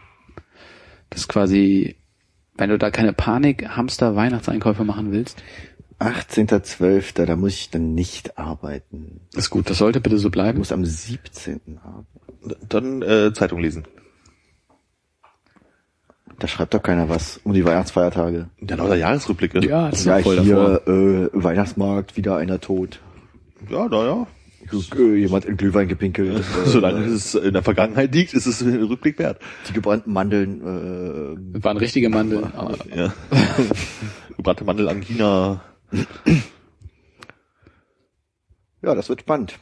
[1.09, 1.95] Das ist quasi,
[2.57, 5.41] wenn du da keine Panik-Hamster-Weihnachtseinkäufe machen willst,
[5.99, 9.21] 18.12., da muss ich dann nicht arbeiten.
[9.35, 9.69] ist gut.
[9.69, 10.59] Das sollte bitte so Ich bleiben.
[10.59, 11.79] muss am 17.
[11.83, 12.67] arbeiten.
[12.69, 13.85] Dann äh, Zeitung lesen.
[16.39, 18.49] Da schreibt doch keiner was um die Weihnachtsfeiertage.
[18.61, 19.65] Ja, lauter Jahresrückblicke.
[19.67, 20.81] Ja, das ist Ja, voll davor.
[20.85, 22.99] hier, äh, Weihnachtsmarkt, wieder einer tot.
[23.69, 24.27] Ja, naja.
[24.71, 26.43] Jemand in Glühwein gepinkelt.
[26.65, 29.39] Solange es in der Vergangenheit liegt, ist es ein Rückblick wert.
[29.69, 32.51] Die gebrannten Mandeln, äh, Waren richtige Mandeln.
[32.95, 33.13] Ja.
[34.37, 35.61] Gebrannte Mandel Angina.
[38.81, 39.57] ja, das wird spannend.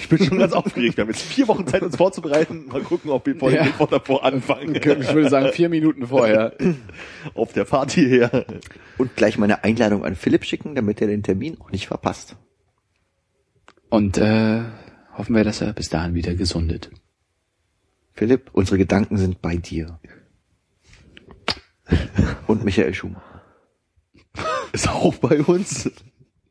[0.00, 0.96] Ich bin schon ganz aufgeregt.
[0.96, 2.66] Wir haben jetzt vier Wochen Zeit, uns vorzubereiten.
[2.72, 3.64] Mal gucken, ob wir vor Ja.
[3.64, 4.74] Mittwoch davor anfangen.
[4.74, 6.54] Ich würde sagen, vier Minuten vorher.
[7.34, 8.44] Auf der Fahrt hierher.
[8.98, 12.36] Und gleich meine Einladung an Philipp schicken, damit er den Termin auch nicht verpasst.
[13.90, 14.62] Und äh,
[15.16, 16.90] hoffen wir, dass er bis dahin wieder gesundet.
[18.12, 19.98] Philipp, unsere Gedanken sind bei dir.
[22.46, 23.42] Und Michael Schumacher.
[24.72, 25.90] Ist auch bei uns.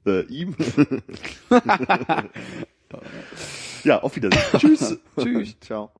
[0.06, 0.56] Äh, ihm.
[3.84, 4.42] ja, auf Wiedersehen.
[4.58, 4.98] Tschüss.
[5.18, 5.60] Tschüss.
[5.62, 5.92] Ciao.